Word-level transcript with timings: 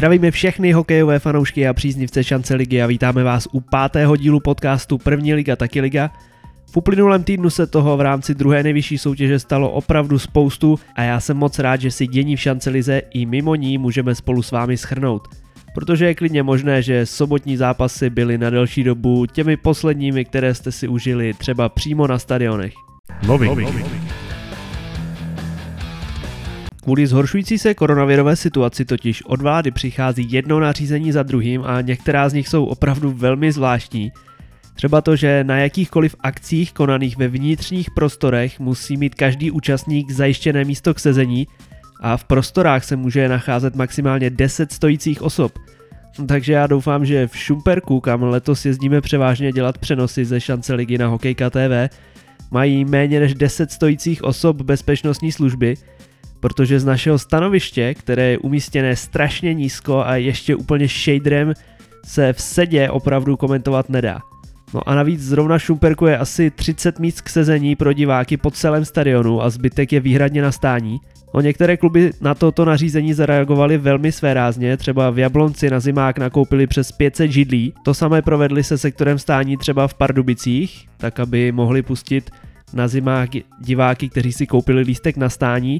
Zdravíme 0.00 0.30
všechny 0.30 0.72
hokejové 0.72 1.18
fanoušky 1.18 1.68
a 1.68 1.74
příznivce 1.74 2.24
šance 2.24 2.54
ligy 2.54 2.82
a 2.82 2.86
vítáme 2.86 3.24
vás 3.24 3.48
u 3.52 3.60
pátého 3.60 4.16
dílu 4.16 4.40
podcastu 4.40 4.98
První 4.98 5.34
liga 5.34 5.56
taky 5.56 5.80
liga. 5.80 6.10
V 6.72 6.76
uplynulém 6.76 7.24
týdnu 7.24 7.50
se 7.50 7.66
toho 7.66 7.96
v 7.96 8.00
rámci 8.00 8.34
druhé 8.34 8.62
nejvyšší 8.62 8.98
soutěže 8.98 9.38
stalo 9.38 9.70
opravdu 9.70 10.18
spoustu 10.18 10.78
a 10.94 11.02
já 11.02 11.20
jsem 11.20 11.36
moc 11.36 11.58
rád, 11.58 11.80
že 11.80 11.90
si 11.90 12.06
dění 12.06 12.36
v 12.36 12.40
šance 12.40 12.70
lize 12.70 13.02
i 13.10 13.26
mimo 13.26 13.54
ní 13.54 13.78
můžeme 13.78 14.14
spolu 14.14 14.42
s 14.42 14.50
vámi 14.50 14.76
schrnout. 14.76 15.28
Protože 15.74 16.06
je 16.06 16.14
klidně 16.14 16.42
možné, 16.42 16.82
že 16.82 17.06
sobotní 17.06 17.56
zápasy 17.56 18.10
byly 18.10 18.38
na 18.38 18.50
delší 18.50 18.84
dobu 18.84 19.26
těmi 19.26 19.56
posledními, 19.56 20.24
které 20.24 20.54
jste 20.54 20.72
si 20.72 20.88
užili 20.88 21.34
třeba 21.34 21.68
přímo 21.68 22.06
na 22.06 22.18
stadionech. 22.18 22.72
Novinky. 23.26 23.84
Kvůli 26.82 27.06
zhoršující 27.06 27.58
se 27.58 27.74
koronavirové 27.74 28.36
situaci 28.36 28.84
totiž 28.84 29.22
od 29.22 29.42
vlády 29.42 29.70
přichází 29.70 30.32
jedno 30.32 30.60
nařízení 30.60 31.12
za 31.12 31.22
druhým 31.22 31.62
a 31.64 31.80
některá 31.80 32.28
z 32.28 32.32
nich 32.32 32.48
jsou 32.48 32.64
opravdu 32.64 33.12
velmi 33.12 33.52
zvláštní. 33.52 34.12
Třeba 34.74 35.00
to, 35.00 35.16
že 35.16 35.44
na 35.44 35.58
jakýchkoliv 35.58 36.16
akcích 36.20 36.72
konaných 36.72 37.16
ve 37.16 37.28
vnitřních 37.28 37.90
prostorech 37.90 38.60
musí 38.60 38.96
mít 38.96 39.14
každý 39.14 39.50
účastník 39.50 40.10
zajištěné 40.10 40.64
místo 40.64 40.94
k 40.94 41.00
sezení 41.00 41.46
a 42.00 42.16
v 42.16 42.24
prostorách 42.24 42.84
se 42.84 42.96
může 42.96 43.28
nacházet 43.28 43.76
maximálně 43.76 44.30
10 44.30 44.72
stojících 44.72 45.22
osob. 45.22 45.58
Takže 46.28 46.52
já 46.52 46.66
doufám, 46.66 47.04
že 47.06 47.26
v 47.26 47.36
Šumperku, 47.36 48.00
kam 48.00 48.22
letos 48.22 48.64
jezdíme 48.64 49.00
převážně 49.00 49.52
dělat 49.52 49.78
přenosy 49.78 50.24
ze 50.24 50.40
šance 50.40 50.74
ligy 50.74 50.98
na 50.98 51.06
Hokejka 51.06 51.50
TV, 51.50 51.96
mají 52.50 52.84
méně 52.84 53.20
než 53.20 53.34
10 53.34 53.70
stojících 53.70 54.24
osob 54.24 54.62
bezpečnostní 54.62 55.32
služby, 55.32 55.74
protože 56.40 56.80
z 56.80 56.84
našeho 56.84 57.18
stanoviště, 57.18 57.94
které 57.94 58.22
je 58.22 58.38
umístěné 58.38 58.96
strašně 58.96 59.54
nízko 59.54 60.02
a 60.06 60.16
ještě 60.16 60.56
úplně 60.56 60.88
shaderem, 60.88 61.54
se 62.04 62.32
v 62.32 62.40
sedě 62.40 62.90
opravdu 62.90 63.36
komentovat 63.36 63.88
nedá. 63.88 64.20
No 64.74 64.88
a 64.88 64.94
navíc 64.94 65.20
zrovna 65.20 65.58
Šumperku 65.58 66.06
je 66.06 66.18
asi 66.18 66.50
30 66.50 66.98
míst 66.98 67.20
k 67.20 67.28
sezení 67.28 67.76
pro 67.76 67.92
diváky 67.92 68.36
po 68.36 68.50
celém 68.50 68.84
stadionu 68.84 69.42
a 69.42 69.50
zbytek 69.50 69.92
je 69.92 70.00
výhradně 70.00 70.42
na 70.42 70.52
stání. 70.52 71.00
No 71.34 71.40
některé 71.40 71.76
kluby 71.76 72.10
na 72.20 72.34
toto 72.34 72.64
nařízení 72.64 73.14
zareagovaly 73.14 73.78
velmi 73.78 74.12
svérázně, 74.12 74.76
třeba 74.76 75.10
v 75.10 75.18
Jablonci 75.18 75.70
na 75.70 75.80
zimák 75.80 76.18
nakoupili 76.18 76.66
přes 76.66 76.92
500 76.92 77.30
židlí, 77.30 77.74
to 77.84 77.94
samé 77.94 78.22
provedli 78.22 78.64
se 78.64 78.78
sektorem 78.78 79.18
stání 79.18 79.56
třeba 79.56 79.88
v 79.88 79.94
Pardubicích, 79.94 80.86
tak 80.96 81.20
aby 81.20 81.52
mohli 81.52 81.82
pustit 81.82 82.30
na 82.72 82.88
zimák 82.88 83.30
diváky, 83.60 84.08
kteří 84.08 84.32
si 84.32 84.46
koupili 84.46 84.82
lístek 84.82 85.16
na 85.16 85.28
stání, 85.28 85.78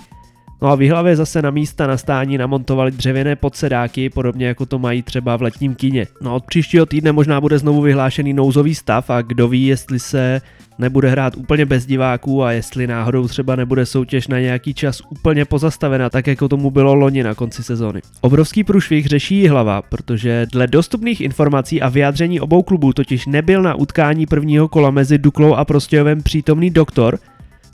No 0.62 0.68
a 0.68 0.74
v 0.74 0.88
hlavě 0.90 1.16
zase 1.16 1.42
na 1.42 1.50
místa 1.50 1.86
na 1.86 1.96
stání 1.96 2.38
namontovali 2.38 2.90
dřevěné 2.90 3.36
podsedáky, 3.36 4.10
podobně 4.10 4.46
jako 4.46 4.66
to 4.66 4.78
mají 4.78 5.02
třeba 5.02 5.36
v 5.36 5.42
letním 5.42 5.74
kině. 5.74 6.06
No 6.20 6.34
od 6.34 6.44
příštího 6.44 6.86
týdne 6.86 7.12
možná 7.12 7.40
bude 7.40 7.58
znovu 7.58 7.80
vyhlášený 7.80 8.32
nouzový 8.32 8.74
stav 8.74 9.10
a 9.10 9.22
kdo 9.22 9.48
ví, 9.48 9.66
jestli 9.66 9.98
se 9.98 10.40
nebude 10.78 11.10
hrát 11.10 11.36
úplně 11.36 11.66
bez 11.66 11.86
diváků 11.86 12.44
a 12.44 12.52
jestli 12.52 12.86
náhodou 12.86 13.28
třeba 13.28 13.56
nebude 13.56 13.86
soutěž 13.86 14.28
na 14.28 14.40
nějaký 14.40 14.74
čas 14.74 15.00
úplně 15.10 15.44
pozastavena, 15.44 16.10
tak 16.10 16.26
jako 16.26 16.48
tomu 16.48 16.70
bylo 16.70 16.94
loni 16.94 17.22
na 17.22 17.34
konci 17.34 17.62
sezóny. 17.62 18.00
Obrovský 18.20 18.64
průšvih 18.64 19.06
řeší 19.06 19.48
hlava, 19.48 19.82
protože 19.82 20.46
dle 20.52 20.66
dostupných 20.66 21.20
informací 21.20 21.82
a 21.82 21.88
vyjádření 21.88 22.40
obou 22.40 22.62
klubů 22.62 22.92
totiž 22.92 23.26
nebyl 23.26 23.62
na 23.62 23.74
utkání 23.74 24.26
prvního 24.26 24.68
kola 24.68 24.90
mezi 24.90 25.18
Duklou 25.18 25.54
a 25.54 25.64
Prostějovem 25.64 26.22
přítomný 26.22 26.70
doktor, 26.70 27.18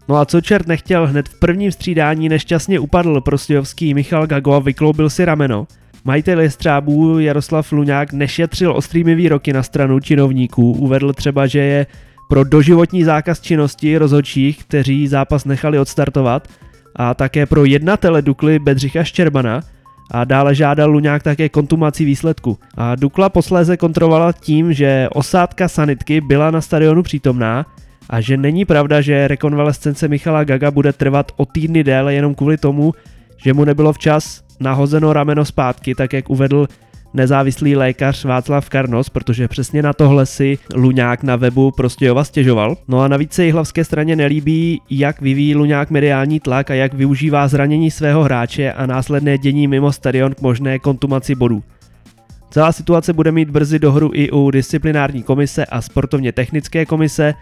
No 0.08 0.16
a 0.16 0.24
co 0.24 0.40
čert 0.40 0.66
nechtěl, 0.66 1.06
hned 1.06 1.28
v 1.28 1.38
prvním 1.38 1.72
střídání 1.72 2.28
nešťastně 2.28 2.78
upadl 2.78 3.20
prostějovský 3.20 3.94
Michal 3.94 4.26
Gago 4.26 4.52
a 4.52 4.58
vykloubil 4.58 5.10
si 5.10 5.24
rameno. 5.24 5.66
Majitel 6.04 6.40
jestřábů 6.40 7.18
Jaroslav 7.18 7.72
Luňák 7.72 8.12
nešetřil 8.12 8.72
ostrými 8.76 9.14
výroky 9.14 9.52
na 9.52 9.62
stranu 9.62 10.00
činovníků, 10.00 10.72
uvedl 10.72 11.12
třeba, 11.12 11.46
že 11.46 11.58
je 11.58 11.86
pro 12.28 12.44
doživotní 12.44 13.04
zákaz 13.04 13.40
činnosti 13.40 13.98
rozhodčích, 13.98 14.64
kteří 14.64 15.08
zápas 15.08 15.44
nechali 15.44 15.78
odstartovat, 15.78 16.48
a 16.96 17.14
také 17.14 17.46
pro 17.46 17.64
jednatele 17.64 18.22
Dukly 18.22 18.58
Bedřicha 18.58 19.04
Ščerbana, 19.04 19.60
a 20.10 20.24
dále 20.24 20.54
žádal 20.54 20.90
Luňák 20.90 21.22
také 21.22 21.48
kontumaci 21.48 22.04
výsledku. 22.04 22.58
A 22.76 22.94
Dukla 22.94 23.28
posléze 23.28 23.76
kontrolovala 23.76 24.32
tím, 24.32 24.72
že 24.72 25.08
osádka 25.12 25.68
sanitky 25.68 26.20
byla 26.20 26.50
na 26.50 26.60
stadionu 26.60 27.02
přítomná 27.02 27.66
a 28.10 28.20
že 28.20 28.36
není 28.36 28.64
pravda, 28.64 29.00
že 29.00 29.28
rekonvalescence 29.28 30.08
Michala 30.08 30.44
Gaga 30.44 30.70
bude 30.70 30.92
trvat 30.92 31.32
o 31.36 31.46
týdny 31.46 31.84
déle 31.84 32.14
jenom 32.14 32.34
kvůli 32.34 32.56
tomu, 32.56 32.92
že 33.44 33.54
mu 33.54 33.64
nebylo 33.64 33.92
včas 33.92 34.42
nahozeno 34.60 35.12
rameno 35.12 35.44
zpátky, 35.44 35.94
tak 35.94 36.12
jak 36.12 36.30
uvedl 36.30 36.66
nezávislý 37.14 37.76
lékař 37.76 38.24
Václav 38.24 38.68
Karnos, 38.68 39.08
protože 39.08 39.48
přesně 39.48 39.82
na 39.82 39.92
tohle 39.92 40.26
si 40.26 40.58
Luňák 40.74 41.22
na 41.22 41.36
webu 41.36 41.70
Prostějova 41.70 42.24
stěžoval. 42.24 42.76
No 42.88 43.00
a 43.00 43.08
navíc 43.08 43.32
se 43.32 43.44
jihlavské 43.44 43.84
straně 43.84 44.16
nelíbí, 44.16 44.80
jak 44.90 45.20
vyvíjí 45.20 45.54
Luňák 45.54 45.90
mediální 45.90 46.40
tlak 46.40 46.70
a 46.70 46.74
jak 46.74 46.94
využívá 46.94 47.48
zranění 47.48 47.90
svého 47.90 48.22
hráče 48.22 48.72
a 48.72 48.86
následné 48.86 49.38
dění 49.38 49.68
mimo 49.68 49.92
stadion 49.92 50.34
k 50.34 50.40
možné 50.40 50.78
kontumaci 50.78 51.34
bodů. 51.34 51.62
Celá 52.50 52.72
situace 52.72 53.12
bude 53.12 53.32
mít 53.32 53.50
brzy 53.50 53.78
dohru 53.78 54.10
i 54.14 54.30
u 54.30 54.50
disciplinární 54.50 55.22
komise 55.22 55.66
a 55.66 55.82
sportovně 55.82 56.32
technické 56.32 56.86
komise, 56.86 57.34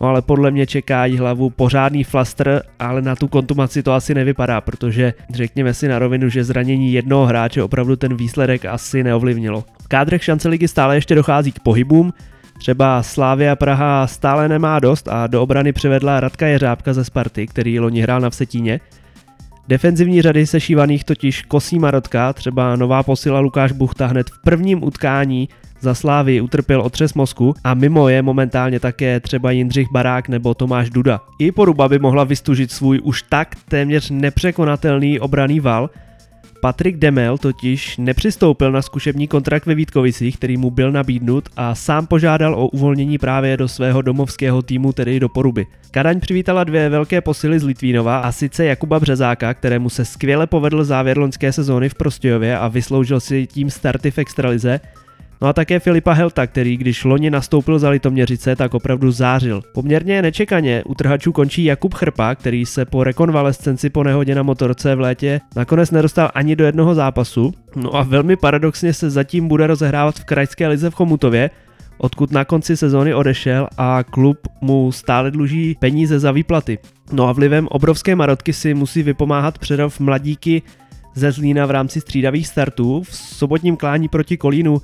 No 0.00 0.08
ale 0.08 0.22
podle 0.22 0.50
mě 0.50 0.66
čeká 0.66 1.04
jí 1.04 1.18
hlavu 1.18 1.50
pořádný 1.50 2.04
flaster, 2.04 2.62
ale 2.78 3.02
na 3.02 3.16
tu 3.16 3.28
kontumaci 3.28 3.82
to 3.82 3.92
asi 3.92 4.14
nevypadá, 4.14 4.60
protože 4.60 5.14
řekněme 5.30 5.74
si 5.74 5.88
na 5.88 5.98
rovinu, 5.98 6.28
že 6.28 6.44
zranění 6.44 6.92
jednoho 6.92 7.26
hráče 7.26 7.62
opravdu 7.62 7.96
ten 7.96 8.16
výsledek 8.16 8.64
asi 8.64 9.04
neovlivnilo. 9.04 9.64
V 9.82 9.88
kádrech 9.88 10.24
šance 10.24 10.48
ligy 10.48 10.68
stále 10.68 10.96
ještě 10.96 11.14
dochází 11.14 11.52
k 11.52 11.60
pohybům, 11.60 12.12
Třeba 12.58 13.02
Slávia 13.02 13.56
Praha 13.56 14.06
stále 14.06 14.48
nemá 14.48 14.80
dost 14.80 15.08
a 15.08 15.26
do 15.26 15.42
obrany 15.42 15.72
přivedla 15.72 16.20
Radka 16.20 16.46
Jeřábka 16.46 16.92
ze 16.92 17.04
Sparty, 17.04 17.46
který 17.46 17.80
loni 17.80 18.00
hrál 18.00 18.20
na 18.20 18.30
Vsetíně. 18.30 18.80
Defenzivní 19.68 20.22
řady 20.22 20.46
sešívaných 20.46 21.04
totiž 21.04 21.42
kosí 21.42 21.78
Marotka, 21.78 22.32
třeba 22.32 22.76
nová 22.76 23.02
posila 23.02 23.40
Lukáš 23.40 23.72
Buchta 23.72 24.06
hned 24.06 24.30
v 24.30 24.42
prvním 24.42 24.84
utkání 24.84 25.48
za 25.80 25.94
Slávy 25.94 26.40
utrpěl 26.40 26.80
otřes 26.80 27.14
mozku 27.14 27.54
a 27.64 27.74
mimo 27.74 28.08
je 28.08 28.22
momentálně 28.22 28.80
také 28.80 29.20
třeba 29.20 29.50
Jindřich 29.50 29.88
Barák 29.92 30.28
nebo 30.28 30.54
Tomáš 30.54 30.90
Duda. 30.90 31.20
I 31.38 31.52
Poruba 31.52 31.88
by 31.88 31.98
mohla 31.98 32.24
vystužit 32.24 32.72
svůj 32.72 33.00
už 33.02 33.22
tak 33.22 33.54
téměř 33.68 34.10
nepřekonatelný 34.10 35.20
obraný 35.20 35.60
val, 35.60 35.90
Patrik 36.60 36.96
Demel 36.96 37.38
totiž 37.38 37.96
nepřistoupil 37.96 38.72
na 38.72 38.82
zkušební 38.82 39.28
kontrakt 39.28 39.66
ve 39.66 39.74
Vítkovicích, 39.74 40.36
který 40.36 40.56
mu 40.56 40.70
byl 40.70 40.92
nabídnut 40.92 41.48
a 41.56 41.74
sám 41.74 42.06
požádal 42.06 42.54
o 42.54 42.68
uvolnění 42.68 43.18
právě 43.18 43.56
do 43.56 43.68
svého 43.68 44.02
domovského 44.02 44.62
týmu, 44.62 44.92
tedy 44.92 45.20
do 45.20 45.28
Poruby. 45.28 45.66
Kadaň 45.90 46.20
přivítala 46.20 46.64
dvě 46.64 46.88
velké 46.88 47.20
posily 47.20 47.58
z 47.58 47.64
Litvínova 47.64 48.18
a 48.18 48.32
sice 48.32 48.64
Jakuba 48.64 49.00
Březáka, 49.00 49.54
kterému 49.54 49.90
se 49.90 50.04
skvěle 50.04 50.46
povedl 50.46 50.84
závěr 50.84 51.18
loňské 51.18 51.52
sezóny 51.52 51.88
v 51.88 51.94
Prostějově 51.94 52.58
a 52.58 52.68
vysloužil 52.68 53.20
si 53.20 53.46
tím 53.46 53.70
starty 53.70 54.10
v 54.10 54.18
extralize, 54.18 54.80
No 55.40 55.48
a 55.48 55.52
také 55.52 55.80
Filipa 55.80 56.12
Helta, 56.12 56.46
který 56.46 56.76
když 56.76 57.04
loni 57.04 57.30
nastoupil 57.30 57.78
za 57.78 57.88
Litoměřice, 57.88 58.56
tak 58.56 58.74
opravdu 58.74 59.10
zářil. 59.10 59.62
Poměrně 59.74 60.22
nečekaně 60.22 60.82
u 60.86 60.94
trhačů 60.94 61.32
končí 61.32 61.64
Jakub 61.64 61.94
Chrpa, 61.94 62.34
který 62.34 62.66
se 62.66 62.84
po 62.84 63.04
rekonvalescenci 63.04 63.90
po 63.90 64.04
nehodě 64.04 64.34
na 64.34 64.42
motorce 64.42 64.94
v 64.94 65.00
létě 65.00 65.40
nakonec 65.56 65.90
nedostal 65.90 66.30
ani 66.34 66.56
do 66.56 66.64
jednoho 66.64 66.94
zápasu. 66.94 67.54
No 67.76 67.94
a 67.94 68.02
velmi 68.02 68.36
paradoxně 68.36 68.92
se 68.92 69.10
zatím 69.10 69.48
bude 69.48 69.66
rozehrávat 69.66 70.18
v 70.18 70.24
krajské 70.24 70.68
lize 70.68 70.90
v 70.90 70.94
Chomutově, 70.94 71.50
odkud 71.98 72.30
na 72.30 72.44
konci 72.44 72.76
sezóny 72.76 73.14
odešel 73.14 73.68
a 73.78 74.02
klub 74.02 74.38
mu 74.60 74.92
stále 74.92 75.30
dluží 75.30 75.76
peníze 75.80 76.18
za 76.18 76.32
výplaty. 76.32 76.78
No 77.12 77.28
a 77.28 77.32
vlivem 77.32 77.68
obrovské 77.70 78.16
marotky 78.16 78.52
si 78.52 78.74
musí 78.74 79.02
vypomáhat 79.02 79.58
předov 79.58 80.00
mladíky 80.00 80.62
ze 81.14 81.32
Zlína 81.32 81.66
v 81.66 81.70
rámci 81.70 82.00
střídavých 82.00 82.46
startů. 82.46 83.02
V 83.02 83.16
sobotním 83.16 83.76
klání 83.76 84.08
proti 84.08 84.36
Kolínu 84.36 84.80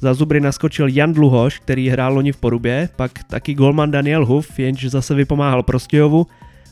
za 0.00 0.14
Zubry 0.14 0.40
naskočil 0.40 0.88
Jan 0.88 1.12
Dluhoš, 1.12 1.58
který 1.58 1.88
hrál 1.88 2.14
loni 2.14 2.32
v 2.32 2.36
Porubě, 2.36 2.88
pak 2.96 3.24
taky 3.24 3.54
golman 3.54 3.90
Daniel 3.90 4.26
Huf, 4.26 4.58
jenž 4.58 4.84
zase 4.84 5.14
vypomáhal 5.14 5.62
Prostějovu 5.62 6.26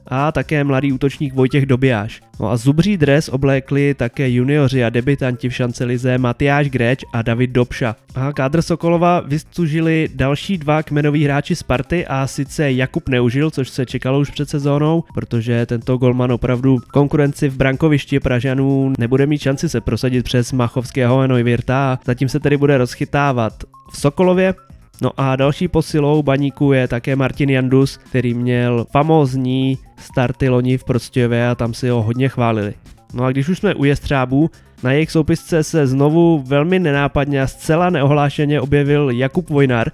a 0.07 0.33
také 0.33 0.65
mladý 0.65 0.93
útočník 0.93 1.35
Vojtěch 1.35 1.67
Dobijáš. 1.67 2.21
No 2.41 2.51
a 2.51 2.57
zubří 2.57 2.97
dres 2.97 3.29
oblékli 3.29 3.95
také 3.95 4.31
junioři 4.31 4.85
a 4.85 4.91
debitanti 4.91 5.49
v 5.49 5.55
šance 5.55 5.85
lize 5.85 6.19
Matyáš 6.19 6.69
Gréč 6.69 7.05
a 7.13 7.23
David 7.23 7.51
Dobša. 7.51 7.97
A 8.15 8.33
kádr 8.33 8.63
Sokolova 8.63 9.21
vystužili 9.21 10.09
další 10.15 10.59
dva 10.59 10.83
kmenoví 10.83 11.25
hráči 11.25 11.57
Sparty 11.57 12.07
a 12.07 12.27
sice 12.27 12.73
Jakub 12.73 13.09
Neužil, 13.09 13.51
což 13.51 13.69
se 13.69 13.87
čekalo 13.87 14.21
už 14.21 14.31
před 14.31 14.51
sezónou, 14.51 15.05
protože 15.15 15.67
tento 15.67 15.97
golman 15.97 16.33
opravdu 16.33 16.79
konkurenci 16.93 17.49
v 17.49 17.57
brankovišti 17.57 18.21
Pražanů 18.21 18.93
nebude 18.99 19.27
mít 19.27 19.41
šanci 19.41 19.69
se 19.69 19.81
prosadit 19.81 20.23
přes 20.23 20.53
Machovského 20.53 21.19
a 21.19 21.27
Neuwirta 21.27 21.93
a 21.93 21.99
zatím 22.05 22.29
se 22.29 22.41
tedy 22.41 22.57
bude 22.57 22.79
rozchytávat 22.79 23.53
v 23.93 24.01
Sokolově, 24.01 24.55
No 25.03 25.11
a 25.17 25.37
další 25.37 25.69
posilou 25.69 26.23
baníku 26.23 26.73
je 26.73 26.89
také 26.89 27.17
Martin 27.17 27.51
Jandus, 27.51 27.97
který 27.97 28.35
měl 28.35 28.87
famózní 28.91 29.79
starty 29.99 30.49
loni 30.49 30.79
v 30.79 30.85
Prostějově 30.85 31.49
a 31.49 31.55
tam 31.55 31.75
si 31.75 31.89
ho 31.89 32.03
hodně 32.03 32.29
chválili. 32.29 32.75
No 33.15 33.25
a 33.25 33.31
když 33.31 33.49
už 33.49 33.59
jsme 33.59 33.75
u 33.75 33.85
Jestřábů, 33.85 34.51
na 34.83 34.93
jejich 34.93 35.11
soupisce 35.11 35.65
se 35.65 35.87
znovu 35.87 36.45
velmi 36.47 36.79
nenápadně 36.79 37.43
a 37.43 37.47
zcela 37.47 37.91
neohlášeně 37.91 38.61
objevil 38.61 39.11
Jakub 39.11 39.51
Vojnar, 39.51 39.91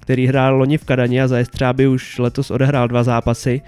který 0.00 0.26
hrál 0.26 0.56
loni 0.56 0.78
v 0.78 0.84
Kadani 0.84 1.22
a 1.22 1.28
za 1.28 1.38
Jestřáby 1.38 1.86
už 1.86 2.18
letos 2.18 2.50
odehrál 2.50 2.88
dva 2.88 3.02
zápasy. 3.02 3.62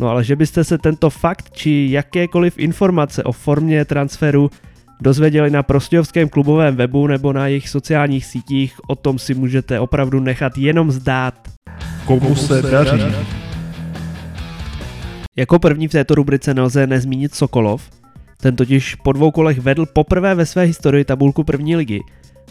No 0.00 0.08
ale 0.08 0.24
že 0.24 0.36
byste 0.36 0.64
se 0.64 0.78
tento 0.78 1.10
fakt 1.10 1.50
či 1.50 1.88
jakékoliv 1.90 2.58
informace 2.58 3.22
o 3.22 3.32
formě 3.32 3.84
transferu 3.84 4.50
dozvěděli 5.04 5.50
na 5.50 5.62
prostějovském 5.62 6.28
klubovém 6.28 6.76
webu 6.76 7.06
nebo 7.06 7.32
na 7.32 7.46
jejich 7.46 7.68
sociálních 7.68 8.26
sítích, 8.26 8.80
o 8.88 8.94
tom 8.94 9.18
si 9.18 9.34
můžete 9.34 9.80
opravdu 9.80 10.20
nechat 10.20 10.58
jenom 10.58 10.90
zdát. 10.90 11.34
Komu 12.04 12.34
se 12.34 12.62
daří? 12.62 13.02
Jako 15.36 15.58
první 15.58 15.88
v 15.88 15.92
této 15.92 16.14
rubrice 16.14 16.54
nelze 16.54 16.86
nezmínit 16.86 17.34
Sokolov. 17.34 17.90
Ten 18.40 18.56
totiž 18.56 18.94
po 18.94 19.12
dvou 19.12 19.30
kolech 19.30 19.58
vedl 19.58 19.86
poprvé 19.86 20.34
ve 20.34 20.46
své 20.46 20.64
historii 20.64 21.04
tabulku 21.04 21.44
první 21.44 21.76
ligy 21.76 22.00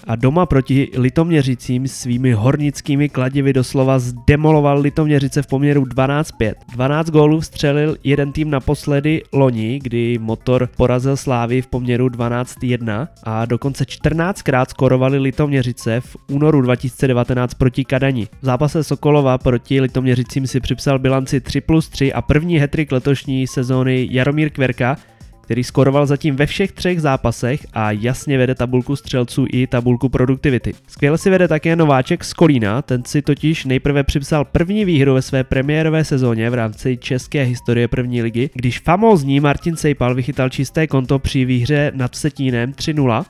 a 0.08 0.16
doma 0.16 0.46
proti 0.46 0.92
Litoměřicím 0.98 1.88
svými 1.88 2.32
hornickými 2.32 3.10
kladivy 3.10 3.54
doslova 3.54 4.00
zdemoloval 4.00 4.80
Litoměřice 4.80 5.42
v 5.42 5.48
poměru 5.48 5.84
12-5. 5.84 6.54
12 6.74 7.10
gólů 7.10 7.40
vstřelil 7.40 7.96
jeden 8.04 8.32
tým 8.32 8.50
naposledy 8.50 9.24
loni, 9.34 9.80
kdy 9.84 10.18
motor 10.22 10.70
porazil 10.78 11.18
Slávy 11.18 11.62
v 11.62 11.68
poměru 11.68 12.08
12-1 12.08 13.08
a 13.24 13.46
dokonce 13.46 13.84
14krát 13.84 14.66
skorovali 14.70 15.18
Litoměřice 15.18 16.02
v 16.02 16.18
únoru 16.32 16.62
2019 16.62 17.54
proti 17.54 17.86
Kadani. 17.86 18.28
V 18.42 18.46
zápase 18.46 18.84
Sokolova 18.84 19.38
proti 19.38 19.82
Litoměřicím 19.82 20.48
si 20.48 20.60
připsal 20.60 21.00
bilanci 21.00 21.42
3 21.42 21.62
plus 21.62 21.90
3 21.90 22.14
a 22.14 22.22
první 22.22 22.60
hetrik 22.60 22.92
letošní 22.92 23.48
sezóny 23.48 24.08
Jaromír 24.12 24.50
Kverka, 24.50 24.98
který 25.44 25.64
skoroval 25.64 26.06
zatím 26.06 26.36
ve 26.36 26.46
všech 26.46 26.72
třech 26.72 27.02
zápasech 27.02 27.68
a 27.74 27.92
jasně 27.92 28.38
vede 28.38 28.56
tabulku 28.56 28.96
střelců 28.96 29.46
i 29.52 29.68
tabulku 29.68 30.10
produktivity. 30.10 30.74
Skvěle 30.88 31.18
si 31.18 31.30
vede 31.30 31.48
také 31.48 31.76
nováček 31.76 32.24
z 32.24 32.34
Kolína, 32.34 32.82
ten 32.82 33.06
si 33.06 33.22
totiž 33.22 33.66
nejprve 33.66 34.04
připsal 34.04 34.46
první 34.46 34.86
výhru 34.86 35.14
ve 35.14 35.22
své 35.22 35.44
premiérové 35.44 36.04
sezóně 36.04 36.50
v 36.50 36.54
rámci 36.54 36.98
české 36.98 37.44
historie 37.44 37.88
první 37.88 38.22
ligy, 38.22 38.50
když 38.54 38.80
famózní 38.80 39.40
Martin 39.40 39.76
Sejpal 39.76 40.16
vychytal 40.16 40.50
čisté 40.50 40.88
konto 40.88 41.20
při 41.20 41.46
výhře 41.46 41.92
nad 41.96 42.12
Vsetínem 42.12 42.72
3-0 42.72 43.26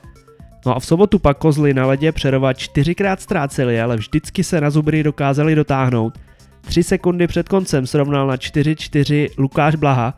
No 0.66 0.76
a 0.76 0.80
v 0.80 0.86
sobotu 0.86 1.18
pak 1.18 1.38
kozly 1.38 1.74
na 1.74 1.86
ledě 1.86 2.12
Přerova 2.12 2.52
čtyřikrát 2.52 3.20
ztráceli, 3.20 3.80
ale 3.80 3.96
vždycky 3.96 4.44
se 4.44 4.60
na 4.60 4.70
zubry 4.70 5.02
dokázali 5.02 5.54
dotáhnout. 5.54 6.18
Tři 6.60 6.82
sekundy 6.82 7.26
před 7.26 7.48
koncem 7.48 7.86
srovnal 7.86 8.26
na 8.26 8.36
4-4 8.36 9.28
Lukáš 9.38 9.74
Blaha, 9.74 10.14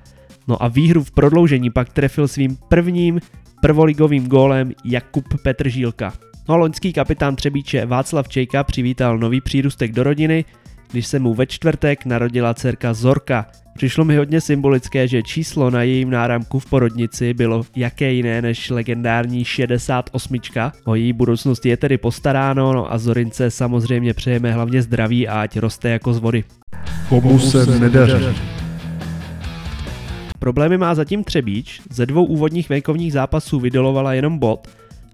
No 0.49 0.63
a 0.63 0.69
výhru 0.69 1.05
v 1.05 1.11
prodloužení 1.11 1.71
pak 1.71 1.89
trefil 1.93 2.29
svým 2.29 2.57
prvním 2.69 3.21
prvoligovým 3.61 4.27
gólem 4.27 4.73
Jakub 4.85 5.25
Petržílka. 5.43 6.13
No 6.49 6.55
a 6.55 6.59
loňský 6.59 6.93
kapitán 6.93 7.37
Třebíče 7.37 7.87
Václav 7.87 8.29
Čejka 8.29 8.65
přivítal 8.65 9.19
nový 9.19 9.41
přírůstek 9.41 9.93
do 9.93 10.03
rodiny, 10.03 10.45
když 10.91 11.07
se 11.07 11.19
mu 11.19 11.35
ve 11.35 11.47
čtvrtek 11.47 12.05
narodila 12.05 12.55
dcerka 12.55 12.95
Zorka. 12.95 13.47
Přišlo 13.75 14.05
mi 14.05 14.17
hodně 14.17 14.41
symbolické, 14.41 15.09
že 15.09 15.23
číslo 15.23 15.71
na 15.71 15.83
jejím 15.83 16.11
náramku 16.11 16.59
v 16.59 16.67
porodnici 16.67 17.35
bylo 17.35 17.63
jaké 17.77 18.13
jiné 18.13 18.43
než 18.43 18.71
legendární 18.71 19.45
68. 19.45 20.37
O 20.85 20.95
její 20.95 21.13
budoucnost 21.13 21.67
je 21.67 21.77
tedy 21.77 21.99
postaráno, 21.99 22.73
no 22.73 22.93
a 22.93 22.99
Zorince 22.99 23.51
samozřejmě 23.51 24.15
přejeme 24.15 24.53
hlavně 24.53 24.83
zdraví 24.83 25.29
a 25.29 25.41
ať 25.41 25.59
roste 25.59 25.89
jako 25.89 26.13
z 26.13 26.19
vody. 26.19 26.45
Komu 27.09 27.39
se 27.39 27.79
nedaří? 27.79 28.27
Problémy 30.39 30.79
má 30.79 30.95
zatím 30.95 31.25
Třebíč, 31.25 31.81
ze 31.91 32.07
dvou 32.07 32.25
úvodních 32.25 32.69
venkovních 32.69 33.13
zápasů 33.13 33.61
vydolovala 33.61 34.15
jenom 34.15 34.39
bod 34.39 34.69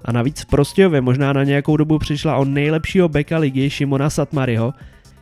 a 0.04 0.12
navíc 0.12 0.40
v 0.40 0.46
Prostějově 0.46 1.00
možná 1.00 1.32
na 1.32 1.44
nějakou 1.44 1.76
dobu 1.76 1.98
přišla 1.98 2.36
o 2.36 2.44
nejlepšího 2.44 3.08
beka 3.08 3.38
ligy 3.38 3.70
Šimona 3.70 4.10
Satmaryho, 4.10 4.74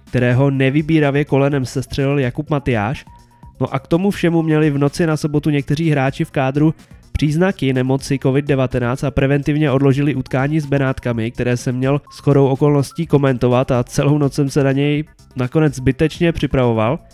kterého 0.05 0.51
nevybíravě 0.51 1.25
kolenem 1.25 1.67
sestřelil 1.67 2.19
Jakub 2.19 2.51
Matyáš. 2.51 3.05
No 3.61 3.75
a 3.75 3.79
k 3.79 3.87
tomu 3.87 4.11
všemu 4.11 4.43
měli 4.43 4.71
v 4.71 4.79
noci 4.79 5.07
na 5.07 5.17
sobotu 5.17 5.51
někteří 5.51 5.91
hráči 5.91 6.25
v 6.25 6.31
kádru 6.31 6.75
příznaky 7.13 7.73
nemoci 7.73 8.17
COVID-19 8.17 9.07
a 9.07 9.11
preventivně 9.11 9.71
odložili 9.71 10.15
utkání 10.15 10.61
s 10.61 10.67
Benátkami, 10.67 11.31
které 11.31 11.57
jsem 11.57 11.77
měl 11.77 12.01
s 12.13 12.19
chorou 12.19 12.47
okolností 12.47 13.07
komentovat 13.07 13.71
a 13.71 13.85
celou 13.85 14.19
noc 14.19 14.35
jsem 14.35 14.51
se 14.51 14.65
na 14.65 14.73
něj 14.73 15.05
nakonec 15.37 15.75
zbytečně 15.75 16.33
připravoval– 16.33 16.99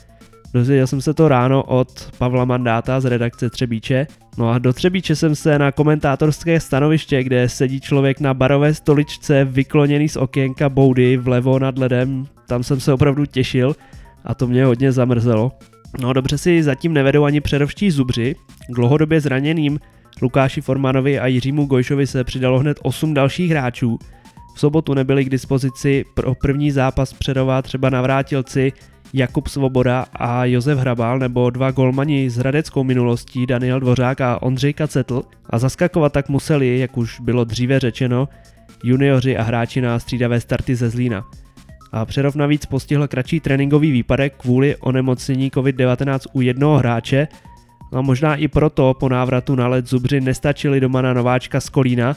Dozvěděl 0.55 0.87
jsem 0.87 1.01
se 1.01 1.15
to 1.15 1.29
ráno 1.29 1.63
od 1.63 2.11
Pavla 2.19 2.45
Mandáta 2.45 3.01
z 3.01 3.05
redakce 3.05 3.51
Třebíče. 3.51 4.07
No 4.39 4.51
a 4.51 4.59
do 4.59 4.73
Třebíče 4.73 5.17
jsem 5.17 5.35
se 5.35 5.59
na 5.59 5.73
komentátorské 5.73 6.61
stanoviště, 6.61 7.23
kde 7.23 7.49
sedí 7.49 7.81
člověk 7.81 8.21
na 8.21 8.35
barové 8.35 8.75
stoličce 8.75 9.45
vykloněný 9.45 10.09
z 10.09 10.17
okénka 10.17 10.69
boudy 10.69 11.17
vlevo 11.17 11.59
nad 11.59 11.79
ledem, 11.79 12.27
tam 12.49 12.63
jsem 12.63 12.81
se 12.81 12.93
opravdu 12.93 13.27
těšil 13.27 13.77
a 14.25 14.35
to 14.35 14.47
mě 14.47 14.65
hodně 14.65 14.93
zamrzelo. 14.93 15.53
No 16.01 16.13
dobře 16.13 16.39
si 16.39 16.63
zatím 16.63 16.93
nevedou 16.93 17.25
ani 17.25 17.41
předovští 17.41 17.91
zubři, 17.91 18.37
dlouhodobě 18.71 19.21
zraněným 19.21 19.79
Lukáši 20.23 20.61
Formanovi 20.61 21.19
a 21.19 21.27
Jiřímu 21.27 21.67
Gojšovi 21.67 22.07
se 22.07 22.25
přidalo 22.25 22.59
hned 22.59 22.79
8 22.83 23.15
dalších 23.15 23.51
hráčů. 23.51 23.99
V 24.55 24.61
sobotu 24.61 24.95
nebyli 24.95 25.25
k 25.25 25.31
dispozici 25.31 26.05
pro 26.15 26.35
první 26.35 26.71
zápas 26.71 27.13
Přerova 27.13 27.63
třeba 27.63 27.91
navrátilci 27.91 28.73
Jakub 29.17 29.49
Svoboda 29.49 30.07
a 30.13 30.45
Josef 30.45 30.79
Hrabal 30.79 31.19
nebo 31.19 31.51
dva 31.51 31.71
golmani 31.71 32.31
s 32.31 32.37
hradeckou 32.37 32.85
minulostí 32.85 33.47
Daniel 33.47 33.81
Dvořák 33.81 34.21
a 34.21 34.43
Ondřej 34.43 34.73
Kacetl 34.73 35.23
a 35.51 35.59
zaskakovat 35.59 36.13
tak 36.13 36.29
museli, 36.29 36.79
jak 36.79 36.97
už 36.97 37.21
bylo 37.21 37.45
dříve 37.45 37.81
řečeno, 37.81 38.29
junioři 38.85 39.37
a 39.37 39.43
hráči 39.43 39.81
na 39.81 39.99
střídavé 39.99 40.41
starty 40.41 40.77
ze 40.77 40.91
Zlína. 40.91 41.25
A 41.93 42.05
Přerov 42.05 42.35
navíc 42.35 42.67
postihl 42.67 43.09
kratší 43.09 43.41
tréninkový 43.41 43.91
výpadek 43.91 44.35
kvůli 44.37 44.77
onemocnění 44.77 45.51
COVID-19 45.51 46.19
u 46.33 46.41
jednoho 46.41 46.79
hráče, 46.79 47.29
a 47.93 48.01
možná 48.01 48.37
i 48.37 48.49
proto 48.49 48.95
po 49.01 49.09
návratu 49.09 49.55
na 49.55 49.69
led 49.69 49.89
Zubři 49.89 50.21
nestačili 50.21 50.81
doma 50.81 51.03
na 51.03 51.13
nováčka 51.13 51.61
z 51.61 51.69
Kolína 51.69 52.17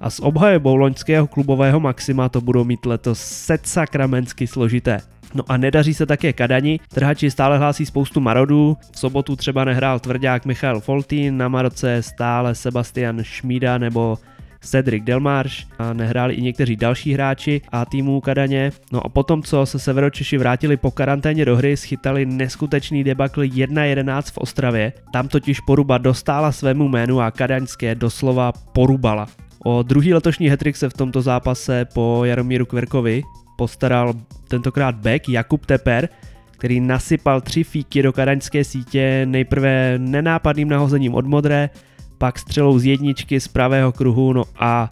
a 0.00 0.10
s 0.10 0.22
obhajebou 0.22 0.76
loňského 0.76 1.26
klubového 1.26 1.80
maxima 1.80 2.28
to 2.28 2.40
budou 2.40 2.64
mít 2.64 2.86
letos 2.86 3.20
set 3.20 3.66
sakramensky 3.66 4.46
složité. 4.46 5.00
No 5.34 5.44
a 5.48 5.56
nedaří 5.56 5.94
se 5.94 6.06
také 6.06 6.32
Kadani, 6.32 6.80
trhači 6.94 7.30
stále 7.30 7.58
hlásí 7.58 7.86
spoustu 7.86 8.20
marodů, 8.20 8.76
v 8.92 8.98
sobotu 8.98 9.36
třeba 9.36 9.64
nehrál 9.64 10.00
tvrdák 10.00 10.46
Michal 10.46 10.80
Foltín, 10.80 11.36
na 11.36 11.48
Maroce 11.48 12.02
stále 12.02 12.54
Sebastian 12.54 13.22
Šmída 13.22 13.78
nebo 13.78 14.18
Cedric 14.60 15.04
Delmarš 15.04 15.66
a 15.78 15.92
nehráli 15.92 16.34
i 16.34 16.42
někteří 16.42 16.76
další 16.76 17.12
hráči 17.12 17.60
a 17.72 17.84
týmů 17.84 18.20
Kadaně. 18.20 18.72
No 18.92 19.06
a 19.06 19.08
potom, 19.08 19.42
co 19.42 19.66
se 19.66 19.78
Severočeši 19.78 20.38
vrátili 20.38 20.76
po 20.76 20.90
karanténě 20.90 21.44
do 21.44 21.56
hry, 21.56 21.76
schytali 21.76 22.26
neskutečný 22.26 23.04
debakl 23.04 23.40
1-11 23.40 24.22
v 24.32 24.38
Ostravě. 24.38 24.92
Tam 25.12 25.28
totiž 25.28 25.60
Poruba 25.60 25.98
dostála 25.98 26.52
svému 26.52 26.88
jménu 26.88 27.20
a 27.20 27.30
Kadaňské 27.30 27.94
doslova 27.94 28.52
porubala. 28.52 29.26
O 29.64 29.82
druhý 29.82 30.14
letošní 30.14 30.48
hetrik 30.48 30.76
se 30.76 30.88
v 30.88 30.92
tomto 30.92 31.22
zápase 31.22 31.84
po 31.84 32.22
Jaromíru 32.24 32.66
Kverkovi 32.66 33.22
postaral 33.60 34.14
tentokrát 34.48 34.94
back 34.94 35.28
Jakub 35.28 35.66
Teper, 35.66 36.08
který 36.50 36.80
nasypal 36.80 37.40
tři 37.40 37.64
fíky 37.64 38.02
do 38.02 38.12
kadaňské 38.12 38.64
sítě 38.64 39.26
nejprve 39.28 39.98
nenápadným 39.98 40.68
nahozením 40.68 41.14
od 41.14 41.26
modré, 41.26 41.70
pak 42.18 42.38
střelou 42.38 42.78
z 42.78 42.84
jedničky 42.84 43.40
z 43.40 43.48
pravého 43.48 43.92
kruhu, 43.92 44.32
no 44.32 44.44
a 44.56 44.90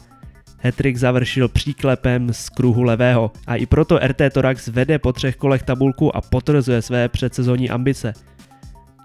Hetrik 0.58 0.96
završil 0.96 1.48
příklepem 1.48 2.32
z 2.32 2.48
kruhu 2.48 2.82
levého 2.82 3.32
a 3.46 3.56
i 3.56 3.66
proto 3.66 3.98
RT 3.98 4.20
Torax 4.32 4.68
vede 4.68 4.98
po 4.98 5.12
třech 5.12 5.36
kolech 5.36 5.62
tabulku 5.62 6.16
a 6.16 6.20
potvrzuje 6.20 6.82
své 6.82 7.08
předsezónní 7.08 7.70
ambice. 7.70 8.12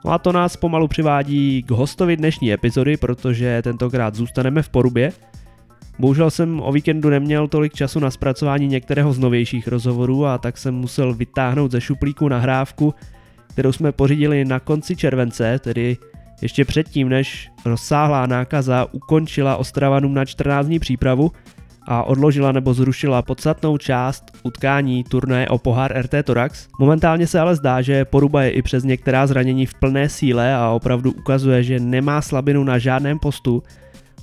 No 0.06 0.12
a 0.12 0.18
to 0.18 0.32
nás 0.32 0.58
pomalu 0.58 0.88
přivádí 0.88 1.64
k 1.64 1.72
hostovi 1.72 2.18
dnešní 2.18 2.54
epizody, 2.54 2.98
protože 2.98 3.62
tentokrát 3.62 4.16
zůstaneme 4.16 4.62
v 4.62 4.70
Porubě, 4.70 5.12
Bohužel 6.00 6.32
jsem 6.32 6.62
o 6.64 6.72
víkendu 6.72 7.10
neměl 7.10 7.48
tolik 7.48 7.74
času 7.74 8.00
na 8.00 8.12
zpracování 8.12 8.68
některého 8.68 9.14
z 9.14 9.20
novějších 9.20 9.68
rozhovorů 9.68 10.26
a 10.26 10.38
tak 10.38 10.58
jsem 10.58 10.76
musel 10.76 11.14
vytáhnout 11.14 11.72
ze 11.72 11.82
šuplíku 11.82 12.28
nahrávku, 12.28 12.94
kterou 13.48 13.72
jsme 13.72 13.92
pořídili 13.92 14.46
na 14.46 14.60
konci 14.60 14.96
července, 14.96 15.60
tedy 15.60 15.98
ještě 16.42 16.66
předtím, 16.66 17.10
než 17.10 17.50
rozsáhlá 17.66 18.26
nákaza 18.26 18.88
ukončila 18.92 19.58
Ostravanům 19.58 20.14
na 20.14 20.26
14 20.26 20.66
dní 20.66 20.80
přípravu 20.80 21.32
a 21.88 22.04
odložila 22.04 22.52
nebo 22.52 22.74
zrušila 22.74 23.22
podstatnou 23.22 23.78
část 23.78 24.24
utkání 24.44 25.04
turné 25.04 25.50
o 25.50 25.58
pohár 25.58 26.02
RT 26.02 26.16
Torax. 26.24 26.68
Momentálně 26.80 27.28
se 27.28 27.40
ale 27.40 27.56
zdá, 27.56 27.82
že 27.82 28.06
Poruba 28.06 28.44
je 28.44 28.50
i 28.50 28.62
přes 28.62 28.84
některá 28.84 29.28
zranění 29.28 29.66
v 29.66 29.74
plné 29.74 30.10
síle 30.10 30.56
a 30.56 30.70
opravdu 30.70 31.12
ukazuje, 31.12 31.64
že 31.64 31.80
nemá 31.80 32.22
slabinu 32.22 32.64
na 32.64 32.78
žádném 32.78 33.20
postu 33.20 33.64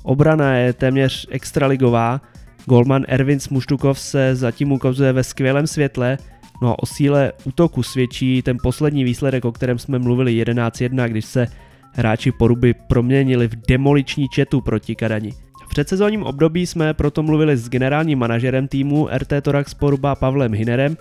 Obrana 0.03 0.55
je 0.55 0.73
téměř 0.73 1.27
extraligová, 1.31 2.21
Golman 2.67 3.05
Ervin 3.09 3.41
Smuštukov 3.41 3.99
se 3.99 4.37
zatím 4.37 4.73
ukazuje 4.73 5.13
ve 5.13 5.25
skvělém 5.25 5.67
světle, 5.67 6.19
no 6.63 6.69
a 6.69 6.79
o 6.83 6.87
síle 6.87 7.33
útoku 7.45 7.83
svědčí 7.83 8.43
ten 8.43 8.57
poslední 8.63 9.05
výsledek, 9.05 9.45
o 9.45 9.53
kterém 9.53 9.79
jsme 9.79 9.99
mluvili 9.99 10.45
11-1, 10.45 11.09
když 11.09 11.25
se 11.25 11.47
hráči 11.93 12.33
poruby 12.33 12.75
proměnili 12.75 13.49
v 13.49 13.57
demoliční 13.69 14.29
četu 14.29 14.61
proti 14.61 14.95
Kadani. 14.95 15.33
V 15.67 15.69
předsezónním 15.69 16.23
období 16.23 16.67
jsme 16.67 16.95
proto 16.95 17.23
mluvili 17.23 17.57
s 17.57 17.69
generálním 17.69 18.19
manažerem 18.19 18.69
týmu 18.69 19.09
RT 19.19 19.33
Torax 19.43 19.75
Poruba 19.75 20.15
Pavlem 20.15 20.55
Hinerem, 20.55 20.97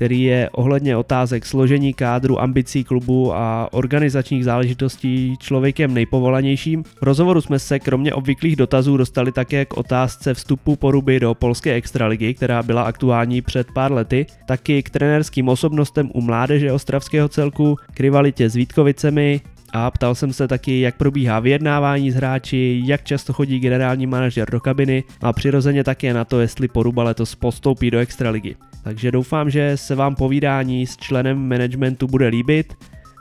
který 0.00 0.22
je 0.22 0.50
ohledně 0.52 0.96
otázek 0.96 1.46
složení 1.46 1.94
kádru, 1.94 2.40
ambicí 2.40 2.84
klubu 2.84 3.34
a 3.34 3.68
organizačních 3.72 4.44
záležitostí 4.44 5.36
člověkem 5.38 5.94
nejpovolanějším. 5.94 6.82
V 6.82 7.02
rozhovoru 7.02 7.40
jsme 7.40 7.58
se 7.58 7.78
kromě 7.78 8.14
obvyklých 8.14 8.56
dotazů 8.56 8.96
dostali 8.96 9.32
také 9.32 9.64
k 9.64 9.76
otázce 9.76 10.34
vstupu 10.34 10.76
poruby 10.76 11.20
do 11.20 11.34
polské 11.34 11.74
extraligy, 11.74 12.34
která 12.34 12.62
byla 12.62 12.82
aktuální 12.82 13.42
před 13.42 13.66
pár 13.74 13.92
lety, 13.92 14.26
taky 14.46 14.82
k 14.82 14.90
trenérským 14.90 15.48
osobnostem 15.48 16.10
u 16.14 16.20
mládeže 16.20 16.72
ostravského 16.72 17.28
celku, 17.28 17.76
k 17.94 18.00
rivalitě 18.00 18.48
s 18.48 18.54
Vítkovicemi, 18.54 19.40
a 19.72 19.90
ptal 19.90 20.14
jsem 20.14 20.32
se 20.32 20.48
taky, 20.48 20.80
jak 20.80 20.96
probíhá 20.96 21.40
vyjednávání 21.40 22.10
s 22.10 22.14
hráči, 22.14 22.82
jak 22.84 23.04
často 23.04 23.32
chodí 23.32 23.58
generální 23.58 24.06
manažer 24.06 24.50
do 24.50 24.60
kabiny 24.60 25.04
a 25.22 25.32
přirozeně 25.32 25.84
také 25.84 26.14
na 26.14 26.24
to, 26.24 26.40
jestli 26.40 26.68
Poruba 26.68 27.02
letos 27.02 27.34
postoupí 27.34 27.90
do 27.90 27.98
extraligy. 27.98 28.56
Takže 28.82 29.12
doufám, 29.12 29.50
že 29.50 29.76
se 29.76 29.94
vám 29.94 30.14
povídání 30.14 30.86
s 30.86 30.96
členem 30.96 31.48
managementu 31.48 32.06
bude 32.06 32.28
líbit. 32.28 32.74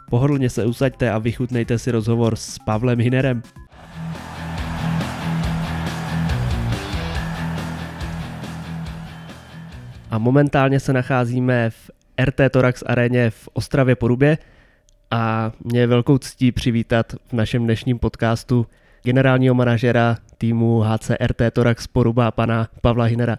Pohodlně 0.09 0.49
se 0.49 0.65
usaďte 0.65 1.11
a 1.11 1.17
vychutnejte 1.17 1.79
si 1.79 1.91
rozhovor 1.91 2.35
s 2.35 2.59
Pavlem 2.59 2.99
Hinerem. 2.99 3.41
A 10.11 10.17
momentálně 10.17 10.79
se 10.79 10.93
nacházíme 10.93 11.69
v 11.69 11.91
RT 12.25 12.41
Torax 12.51 12.83
aréně 12.87 13.29
v 13.29 13.49
Ostravě 13.53 13.95
Porubě 13.95 14.37
a 15.11 15.51
mě 15.63 15.79
je 15.79 15.87
velkou 15.87 16.17
ctí 16.17 16.51
přivítat 16.51 17.13
v 17.13 17.33
našem 17.33 17.63
dnešním 17.63 17.99
podcastu 17.99 18.65
generálního 19.03 19.55
manažera 19.55 20.17
týmu 20.37 20.79
HCRT 20.79 21.41
Torax 21.51 21.87
Poruba, 21.87 22.31
pana 22.31 22.67
Pavla 22.81 23.05
Hinera. 23.05 23.37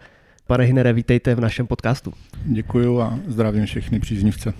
Pane 0.51 0.65
Hinere, 0.65 0.93
vítejte 0.93 1.35
v 1.35 1.41
našem 1.41 1.67
podcastu. 1.67 2.13
Děkuji 2.45 3.01
a 3.01 3.19
zdravím 3.27 3.67
všechny 3.67 4.01
příznivce. 4.01 4.53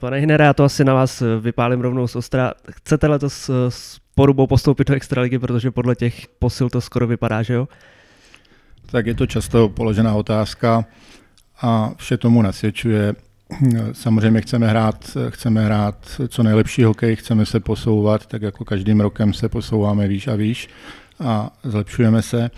Pane 0.00 0.18
Hinere, 0.18 0.44
já 0.44 0.52
to 0.52 0.64
asi 0.64 0.84
na 0.84 0.94
vás 0.94 1.22
vypálím 1.40 1.80
rovnou 1.80 2.06
z 2.06 2.16
Ostra. 2.16 2.52
Chcete 2.70 3.06
letos 3.06 3.50
s 3.68 3.98
Porubou 4.14 4.46
postoupit 4.46 4.88
do 4.88 4.94
Extraligy, 4.94 5.38
protože 5.38 5.70
podle 5.70 5.94
těch 5.94 6.26
posil 6.38 6.70
to 6.70 6.80
skoro 6.80 7.06
vypadá, 7.06 7.42
že 7.42 7.54
jo? 7.54 7.68
Tak 8.86 9.06
je 9.06 9.14
to 9.14 9.26
často 9.26 9.68
položená 9.68 10.14
otázka 10.14 10.84
a 11.60 11.92
vše 11.96 12.16
tomu 12.16 12.42
nasvědčuje. 12.42 13.14
Samozřejmě 13.92 14.40
chceme 14.40 14.68
hrát, 14.68 15.16
chceme 15.28 15.64
hrát 15.64 16.20
co 16.28 16.42
nejlepší 16.42 16.82
hokej, 16.82 17.16
chceme 17.16 17.46
se 17.46 17.60
posouvat, 17.60 18.26
tak 18.26 18.42
jako 18.42 18.64
každým 18.64 19.00
rokem 19.00 19.32
se 19.32 19.48
posouváme 19.48 20.08
výš 20.08 20.28
a 20.28 20.34
výš 20.36 20.68
a 21.20 21.50
zlepšujeme 21.64 22.22
se. 22.22 22.50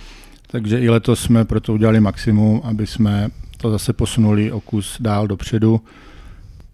Takže 0.57 0.81
i 0.81 0.89
letos 0.89 1.21
jsme 1.21 1.45
proto 1.45 1.73
udělali 1.73 2.01
maximum, 2.01 2.61
aby 2.65 2.87
jsme 2.87 3.29
to 3.57 3.71
zase 3.71 3.93
posunuli 3.93 4.53
o 4.53 4.61
kus 4.61 4.97
dál 5.01 5.27
dopředu. 5.27 5.81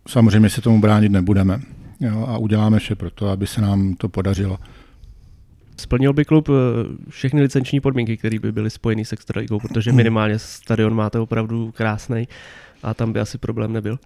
Samozřejmě 0.09 0.51
se 0.51 0.61
tomu 0.61 0.81
bránit 0.81 1.13
nebudeme 1.13 1.61
jo, 2.01 2.27
a 2.29 2.39
uděláme 2.39 2.79
vše 2.79 2.95
pro 2.95 3.11
to, 3.11 3.29
aby 3.29 3.47
se 3.47 3.61
nám 3.61 3.95
to 3.95 4.09
podařilo. 4.09 4.59
Splnil 5.77 6.13
by 6.13 6.25
klub 6.25 6.49
eh, 6.49 6.53
všechny 7.09 7.43
licenční 7.43 7.81
podmínky, 7.81 8.17
které 8.17 8.39
by 8.39 8.53
byly 8.53 8.71
spojeny 8.71 9.05
s 9.05 9.13
Extraligou, 9.13 9.59
protože 9.59 9.93
minimálně 9.93 10.39
stadion 10.39 10.95
máte 10.95 11.19
opravdu 11.19 11.73
krásný 11.77 12.29
a 12.83 12.95
tam 12.95 13.13
by 13.13 13.21
asi 13.21 13.39
problém 13.39 13.73
nebyl. 13.73 13.99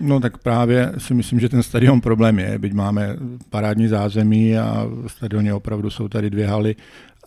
No 0.00 0.20
tak 0.20 0.38
právě 0.38 0.92
si 0.98 1.14
myslím, 1.14 1.40
že 1.40 1.48
ten 1.48 1.62
stadion 1.62 2.00
problém 2.00 2.38
je, 2.38 2.58
byť 2.58 2.72
máme 2.72 3.16
parádní 3.50 3.88
zázemí 3.88 4.58
a 4.58 4.86
v 5.06 5.08
stadioně 5.08 5.54
opravdu 5.54 5.90
jsou 5.90 6.08
tady 6.08 6.30
dvě 6.30 6.46
haly 6.46 6.76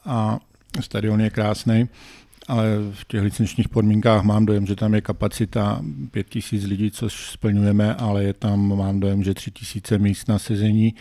a 0.06 0.40
stadion 0.82 1.22
je 1.22 1.30
krásný, 1.30 1.90
ale 2.48 2.66
v 2.92 3.06
těch 3.08 3.22
licenčních 3.22 3.70
podmínkách 3.70 4.24
mám 4.24 4.46
dojem, 4.46 4.66
že 4.66 4.76
tam 4.76 4.94
je 4.94 5.02
kapacita 5.02 5.82
5000 6.12 6.66
lidí, 6.66 6.92
což 6.92 7.30
splňujeme, 7.32 7.96
ale 7.96 8.24
je 8.24 8.34
tam, 8.34 8.78
mám 8.78 9.00
dojem, 9.00 9.24
že 9.24 9.34
3000 9.34 9.98
míst 9.98 10.28
na 10.28 10.40
sezení 10.40 10.94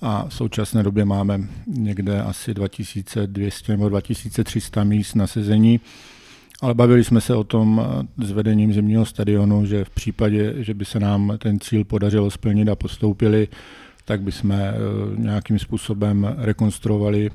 a 0.00 0.28
v 0.28 0.34
současné 0.34 0.82
době 0.82 1.04
máme 1.04 1.40
někde 1.66 2.22
asi 2.22 2.54
2200 2.54 3.72
nebo 3.72 3.88
2300 3.88 4.84
míst 4.84 5.14
na 5.14 5.26
sezení. 5.26 5.80
Ale 6.62 6.74
bavili 6.74 7.04
jsme 7.04 7.20
se 7.20 7.34
o 7.34 7.44
tom 7.44 7.86
s 8.18 8.30
vedením 8.30 8.72
zimního 8.72 9.06
stadionu, 9.06 9.66
že 9.66 9.84
v 9.84 9.90
případě, 9.90 10.54
že 10.56 10.74
by 10.74 10.84
se 10.84 11.00
nám 11.00 11.32
ten 11.38 11.60
cíl 11.60 11.84
podařilo 11.84 12.30
splnit 12.30 12.68
a 12.68 12.76
postoupili, 12.76 13.48
tak 14.04 14.22
bychom 14.22 14.52
eh, 14.52 14.74
nějakým 15.16 15.58
způsobem 15.58 16.34
rekonstruovali 16.38 17.30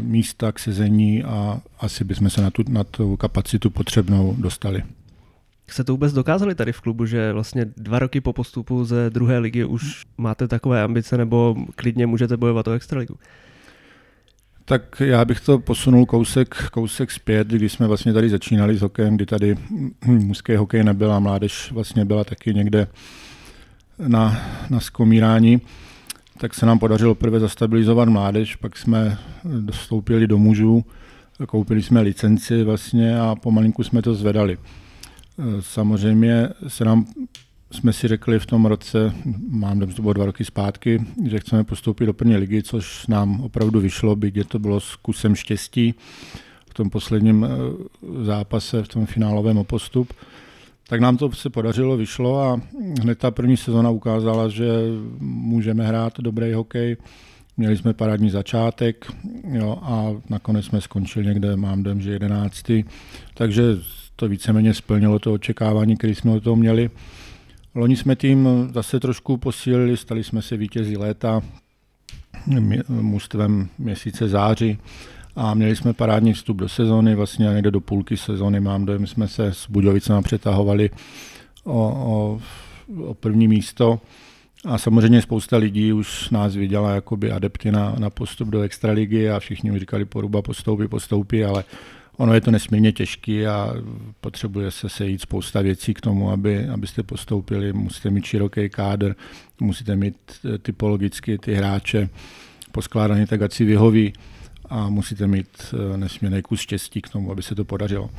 místa 0.00 0.52
k 0.52 0.58
sezení 0.58 1.24
a 1.24 1.60
asi 1.80 2.04
bychom 2.04 2.30
se 2.30 2.42
na 2.42 2.50
tu, 2.50 2.62
na 2.68 2.84
tu 2.84 3.16
kapacitu 3.16 3.70
potřebnou 3.70 4.36
dostali. 4.38 4.82
Jste 5.68 5.84
to 5.84 5.92
vůbec 5.92 6.12
dokázali 6.12 6.54
tady 6.54 6.72
v 6.72 6.80
klubu, 6.80 7.06
že 7.06 7.32
vlastně 7.32 7.66
dva 7.76 7.98
roky 7.98 8.20
po 8.20 8.32
postupu 8.32 8.84
ze 8.84 9.10
druhé 9.10 9.38
ligy 9.38 9.64
už 9.64 10.04
máte 10.18 10.48
takové 10.48 10.82
ambice 10.82 11.16
nebo 11.16 11.56
klidně 11.74 12.06
můžete 12.06 12.36
bojovat 12.36 12.68
o 12.68 12.72
extraligu? 12.72 13.16
Tak 14.64 15.02
já 15.04 15.24
bych 15.24 15.40
to 15.40 15.58
posunul 15.58 16.06
kousek, 16.06 16.54
kousek 16.72 17.10
zpět, 17.10 17.48
když 17.48 17.72
jsme 17.72 17.86
vlastně 17.86 18.12
tady 18.12 18.28
začínali 18.28 18.76
s 18.76 18.82
hokejem, 18.82 19.16
kdy 19.16 19.26
tady 19.26 19.56
mužský 20.06 20.56
hokej 20.56 20.84
nebyla, 20.84 21.20
mládež 21.20 21.72
vlastně 21.72 22.04
byla 22.04 22.24
taky 22.24 22.54
někde 22.54 22.86
na, 23.98 24.40
na 24.70 24.80
skomírání, 24.80 25.60
tak 26.38 26.54
se 26.54 26.66
nám 26.66 26.78
podařilo 26.78 27.14
prvé 27.14 27.40
zastabilizovat 27.40 28.08
mládež, 28.08 28.56
pak 28.56 28.78
jsme 28.78 29.18
dostoupili 29.44 30.26
do 30.26 30.38
mužů, 30.38 30.84
koupili 31.48 31.82
jsme 31.82 32.00
licenci 32.00 32.64
vlastně 32.64 33.20
a 33.20 33.34
pomalinku 33.34 33.82
jsme 33.82 34.02
to 34.02 34.14
zvedali. 34.14 34.58
Samozřejmě 35.60 36.48
se 36.68 36.84
nám 36.84 37.06
jsme 37.70 37.92
si 37.92 38.08
řekli 38.08 38.38
v 38.38 38.46
tom 38.46 38.66
roce, 38.66 39.12
mám 39.48 39.80
to 39.80 40.02
bylo 40.02 40.12
dva 40.12 40.26
roky 40.26 40.44
zpátky, 40.44 41.04
že 41.26 41.40
chceme 41.40 41.64
postoupit 41.64 42.06
do 42.06 42.12
první 42.12 42.36
ligy, 42.36 42.62
což 42.62 43.06
nám 43.06 43.40
opravdu 43.40 43.80
vyšlo, 43.80 44.16
byť 44.16 44.36
je 44.36 44.44
to 44.44 44.58
bylo 44.58 44.80
s 44.80 44.96
kusem 44.96 45.34
štěstí 45.34 45.94
v 46.70 46.74
tom 46.74 46.90
posledním 46.90 47.44
eh, 47.46 48.24
zápase, 48.24 48.82
v 48.82 48.88
tom 48.88 49.06
finálovém 49.06 49.64
postup. 49.64 50.12
Tak 50.88 51.00
nám 51.00 51.16
to 51.16 51.32
se 51.32 51.50
podařilo, 51.50 51.96
vyšlo 51.96 52.42
a 52.42 52.60
hned 53.02 53.18
ta 53.18 53.30
první 53.30 53.56
sezona 53.56 53.90
ukázala, 53.90 54.48
že 54.48 54.70
můžeme 55.20 55.86
hrát 55.86 56.20
dobrý 56.20 56.52
hokej. 56.52 56.96
Měli 57.56 57.76
jsme 57.76 57.94
parádní 57.94 58.30
začátek 58.30 59.12
jo, 59.52 59.78
a 59.82 60.06
nakonec 60.30 60.64
jsme 60.64 60.80
skončili 60.80 61.26
někde, 61.26 61.56
mám 61.56 61.82
dojem, 61.82 62.00
že 62.00 62.10
jedenáctý. 62.10 62.84
Takže 63.34 63.62
to 64.16 64.28
víceméně 64.28 64.74
splnilo 64.74 65.18
to 65.18 65.32
očekávání, 65.32 65.96
které 65.96 66.14
jsme 66.14 66.30
o 66.30 66.40
toho 66.40 66.56
měli. 66.56 66.90
Loni 67.74 67.96
jsme 67.96 68.16
tým 68.16 68.48
zase 68.74 69.00
trošku 69.00 69.36
posílili, 69.36 69.96
stali 69.96 70.24
jsme 70.24 70.42
se 70.42 70.56
vítězí 70.56 70.96
léta 70.96 71.42
mužstvem 72.88 73.68
měsíce 73.78 74.28
září 74.28 74.78
a 75.36 75.54
měli 75.54 75.76
jsme 75.76 75.92
parádní 75.92 76.32
vstup 76.32 76.56
do 76.56 76.68
sezóny, 76.68 77.14
vlastně 77.14 77.46
někde 77.46 77.70
do 77.70 77.80
půlky 77.80 78.16
sezóny 78.16 78.60
mám 78.60 78.84
dojem, 78.84 79.06
jsme 79.06 79.28
se 79.28 79.46
s 79.46 79.66
Budějovicem 79.70 80.22
přetahovali 80.22 80.90
o, 81.64 81.88
o, 81.88 82.40
o 83.02 83.14
první 83.14 83.48
místo. 83.48 84.00
A 84.64 84.78
samozřejmě 84.78 85.22
spousta 85.22 85.56
lidí 85.56 85.92
už 85.92 86.30
nás 86.30 86.54
viděla 86.54 86.94
jakoby 86.94 87.32
adepty 87.32 87.72
na, 87.72 87.94
na 87.98 88.10
postup 88.10 88.48
do 88.48 88.60
extraligy 88.60 89.30
a 89.30 89.38
všichni 89.38 89.70
mi 89.70 89.78
říkali, 89.78 90.04
poruba 90.04 90.42
postoupí, 90.42 90.88
postoupí, 90.88 91.44
ale 91.44 91.64
Ono 92.16 92.34
je 92.34 92.40
to 92.40 92.50
nesmírně 92.50 92.92
těžké 92.92 93.46
a 93.46 93.74
potřebuje 94.20 94.70
se 94.70 94.88
sejít 94.88 95.20
spousta 95.20 95.60
věcí 95.60 95.94
k 95.94 96.00
tomu, 96.00 96.30
aby, 96.30 96.68
abyste 96.68 97.02
postoupili. 97.02 97.72
Musíte 97.72 98.10
mít 98.10 98.24
široký 98.24 98.68
kádr, 98.68 99.16
musíte 99.60 99.96
mít 99.96 100.16
eh, 100.54 100.58
typologicky 100.58 101.38
ty 101.38 101.54
hráče 101.54 102.08
poskládaný 102.72 103.26
tak, 103.26 103.42
ať 103.42 103.52
si 103.52 103.64
vyhoví 103.64 104.12
a 104.70 104.88
musíte 104.88 105.26
mít 105.26 105.48
eh, 105.72 105.96
nesmírný 105.96 106.42
kus 106.42 106.60
štěstí 106.60 107.02
k 107.02 107.08
tomu, 107.08 107.32
aby 107.32 107.42
se 107.42 107.54
to 107.54 107.64
podařilo. 107.64 108.10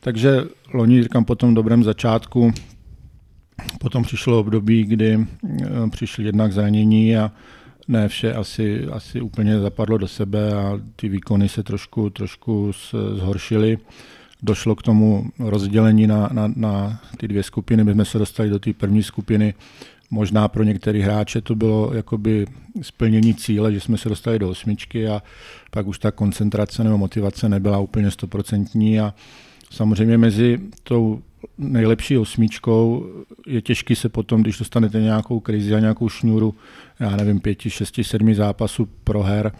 Takže 0.00 0.42
loni, 0.74 1.02
říkám, 1.02 1.24
po 1.24 1.34
tom 1.34 1.54
dobrém 1.54 1.84
začátku, 1.84 2.52
potom 3.80 4.02
přišlo 4.02 4.40
období, 4.40 4.84
kdy 4.84 5.18
eh, 5.18 5.66
přišly 5.90 6.24
jednak 6.24 6.52
zranění 6.52 7.16
a 7.16 7.32
ne 7.88 8.08
vše 8.08 8.34
asi, 8.34 8.86
asi 8.86 9.20
úplně 9.20 9.60
zapadlo 9.60 9.98
do 9.98 10.08
sebe 10.08 10.54
a 10.54 10.80
ty 10.96 11.08
výkony 11.08 11.48
se 11.48 11.62
trošku, 11.62 12.10
trošku 12.10 12.72
zhoršily. 13.14 13.78
Došlo 14.42 14.76
k 14.76 14.82
tomu 14.82 15.30
rozdělení 15.38 16.06
na, 16.06 16.28
na, 16.32 16.52
na 16.56 17.00
ty 17.16 17.28
dvě 17.28 17.42
skupiny. 17.42 17.84
My 17.84 17.92
jsme 17.92 18.04
se 18.04 18.18
dostali 18.18 18.50
do 18.50 18.58
té 18.58 18.72
první 18.72 19.02
skupiny. 19.02 19.54
Možná 20.10 20.48
pro 20.48 20.62
některé 20.62 20.98
hráče 20.98 21.40
to 21.40 21.54
bylo 21.54 21.94
jakoby 21.94 22.46
splnění 22.82 23.34
cíle, 23.34 23.72
že 23.72 23.80
jsme 23.80 23.98
se 23.98 24.08
dostali 24.08 24.38
do 24.38 24.50
osmičky 24.50 25.08
a 25.08 25.22
pak 25.70 25.86
už 25.86 25.98
ta 25.98 26.10
koncentrace 26.10 26.84
nebo 26.84 26.98
motivace 26.98 27.48
nebyla 27.48 27.78
úplně 27.78 28.10
stoprocentní 28.10 29.00
a 29.00 29.14
Samozřejmě 29.70 30.18
mezi 30.18 30.60
tou 30.82 31.22
nejlepší 31.58 32.18
osmičkou 32.18 33.06
je 33.46 33.62
těžký 33.62 33.96
se 33.96 34.08
potom, 34.08 34.42
když 34.42 34.58
dostanete 34.58 35.00
nějakou 35.00 35.40
krizi 35.40 35.74
a 35.74 35.80
nějakou 35.80 36.08
šňůru, 36.08 36.54
já 37.00 37.16
nevím, 37.16 37.40
pěti, 37.40 37.70
šesti, 37.70 38.04
sedmi 38.04 38.34
zápasů 38.34 38.88
pro 39.04 39.22
her, 39.22 39.52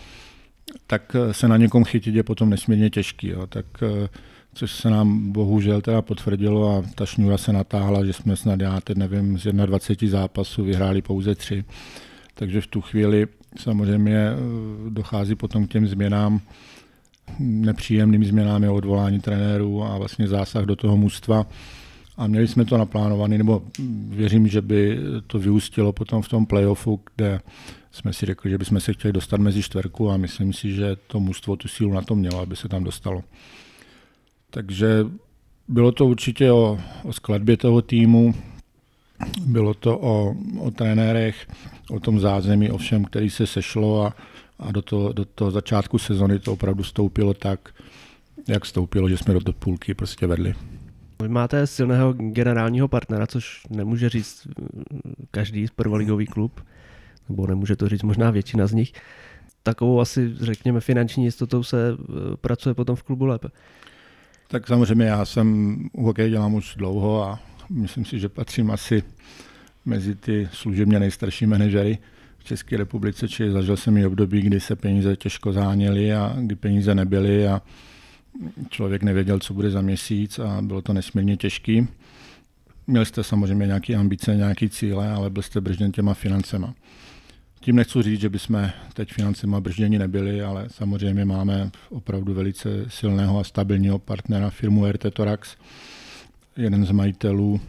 tak 0.86 1.16
se 1.32 1.48
na 1.48 1.56
někom 1.56 1.84
chytit 1.84 2.14
je 2.14 2.22
potom 2.22 2.50
nesmírně 2.50 2.90
těžký. 2.90 3.28
Jo. 3.28 3.46
Tak, 3.46 3.66
což 4.56 4.72
se 4.72 4.90
nám 4.90 5.32
bohužel 5.32 5.80
teda 5.80 6.02
potvrdilo 6.02 6.76
a 6.76 6.82
ta 6.94 7.06
šňůra 7.06 7.38
se 7.38 7.52
natáhla, 7.52 8.04
že 8.04 8.12
jsme 8.12 8.36
snad, 8.36 8.60
já 8.60 8.80
teď 8.80 8.96
nevím, 8.96 9.38
z 9.38 9.52
21 9.52 10.20
zápasů 10.20 10.64
vyhráli 10.64 11.02
pouze 11.02 11.34
tři. 11.34 11.64
Takže 12.34 12.60
v 12.60 12.66
tu 12.66 12.80
chvíli 12.80 13.26
samozřejmě 13.58 14.16
eh, 14.16 14.34
dochází 14.90 15.34
potom 15.34 15.66
k 15.66 15.70
těm 15.70 15.86
změnám, 15.86 16.40
nepříjemným 17.38 18.24
změnám 18.24 18.62
je 18.62 18.70
odvolání 18.70 19.20
trenérů 19.20 19.84
a 19.84 19.98
vlastně 19.98 20.28
zásah 20.28 20.64
do 20.64 20.76
toho 20.76 20.96
mužstva. 20.96 21.46
A 22.16 22.26
měli 22.26 22.48
jsme 22.48 22.64
to 22.64 22.78
naplánované, 22.78 23.38
nebo 23.38 23.62
věřím, 24.08 24.48
že 24.48 24.62
by 24.62 24.98
to 25.26 25.38
vyústilo 25.38 25.92
potom 25.92 26.22
v 26.22 26.28
tom 26.28 26.46
playoffu, 26.46 27.00
kde 27.16 27.40
jsme 27.92 28.12
si 28.12 28.26
řekli, 28.26 28.50
že 28.50 28.58
bychom 28.58 28.80
se 28.80 28.92
chtěli 28.92 29.12
dostat 29.12 29.40
mezi 29.40 29.62
čtverku 29.62 30.10
a 30.10 30.16
myslím 30.16 30.52
si, 30.52 30.72
že 30.72 30.96
to 31.06 31.20
mužstvo 31.20 31.56
tu 31.56 31.68
sílu 31.68 31.92
na 31.92 32.02
to 32.02 32.14
mělo, 32.14 32.40
aby 32.40 32.56
se 32.56 32.68
tam 32.68 32.84
dostalo. 32.84 33.24
Takže 34.56 35.06
bylo 35.68 35.92
to 35.92 36.06
určitě 36.06 36.52
o, 36.52 36.78
o 37.04 37.12
skladbě 37.12 37.56
toho 37.56 37.82
týmu, 37.82 38.34
bylo 39.46 39.74
to 39.74 39.98
o, 39.98 40.34
o 40.58 40.70
trenérech, 40.70 41.48
o 41.90 42.00
tom 42.00 42.20
zázemí, 42.20 42.70
o 42.70 42.78
všem, 42.78 43.04
který 43.04 43.30
se 43.30 43.46
sešlo 43.46 44.06
a, 44.06 44.14
a 44.58 44.72
do, 44.72 44.82
toho, 44.82 45.12
do 45.12 45.24
toho 45.24 45.50
začátku 45.50 45.98
sezony 45.98 46.38
to 46.38 46.52
opravdu 46.52 46.84
stoupilo 46.84 47.34
tak, 47.34 47.74
jak 48.48 48.66
stoupilo, 48.66 49.08
že 49.08 49.16
jsme 49.16 49.34
do 49.34 49.52
půlky 49.52 49.94
prostě 49.94 50.26
vedli. 50.26 50.54
Vy 51.22 51.28
máte 51.28 51.66
silného 51.66 52.12
generálního 52.12 52.88
partnera, 52.88 53.26
což 53.26 53.62
nemůže 53.70 54.08
říct 54.08 54.48
každý 55.30 55.66
prvoligový 55.76 56.26
klub, 56.26 56.60
nebo 57.28 57.46
nemůže 57.46 57.76
to 57.76 57.88
říct 57.88 58.02
možná 58.02 58.30
většina 58.30 58.66
z 58.66 58.72
nich. 58.72 58.92
Takovou 59.62 60.00
asi, 60.00 60.34
řekněme, 60.40 60.80
finanční 60.80 61.24
jistotou 61.24 61.62
se 61.62 61.88
eh, 61.92 62.36
pracuje 62.36 62.74
potom 62.74 62.96
v 62.96 63.02
klubu 63.02 63.26
lépe. 63.26 63.48
Tak 64.48 64.66
samozřejmě 64.66 65.04
já 65.04 65.24
jsem 65.24 65.76
u 65.92 66.04
hokeje 66.04 66.30
dělám 66.30 66.54
už 66.54 66.74
dlouho 66.76 67.22
a 67.22 67.38
myslím 67.70 68.04
si, 68.04 68.18
že 68.18 68.28
patřím 68.28 68.70
asi 68.70 69.02
mezi 69.84 70.14
ty 70.14 70.48
služebně 70.52 71.00
nejstarší 71.00 71.46
manažery 71.46 71.98
v 72.38 72.44
České 72.44 72.76
republice, 72.76 73.28
či 73.28 73.50
zažil 73.50 73.76
jsem 73.76 73.96
i 73.96 74.06
období, 74.06 74.40
kdy 74.40 74.60
se 74.60 74.76
peníze 74.76 75.16
těžko 75.16 75.52
záněly 75.52 76.14
a 76.14 76.36
kdy 76.38 76.56
peníze 76.56 76.94
nebyly 76.94 77.48
a 77.48 77.62
člověk 78.70 79.02
nevěděl, 79.02 79.38
co 79.38 79.54
bude 79.54 79.70
za 79.70 79.80
měsíc 79.80 80.38
a 80.38 80.62
bylo 80.62 80.82
to 80.82 80.92
nesmírně 80.92 81.36
těžký. 81.36 81.88
Měli 82.86 83.06
jste 83.06 83.24
samozřejmě 83.24 83.66
nějaké 83.66 83.94
ambice, 83.94 84.36
nějaké 84.36 84.68
cíle, 84.68 85.10
ale 85.10 85.30
byl 85.30 85.42
jste 85.42 85.60
bržděn 85.60 85.92
těma 85.92 86.14
financema. 86.14 86.74
Tím 87.66 87.76
nechci 87.76 88.02
říct, 88.02 88.20
že 88.20 88.28
bychom 88.28 88.70
teď 88.94 89.12
financema 89.12 89.60
bržděni 89.60 89.98
nebyli, 89.98 90.42
ale 90.42 90.68
samozřejmě 90.68 91.24
máme 91.24 91.70
opravdu 91.90 92.34
velice 92.34 92.68
silného 92.88 93.38
a 93.38 93.44
stabilního 93.44 93.98
partnera 93.98 94.50
firmu 94.50 94.86
RT 94.86 95.06
Torax. 95.12 95.56
Jeden 96.56 96.84
z 96.84 96.90
majitelů 96.90 97.60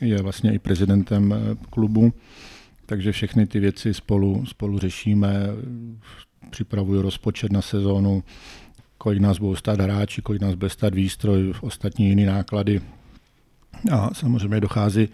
je 0.00 0.22
vlastně 0.22 0.54
i 0.54 0.58
prezidentem 0.58 1.32
eh, 1.32 1.56
klubu, 1.70 2.12
takže 2.86 3.12
všechny 3.12 3.46
ty 3.46 3.60
věci 3.60 3.94
spolu, 3.94 4.46
spolu 4.46 4.78
řešíme. 4.78 5.46
Připravuju 6.50 7.02
rozpočet 7.02 7.52
na 7.52 7.62
sezónu, 7.62 8.24
kolik 8.98 9.20
nás 9.20 9.38
budou 9.38 9.56
stát 9.56 9.80
hráči, 9.80 10.22
kolik 10.22 10.42
nás 10.42 10.54
bude 10.54 10.70
stát 10.70 10.94
výstroj, 10.94 11.54
ostatní 11.60 12.08
jiné 12.08 12.26
náklady. 12.26 12.80
A 13.90 14.14
samozřejmě 14.14 14.60
dochází 14.60 15.08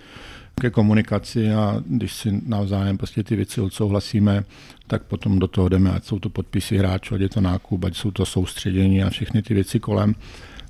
ke 0.61 0.71
komunikaci 0.71 1.53
a 1.53 1.83
když 1.87 2.13
si 2.13 2.41
navzájem 2.47 2.99
prostě 2.99 3.23
ty 3.23 3.37
věci 3.37 3.61
odsouhlasíme, 3.61 4.45
tak 4.87 5.03
potom 5.03 5.39
do 5.39 5.49
toho 5.49 5.69
jdeme, 5.69 5.91
ať 5.91 6.05
jsou 6.05 6.19
to 6.19 6.29
podpisy 6.29 6.79
hráčů, 6.79 7.15
ať 7.15 7.21
je 7.21 7.29
to 7.29 7.41
nákup, 7.41 7.85
ať 7.85 7.97
jsou 7.97 8.11
to 8.11 8.27
soustředění 8.27 9.03
a 9.03 9.11
všechny 9.11 9.43
ty 9.43 9.55
věci 9.55 9.81
kolem. 9.81 10.15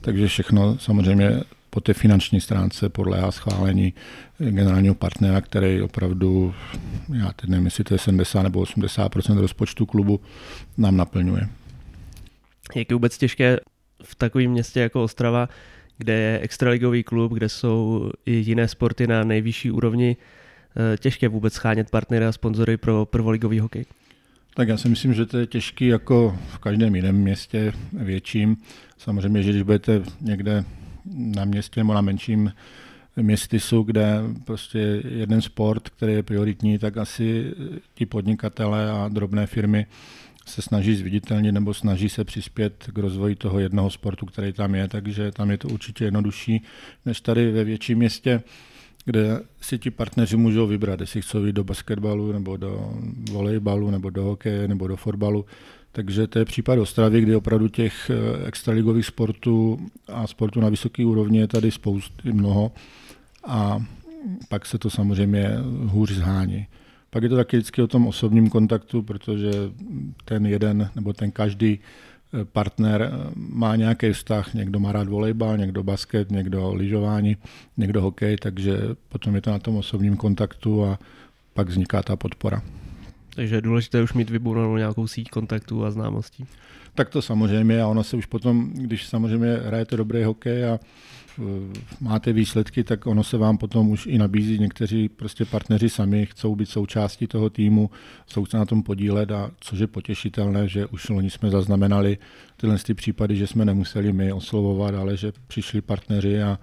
Takže 0.00 0.26
všechno 0.26 0.78
samozřejmě 0.78 1.40
po 1.70 1.80
té 1.80 1.94
finanční 1.94 2.40
stránce 2.40 2.88
podléhá 2.88 3.30
schválení 3.30 3.94
generálního 4.38 4.94
partnera, 4.94 5.40
který 5.40 5.82
opravdu, 5.82 6.54
já 7.18 7.32
teď 7.32 7.50
nevím, 7.50 7.64
jestli 7.64 7.84
to 7.84 7.94
je 7.94 7.98
70 7.98 8.42
nebo 8.42 8.60
80 8.60 9.16
rozpočtu 9.16 9.86
klubu, 9.86 10.20
nám 10.78 10.96
naplňuje. 10.96 11.48
Jak 12.76 12.90
je 12.90 12.94
vůbec 12.94 13.18
těžké 13.18 13.60
v 14.02 14.14
takovém 14.14 14.50
městě 14.50 14.80
jako 14.80 15.02
Ostrava, 15.02 15.48
kde 16.00 16.12
je 16.12 16.38
extraligový 16.40 17.02
klub, 17.02 17.32
kde 17.32 17.48
jsou 17.48 18.10
i 18.26 18.32
jiné 18.32 18.68
sporty 18.68 19.06
na 19.06 19.24
nejvyšší 19.24 19.70
úrovni, 19.70 20.16
eh, 20.16 20.96
těžké 20.96 21.28
vůbec 21.28 21.54
schánět 21.54 21.90
partnery 21.90 22.26
a 22.26 22.32
sponzory 22.32 22.76
pro 22.76 23.06
prvoligový 23.06 23.60
hokej? 23.60 23.84
Tak 24.54 24.68
já 24.68 24.76
si 24.76 24.88
myslím, 24.88 25.14
že 25.14 25.26
to 25.26 25.38
je 25.38 25.46
těžký 25.46 25.86
jako 25.86 26.38
v 26.48 26.58
každém 26.58 26.94
jiném 26.94 27.16
městě 27.16 27.72
větším. 27.92 28.56
Samozřejmě, 28.98 29.42
že 29.42 29.50
když 29.50 29.62
budete 29.62 30.02
někde 30.20 30.64
na 31.14 31.44
městě 31.44 31.80
nebo 31.80 31.94
na 31.94 32.00
menším 32.00 32.52
městysu, 33.16 33.82
kde 33.82 34.20
prostě 34.44 35.02
jeden 35.08 35.42
sport, 35.42 35.88
který 35.88 36.12
je 36.12 36.22
prioritní, 36.22 36.78
tak 36.78 36.96
asi 36.96 37.54
ti 37.94 38.06
podnikatele 38.06 38.90
a 38.90 39.08
drobné 39.08 39.46
firmy 39.46 39.86
se 40.46 40.62
snaží 40.62 40.96
zviditelnit 40.96 41.54
nebo 41.54 41.74
snaží 41.74 42.08
se 42.08 42.24
přispět 42.24 42.90
k 42.92 42.98
rozvoji 42.98 43.34
toho 43.34 43.58
jednoho 43.58 43.90
sportu, 43.90 44.26
který 44.26 44.52
tam 44.52 44.74
je, 44.74 44.88
takže 44.88 45.32
tam 45.32 45.50
je 45.50 45.58
to 45.58 45.68
určitě 45.68 46.04
jednodušší 46.04 46.62
než 47.06 47.20
tady 47.20 47.52
ve 47.52 47.64
větším 47.64 47.98
městě, 47.98 48.42
kde 49.04 49.40
si 49.60 49.78
ti 49.78 49.90
partneři 49.90 50.36
můžou 50.36 50.66
vybrat, 50.66 51.00
jestli 51.00 51.22
chcou 51.22 51.44
jít 51.44 51.52
do 51.52 51.64
basketbalu, 51.64 52.32
nebo 52.32 52.56
do 52.56 52.94
volejbalu, 53.30 53.90
nebo 53.90 54.10
do 54.10 54.22
hokeje, 54.22 54.68
nebo 54.68 54.88
do 54.88 54.96
fotbalu. 54.96 55.44
Takže 55.92 56.26
to 56.26 56.38
je 56.38 56.44
případ 56.44 56.78
Ostravy, 56.78 57.20
kdy 57.20 57.36
opravdu 57.36 57.68
těch 57.68 58.10
eh, 58.10 58.46
extraligových 58.46 59.06
sportů 59.06 59.78
a 60.08 60.26
sportů 60.26 60.60
na 60.60 60.68
vysoké 60.68 61.06
úrovni 61.06 61.38
je 61.38 61.48
tady 61.48 61.70
spousty 61.70 62.32
mnoho 62.32 62.72
a 63.44 63.84
pak 64.48 64.66
se 64.66 64.78
to 64.78 64.90
samozřejmě 64.90 65.50
hůř 65.86 66.12
zhání. 66.12 66.66
Pak 67.10 67.22
je 67.22 67.28
to 67.28 67.36
taky 67.36 67.56
vždycky 67.56 67.82
o 67.82 67.86
tom 67.86 68.06
osobním 68.06 68.50
kontaktu, 68.50 69.02
protože 69.02 69.50
ten 70.24 70.46
jeden 70.46 70.90
nebo 70.96 71.12
ten 71.12 71.30
každý 71.30 71.78
eh, 71.78 72.44
partner 72.44 73.02
eh, 73.02 73.30
má 73.36 73.76
nějaký 73.76 74.12
vztah, 74.12 74.54
někdo 74.54 74.80
má 74.80 74.92
rád 74.92 75.08
volejbal, 75.08 75.56
někdo 75.56 75.82
basket, 75.82 76.30
někdo 76.30 76.74
lyžování, 76.74 77.36
někdo 77.76 78.02
hokej, 78.02 78.36
takže 78.36 78.78
potom 79.08 79.34
je 79.34 79.40
to 79.40 79.50
na 79.50 79.58
tom 79.58 79.76
osobním 79.76 80.16
kontaktu 80.16 80.84
a 80.84 80.98
pak 81.54 81.68
vzniká 81.68 82.02
ta 82.02 82.16
podpora. 82.16 82.62
Takže 83.34 83.54
je 83.54 83.60
důležité 83.60 84.02
už 84.02 84.12
mít 84.12 84.30
vybudovanou 84.30 84.76
nějakou 84.76 85.06
síť 85.06 85.30
kontaktů 85.30 85.84
a 85.84 85.90
známostí. 85.90 86.46
Tak 86.94 87.10
to 87.10 87.22
samozřejmě 87.22 87.82
a 87.82 87.86
ono 87.86 88.04
se 88.04 88.16
už 88.16 88.26
potom, 88.26 88.70
když 88.74 89.06
samozřejmě 89.06 89.54
hrajete 89.54 89.96
dobrý 89.96 90.22
hokej 90.22 90.64
a 90.64 90.78
máte 92.00 92.32
výsledky, 92.32 92.84
tak 92.84 93.06
ono 93.06 93.24
se 93.24 93.38
vám 93.38 93.58
potom 93.58 93.90
už 93.90 94.06
i 94.06 94.18
nabízí. 94.18 94.58
Někteří 94.58 95.08
prostě 95.08 95.44
partneři 95.44 95.88
sami 95.88 96.26
chcou 96.26 96.54
být 96.54 96.68
součástí 96.68 97.26
toho 97.26 97.50
týmu, 97.50 97.90
chcou 98.26 98.46
se 98.46 98.56
na 98.56 98.64
tom 98.64 98.82
podílet 98.82 99.30
a 99.30 99.50
což 99.60 99.78
je 99.78 99.86
potěšitelné, 99.86 100.68
že 100.68 100.86
už 100.86 101.08
loni 101.08 101.30
jsme 101.30 101.50
zaznamenali 101.50 102.18
tyhle 102.56 102.78
ty 102.78 102.94
případy, 102.94 103.36
že 103.36 103.46
jsme 103.46 103.64
nemuseli 103.64 104.12
my 104.12 104.32
oslovovat, 104.32 104.94
ale 104.94 105.16
že 105.16 105.32
přišli 105.46 105.80
partneři 105.80 106.42
a 106.42 106.58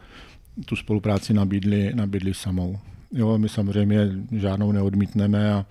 tu 0.65 0.75
spolupráci 0.75 1.33
nabídli, 1.33 1.91
nabídli 1.95 2.33
samou. 2.33 2.79
Jo, 3.11 3.37
my 3.37 3.49
samozřejmě 3.49 4.09
žádnou 4.31 4.71
neodmítneme 4.71 5.53
a 5.53 5.65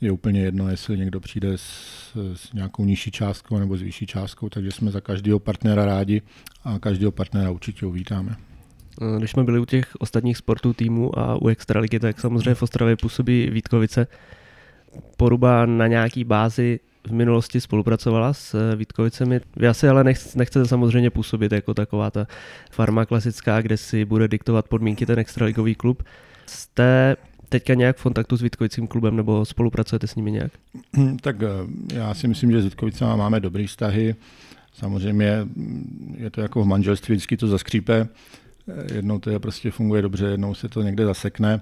je 0.00 0.12
úplně 0.12 0.40
jedno, 0.40 0.68
jestli 0.68 0.98
někdo 0.98 1.20
přijde 1.20 1.52
s, 1.58 2.12
s 2.34 2.52
nějakou 2.52 2.84
nižší 2.84 3.10
částkou 3.10 3.58
nebo 3.58 3.76
s 3.76 3.82
vyšší 3.82 4.06
částkou, 4.06 4.48
takže 4.48 4.70
jsme 4.70 4.90
za 4.90 5.00
každého 5.00 5.38
partnera 5.38 5.84
rádi 5.84 6.22
a 6.64 6.78
každého 6.78 7.12
partnera 7.12 7.50
určitě 7.50 7.86
uvítáme. 7.86 8.36
Když 9.18 9.30
jsme 9.30 9.44
byli 9.44 9.58
u 9.58 9.64
těch 9.64 9.96
ostatních 9.98 10.36
sportů 10.36 10.72
týmu 10.72 11.18
a 11.18 11.42
u 11.42 11.48
Extraligy, 11.48 11.98
tak 11.98 12.20
samozřejmě 12.20 12.54
v 12.54 12.62
Ostravě 12.62 12.96
působí 12.96 13.50
Vítkovice. 13.50 14.06
Poruba 15.16 15.66
na 15.66 15.86
nějaký 15.86 16.24
bázi 16.24 16.80
v 17.06 17.12
minulosti 17.12 17.60
spolupracovala 17.60 18.32
s 18.32 18.74
Vítkovicemi. 18.76 19.40
Vy 19.56 19.68
asi 19.68 19.88
ale 19.88 20.04
nechcete 20.34 20.66
samozřejmě 20.66 21.10
působit 21.10 21.52
jako 21.52 21.74
taková 21.74 22.10
ta 22.10 22.26
farma 22.70 23.04
klasická, 23.04 23.62
kde 23.62 23.76
si 23.76 24.04
bude 24.04 24.28
diktovat 24.28 24.68
podmínky 24.68 25.06
ten 25.06 25.18
extraligový 25.18 25.74
klub. 25.74 26.02
Jste 26.46 27.16
teďka 27.48 27.74
nějak 27.74 27.96
v 27.96 28.02
kontaktu 28.02 28.36
s 28.36 28.42
Vítkovicím 28.42 28.86
klubem 28.86 29.16
nebo 29.16 29.44
spolupracujete 29.44 30.06
s 30.06 30.14
nimi 30.14 30.32
nějak? 30.32 30.52
Tak 31.20 31.36
eh, 31.42 31.46
já 31.94 32.14
si 32.14 32.28
myslím, 32.28 32.52
že 32.52 32.62
s 32.62 32.64
Vítkovicama 32.64 33.16
máme 33.16 33.40
dobrý 33.40 33.66
vztahy. 33.66 34.14
Samozřejmě 34.72 35.46
je 36.16 36.30
to 36.30 36.40
jako 36.40 36.62
v 36.62 36.66
manželství, 36.66 37.14
vždycky 37.14 37.36
to 37.36 37.48
zaskřípe. 37.48 38.08
Jednou 38.94 39.18
to 39.18 39.30
je 39.30 39.38
prostě 39.38 39.70
funguje 39.70 40.02
dobře, 40.02 40.26
jednou 40.26 40.54
se 40.54 40.68
to 40.68 40.82
někde 40.82 41.04
zasekne. 41.04 41.60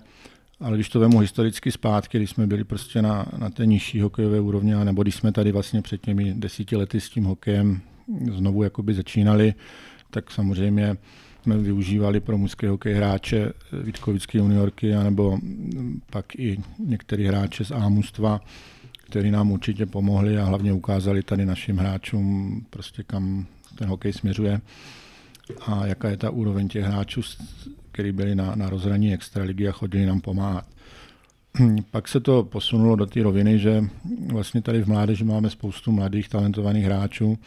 Ale 0.60 0.76
když 0.76 0.88
to 0.88 1.00
vemu 1.00 1.18
historicky 1.18 1.72
zpátky, 1.72 2.18
když 2.18 2.30
jsme 2.30 2.46
byli 2.46 2.64
prostě 2.64 3.02
na, 3.02 3.26
na 3.38 3.50
té 3.50 3.66
nižší 3.66 4.00
hokejové 4.00 4.40
úrovni, 4.40 4.74
nebo 4.84 5.02
když 5.02 5.14
jsme 5.14 5.32
tady 5.32 5.52
vlastně 5.52 5.82
před 5.82 6.00
těmi 6.00 6.34
desíti 6.34 6.76
lety 6.76 7.00
s 7.00 7.10
tím 7.10 7.24
hokejem 7.24 7.80
znovu 8.32 8.62
jakoby 8.62 8.94
začínali, 8.94 9.54
tak 10.10 10.30
samozřejmě 10.30 10.96
jsme 11.42 11.58
využívali 11.58 12.20
pro 12.20 12.38
mužské 12.38 12.68
hokej 12.68 12.94
hráče 12.94 13.52
Vítkovické 13.82 14.38
juniorky, 14.38 14.94
anebo 14.94 15.38
pak 16.10 16.34
i 16.34 16.58
některý 16.78 17.26
hráče 17.26 17.64
z 17.64 17.70
Ámustva, 17.70 18.40
který 19.10 19.30
nám 19.30 19.50
určitě 19.50 19.86
pomohli 19.86 20.38
a 20.38 20.44
hlavně 20.44 20.72
ukázali 20.72 21.22
tady 21.22 21.46
našim 21.46 21.76
hráčům, 21.76 22.66
prostě 22.70 23.02
kam 23.02 23.46
ten 23.78 23.88
hokej 23.88 24.12
směřuje 24.12 24.60
a 25.66 25.86
jaká 25.86 26.08
je 26.08 26.16
ta 26.16 26.30
úroveň 26.30 26.68
těch 26.68 26.84
hráčů, 26.84 27.20
kteří 27.92 28.12
byli 28.12 28.34
na, 28.34 28.54
na 28.54 28.70
rozhraní 28.70 29.14
extraligy 29.14 29.68
a 29.68 29.72
chodili 29.72 30.06
nám 30.06 30.20
pomáhat. 30.20 30.66
Pak 31.90 32.08
se 32.08 32.20
to 32.20 32.44
posunulo 32.44 32.96
do 32.96 33.06
té 33.06 33.22
roviny, 33.22 33.58
že 33.58 33.84
vlastně 34.26 34.62
tady 34.62 34.82
v 34.82 34.86
mládeži 34.86 35.24
máme 35.24 35.50
spoustu 35.50 35.92
mladých 35.92 36.28
talentovaných 36.28 36.84
hráčů, 36.84 37.38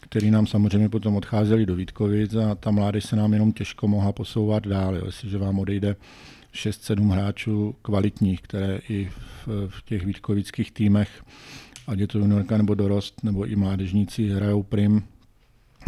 který 0.00 0.30
nám 0.30 0.46
samozřejmě 0.46 0.88
potom 0.88 1.16
odcházeli 1.16 1.66
do 1.66 1.74
Vítkovic 1.74 2.34
a 2.34 2.54
ta 2.54 2.70
mládež 2.70 3.04
se 3.04 3.16
nám 3.16 3.32
jenom 3.32 3.52
těžko 3.52 3.88
mohla 3.88 4.12
posouvat 4.12 4.66
dál. 4.66 4.96
Jo. 4.96 5.02
Jestliže 5.06 5.38
vám 5.38 5.58
odejde 5.58 5.96
6-7 6.54 7.10
hráčů 7.10 7.74
kvalitních, 7.82 8.42
které 8.42 8.78
i 8.88 9.10
v, 9.46 9.68
v 9.68 9.82
těch 9.84 10.06
vítkovických 10.06 10.72
týmech, 10.72 11.22
ať 11.86 11.98
je 11.98 12.06
to 12.06 12.18
juniorka 12.18 12.56
nebo 12.56 12.74
dorost, 12.74 13.24
nebo 13.24 13.46
i 13.46 13.56
mládežníci 13.56 14.28
hrajou 14.28 14.62
prim, 14.62 15.02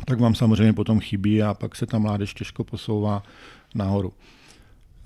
tak 0.04 0.20
vám 0.20 0.34
samozřejmě 0.34 0.72
potom 0.72 1.00
chybí 1.00 1.42
a 1.42 1.54
pak 1.54 1.76
se 1.76 1.86
ta 1.86 1.98
mládež 1.98 2.34
těžko 2.34 2.64
posouvá 2.64 3.22
nahoru. 3.74 4.12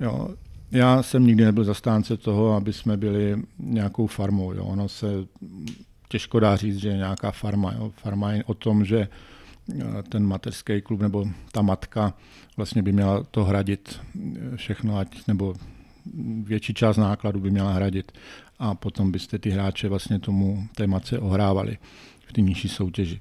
Jo, 0.00 0.28
já 0.70 1.02
jsem 1.02 1.26
nikdy 1.26 1.44
nebyl 1.44 1.64
zastánce 1.64 2.16
toho, 2.16 2.54
aby 2.54 2.72
jsme 2.72 2.96
byli 2.96 3.42
nějakou 3.59 4.07
farmou. 4.07 4.52
Jo. 4.52 4.64
Ono 4.64 4.88
se 4.88 5.07
těžko 6.09 6.40
dá 6.40 6.57
říct, 6.57 6.76
že 6.76 6.88
je 6.88 6.96
nějaká 6.96 7.30
farma. 7.30 7.72
Jo. 7.72 7.92
Farma 7.96 8.33
je 8.33 8.44
o 8.44 8.54
tom, 8.54 8.85
že 8.85 9.09
eh, 9.09 10.02
ten 10.09 10.26
mateřský 10.26 10.80
klub 10.80 11.00
nebo 11.00 11.26
ta 11.52 11.62
matka 11.62 12.14
vlastně 12.57 12.83
by 12.83 12.92
měla 12.92 13.22
to 13.22 13.44
hradit 13.44 14.00
eh, 14.16 14.57
všechno, 14.57 14.98
ať, 14.98 15.26
nebo 15.28 15.54
větší 16.42 16.74
část 16.74 16.96
nákladu 16.96 17.40
by 17.40 17.50
měla 17.50 17.72
hradit 17.72 18.12
a 18.59 18.74
potom 18.74 19.12
byste 19.12 19.38
ty 19.38 19.50
hráče 19.50 19.88
vlastně 19.88 20.18
tomu 20.18 20.68
té 20.74 20.87
matce 20.87 21.18
ohrávali 21.18 21.78
v 22.26 22.33
té 22.33 22.40
nižší 22.40 22.68
soutěži. 22.68 23.20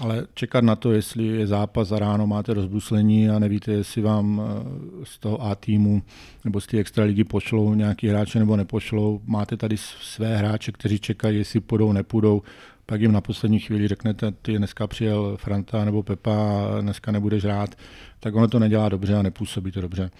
Ale 0.00 0.26
čekat 0.34 0.64
na 0.64 0.76
to, 0.76 0.92
jestli 0.92 1.26
je 1.26 1.46
zápas 1.46 1.92
a 1.92 1.98
ráno 1.98 2.26
máte 2.26 2.54
rozbruslení 2.54 3.30
a 3.30 3.38
nevíte, 3.38 3.72
jestli 3.72 4.02
vám 4.02 4.42
eh, 4.42 5.04
z 5.04 5.18
toho 5.18 5.42
A 5.42 5.54
týmu 5.54 6.02
nebo 6.44 6.60
z 6.60 6.66
té 6.66 6.78
extraligy 6.78 7.24
pošlou 7.24 7.74
nějaký 7.74 8.08
hráče 8.08 8.38
nebo 8.38 8.56
nepošlou. 8.56 9.20
Máte 9.26 9.56
tady 9.56 9.76
své 9.76 10.36
hráče, 10.36 10.72
kteří 10.72 10.98
čekají, 10.98 11.38
jestli 11.38 11.60
půjdou, 11.60 11.92
nepůjdou. 11.92 12.42
Pak 12.86 13.00
jim 13.00 13.12
na 13.12 13.20
poslední 13.20 13.60
chvíli 13.60 13.88
řeknete, 13.88 14.30
ty 14.30 14.58
dneska 14.58 14.86
přijel 14.86 15.36
Franta 15.36 15.84
nebo 15.84 16.02
Pepa 16.02 16.66
dneska 16.80 17.12
nebudeš 17.12 17.44
rád. 17.44 17.74
Tak 18.20 18.34
ono 18.34 18.48
to 18.48 18.58
nedělá 18.58 18.88
dobře 18.88 19.14
a 19.14 19.22
nepůsobí 19.22 19.72
to 19.72 19.80
dobře. 19.80 20.10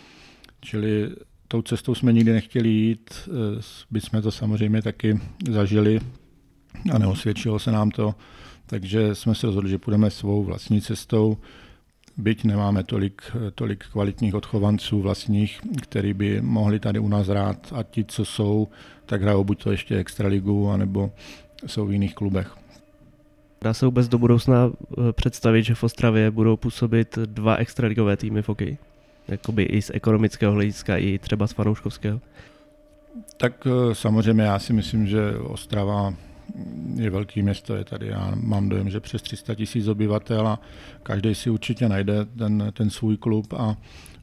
Čili 0.60 1.10
tou 1.48 1.62
cestou 1.62 1.94
jsme 1.94 2.12
nikdy 2.12 2.32
nechtěli 2.32 2.68
jít, 2.68 3.10
eh, 3.26 3.60
by 3.90 4.00
jsme 4.00 4.22
to 4.22 4.30
samozřejmě 4.30 4.82
taky 4.82 5.20
zažili 5.50 6.00
a 6.92 6.98
neosvědčilo 6.98 7.58
se 7.58 7.72
nám 7.72 7.90
to 7.90 8.14
takže 8.68 9.14
jsme 9.14 9.34
se 9.34 9.46
rozhodli, 9.46 9.70
že 9.70 9.78
půjdeme 9.78 10.10
svou 10.10 10.44
vlastní 10.44 10.80
cestou, 10.80 11.36
byť 12.16 12.44
nemáme 12.44 12.84
tolik, 12.84 13.22
tolik 13.54 13.84
kvalitních 13.92 14.34
odchovanců 14.34 15.00
vlastních, 15.00 15.60
který 15.82 16.14
by 16.14 16.40
mohli 16.40 16.80
tady 16.80 16.98
u 16.98 17.08
nás 17.08 17.26
hrát 17.26 17.72
a 17.76 17.82
ti, 17.82 18.04
co 18.04 18.24
jsou, 18.24 18.68
tak 19.06 19.22
hrajou 19.22 19.44
buď 19.44 19.62
to 19.62 19.70
ještě 19.70 19.96
extraligu, 19.96 20.70
anebo 20.70 21.10
jsou 21.66 21.86
v 21.86 21.92
jiných 21.92 22.14
klubech. 22.14 22.56
Dá 23.62 23.74
se 23.74 23.86
vůbec 23.86 24.08
do 24.08 24.18
budoucna 24.18 24.70
eh, 24.70 25.12
představit, 25.12 25.62
že 25.62 25.74
v 25.74 25.84
Ostravě 25.84 26.30
budou 26.30 26.56
působit 26.56 27.18
dva 27.18 27.56
extraligové 27.56 28.16
týmy 28.16 28.42
v 28.42 28.48
hokeji? 28.48 28.78
Jakoby 29.28 29.62
i 29.62 29.82
z 29.82 29.90
ekonomického 29.94 30.52
hlediska, 30.52 30.96
i 30.96 31.18
třeba 31.18 31.46
z 31.46 31.52
fanouškovského? 31.52 32.20
Tak 33.36 33.66
eh, 33.66 33.94
samozřejmě 33.94 34.42
já 34.42 34.58
si 34.58 34.72
myslím, 34.72 35.06
že 35.06 35.38
Ostrava 35.38 36.14
je 36.94 37.10
velký 37.10 37.42
město, 37.42 37.76
je 37.76 37.84
tady, 37.84 38.06
já 38.06 38.32
mám 38.34 38.68
dojem, 38.68 38.90
že 38.90 39.00
přes 39.00 39.22
300 39.22 39.54
tisíc 39.54 39.88
obyvatel 39.88 40.48
a 40.48 40.60
každý 41.02 41.34
si 41.34 41.50
určitě 41.50 41.88
najde 41.88 42.24
ten, 42.24 42.72
ten 42.72 42.90
svůj 42.90 43.16
klub 43.16 43.52
a 43.52 43.76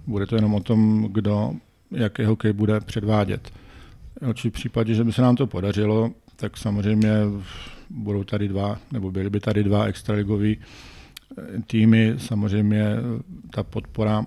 bude 0.07 0.25
to 0.25 0.35
jenom 0.35 0.53
o 0.53 0.59
tom, 0.59 1.09
kdo 1.11 1.53
jaký 1.91 2.23
hokej 2.23 2.53
bude 2.53 2.79
předvádět. 2.79 3.51
v 4.33 4.49
případě, 4.49 4.93
že 4.93 5.03
by 5.03 5.13
se 5.13 5.21
nám 5.21 5.35
to 5.35 5.47
podařilo, 5.47 6.11
tak 6.35 6.57
samozřejmě 6.57 7.09
budou 7.89 8.23
tady 8.23 8.47
dva, 8.47 8.79
nebo 8.91 9.11
byly 9.11 9.29
by 9.29 9.39
tady 9.39 9.63
dva 9.63 9.85
extraligový 9.85 10.57
eh, 10.57 11.61
týmy. 11.67 12.13
Samozřejmě 12.17 12.85
ta 13.51 13.63
podpora, 13.63 14.25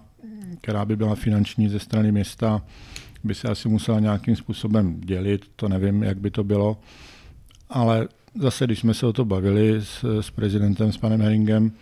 která 0.60 0.84
by 0.84 0.96
byla 0.96 1.14
finanční 1.14 1.68
ze 1.68 1.78
strany 1.78 2.12
města, 2.12 2.62
by 3.24 3.34
se 3.34 3.48
asi 3.48 3.68
musela 3.68 4.00
nějakým 4.00 4.36
způsobem 4.36 5.00
dělit, 5.00 5.50
to 5.56 5.68
nevím, 5.68 6.02
jak 6.02 6.18
by 6.18 6.30
to 6.30 6.44
bylo 6.44 6.78
ale 7.70 8.08
zase, 8.40 8.64
když 8.64 8.78
jsme 8.78 8.94
se 8.94 9.06
o 9.06 9.12
to 9.12 9.24
bavili 9.24 9.76
s, 9.82 10.20
s 10.20 10.30
prezidentem, 10.30 10.92
s 10.92 10.96
panem 10.96 11.20
Heringem, 11.20 11.72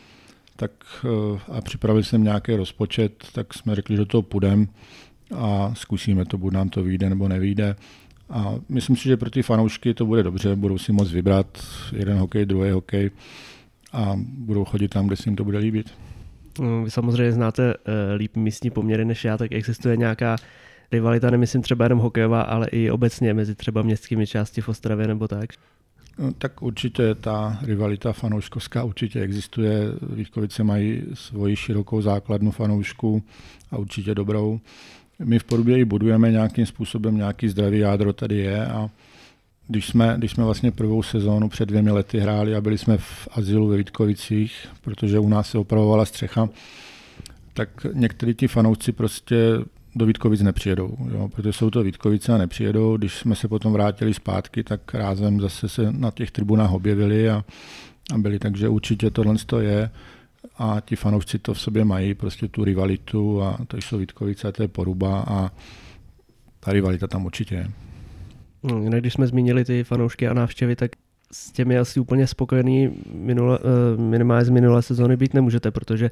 tak 0.56 0.70
eh, 1.04 1.40
a 1.52 1.60
připravili 1.60 2.04
jsem 2.04 2.24
nějaký 2.24 2.56
rozpočet, 2.56 3.24
tak 3.32 3.54
jsme 3.54 3.74
řekli, 3.74 3.96
že 3.96 4.04
to 4.04 4.22
půjdeme 4.22 4.66
a 5.34 5.74
zkusíme 5.74 6.24
to, 6.24 6.38
buď 6.38 6.52
nám 6.52 6.68
to 6.68 6.82
vyjde 6.82 7.10
nebo 7.10 7.28
nevyjde. 7.28 7.76
A 8.30 8.54
myslím 8.68 8.96
si, 8.96 9.04
že 9.08 9.16
pro 9.16 9.30
ty 9.30 9.42
fanoušky 9.42 9.94
to 9.94 10.06
bude 10.06 10.22
dobře, 10.22 10.56
budou 10.56 10.78
si 10.78 10.92
moct 10.92 11.12
vybrat 11.12 11.46
jeden 11.92 12.18
hokej, 12.18 12.46
druhý 12.46 12.70
hokej 12.70 13.10
a 13.92 14.12
budou 14.38 14.64
chodit 14.64 14.88
tam, 14.88 15.06
kde 15.06 15.16
si 15.16 15.28
jim 15.28 15.36
to 15.36 15.44
bude 15.44 15.58
líbit. 15.58 15.90
No, 16.60 16.84
vy 16.84 16.90
samozřejmě 16.90 17.32
znáte 17.32 17.74
uh, 17.74 17.92
líp 18.16 18.36
místní 18.36 18.70
poměry 18.70 19.04
než 19.04 19.24
já, 19.24 19.36
tak 19.36 19.52
existuje 19.52 19.96
nějaká 19.96 20.36
rivalita, 20.92 21.30
nemyslím 21.30 21.62
třeba 21.62 21.84
jenom 21.84 21.98
hokejová, 21.98 22.42
ale 22.42 22.66
i 22.68 22.90
obecně 22.90 23.34
mezi 23.34 23.54
třeba 23.54 23.82
městskými 23.82 24.26
části 24.26 24.60
v 24.60 24.68
Ostravě 24.68 25.06
nebo 25.06 25.28
tak? 25.28 25.52
No, 26.18 26.32
tak 26.32 26.62
určitě 26.62 27.14
ta 27.14 27.58
rivalita 27.62 28.12
fanouškovská 28.12 28.84
určitě 28.84 29.20
existuje. 29.20 29.80
Vítkovice 30.12 30.64
mají 30.64 31.02
svoji 31.14 31.56
širokou 31.56 32.02
základnu 32.02 32.50
fanoušků 32.50 33.22
a 33.70 33.78
určitě 33.78 34.14
dobrou. 34.14 34.60
My 35.18 35.38
v 35.38 35.44
Porubě 35.44 35.78
i 35.78 35.84
budujeme 35.84 36.30
nějakým 36.30 36.66
způsobem, 36.66 37.16
nějaký 37.16 37.48
zdravý 37.48 37.78
jádro 37.78 38.12
tady 38.12 38.36
je 38.36 38.66
a 38.66 38.90
když 39.68 39.86
jsme, 39.86 40.14
když 40.18 40.30
jsme 40.30 40.44
vlastně 40.44 40.70
prvou 40.70 41.02
sezónu 41.02 41.48
před 41.48 41.66
dvěmi 41.66 41.90
lety 41.90 42.18
hráli 42.18 42.54
a 42.54 42.60
byli 42.60 42.78
jsme 42.78 42.98
v 42.98 43.28
azylu 43.30 43.68
ve 43.68 43.76
Vítkovicích, 43.76 44.68
protože 44.80 45.18
u 45.18 45.28
nás 45.28 45.50
se 45.50 45.58
opravovala 45.58 46.04
střecha, 46.04 46.48
tak 47.54 47.86
někteří 47.92 48.34
ti 48.34 48.48
fanoušci 48.48 48.92
prostě 48.92 49.36
do 49.96 50.06
Vítkovic 50.06 50.40
nepřijedou, 50.40 50.96
jo, 51.12 51.28
protože 51.28 51.52
jsou 51.52 51.70
to 51.70 51.82
Vítkovice 51.82 52.32
a 52.32 52.38
nepřijedou. 52.38 52.96
Když 52.96 53.14
jsme 53.14 53.34
se 53.34 53.48
potom 53.48 53.72
vrátili 53.72 54.14
zpátky, 54.14 54.64
tak 54.64 54.94
rázem 54.94 55.40
zase 55.40 55.68
se 55.68 55.92
na 55.92 56.10
těch 56.10 56.30
tribunách 56.30 56.72
objevili 56.72 57.30
a, 57.30 57.44
a 58.14 58.18
byli, 58.18 58.38
takže 58.38 58.68
určitě 58.68 59.10
tohle 59.10 59.34
je 59.60 59.90
a 60.58 60.80
ti 60.84 60.96
fanoušci 60.96 61.38
to 61.38 61.54
v 61.54 61.60
sobě 61.60 61.84
mají, 61.84 62.14
prostě 62.14 62.48
tu 62.48 62.64
rivalitu 62.64 63.42
a 63.42 63.58
to 63.68 63.76
jsou 63.76 63.98
Vítkovice, 63.98 64.52
to 64.52 64.62
je 64.62 64.68
poruba 64.68 65.24
a 65.28 65.50
ta 66.60 66.72
rivalita 66.72 67.06
tam 67.06 67.26
určitě 67.26 67.54
je. 67.54 67.70
No, 68.62 68.80
když 68.80 69.12
jsme 69.12 69.26
zmínili 69.26 69.64
ty 69.64 69.84
fanoušky 69.84 70.28
a 70.28 70.34
návštěvy, 70.34 70.76
tak 70.76 70.90
s 71.32 71.52
těmi 71.52 71.78
asi 71.78 72.00
úplně 72.00 72.26
spokojený 72.26 72.90
minule, 73.12 73.58
eh, 73.58 74.00
minimálně 74.00 74.44
z 74.44 74.50
minulé 74.50 74.82
sezóny 74.82 75.16
být 75.16 75.34
nemůžete, 75.34 75.70
protože 75.70 76.10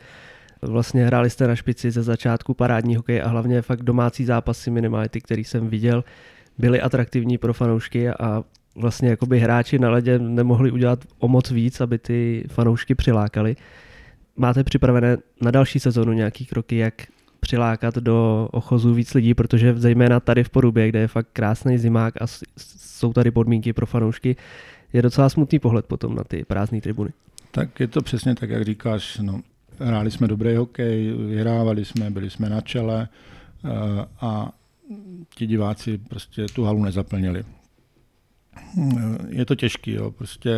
Vlastně 0.66 1.06
hráli 1.06 1.30
jste 1.30 1.46
na 1.46 1.56
špici 1.56 1.90
ze 1.90 2.02
začátku 2.02 2.54
parádní 2.54 2.96
hokej 2.96 3.22
a 3.22 3.28
hlavně 3.28 3.62
fakt 3.62 3.82
domácí 3.82 4.24
zápasy 4.24 4.70
minimálně 4.70 5.08
ty, 5.08 5.20
který 5.20 5.44
jsem 5.44 5.68
viděl, 5.68 6.04
byly 6.58 6.80
atraktivní 6.80 7.38
pro 7.38 7.54
fanoušky 7.54 8.10
a 8.10 8.44
vlastně 8.76 9.08
jakoby 9.08 9.40
hráči 9.40 9.78
na 9.78 9.90
ledě 9.90 10.18
nemohli 10.18 10.70
udělat 10.70 11.04
o 11.18 11.28
moc 11.28 11.50
víc, 11.50 11.80
aby 11.80 11.98
ty 11.98 12.44
fanoušky 12.48 12.94
přilákali. 12.94 13.56
Máte 14.36 14.64
připravené 14.64 15.16
na 15.40 15.50
další 15.50 15.80
sezonu 15.80 16.12
nějaký 16.12 16.46
kroky, 16.46 16.76
jak 16.76 16.94
přilákat 17.40 17.94
do 17.94 18.48
ochozu 18.52 18.94
víc 18.94 19.14
lidí, 19.14 19.34
protože 19.34 19.74
zejména 19.76 20.20
tady 20.20 20.44
v 20.44 20.50
Porubě, 20.50 20.88
kde 20.88 20.98
je 20.98 21.08
fakt 21.08 21.28
krásný 21.32 21.78
zimák 21.78 22.22
a 22.22 22.26
jsou 22.56 23.12
tady 23.12 23.30
podmínky 23.30 23.72
pro 23.72 23.86
fanoušky, 23.86 24.36
je 24.92 25.02
docela 25.02 25.28
smutný 25.28 25.58
pohled 25.58 25.86
potom 25.86 26.14
na 26.14 26.24
ty 26.24 26.44
prázdné 26.44 26.80
tribuny. 26.80 27.10
Tak 27.50 27.80
je 27.80 27.88
to 27.88 28.02
přesně 28.02 28.34
tak, 28.34 28.50
jak 28.50 28.64
říkáš. 28.64 29.18
No, 29.18 29.40
hráli 29.78 30.10
jsme 30.10 30.28
dobrý 30.28 30.56
hokej, 30.56 31.12
vyhrávali 31.12 31.84
jsme, 31.84 32.10
byli 32.10 32.30
jsme 32.30 32.48
na 32.48 32.60
čele 32.60 33.08
eh, 33.64 33.68
a 34.20 34.52
ti 35.34 35.46
diváci 35.46 35.98
prostě 35.98 36.46
tu 36.46 36.64
halu 36.64 36.84
nezaplnili. 36.84 37.44
Eh, 38.78 39.18
je 39.28 39.44
to 39.44 39.54
těžký, 39.54 39.92
jo, 39.92 40.10
prostě 40.10 40.50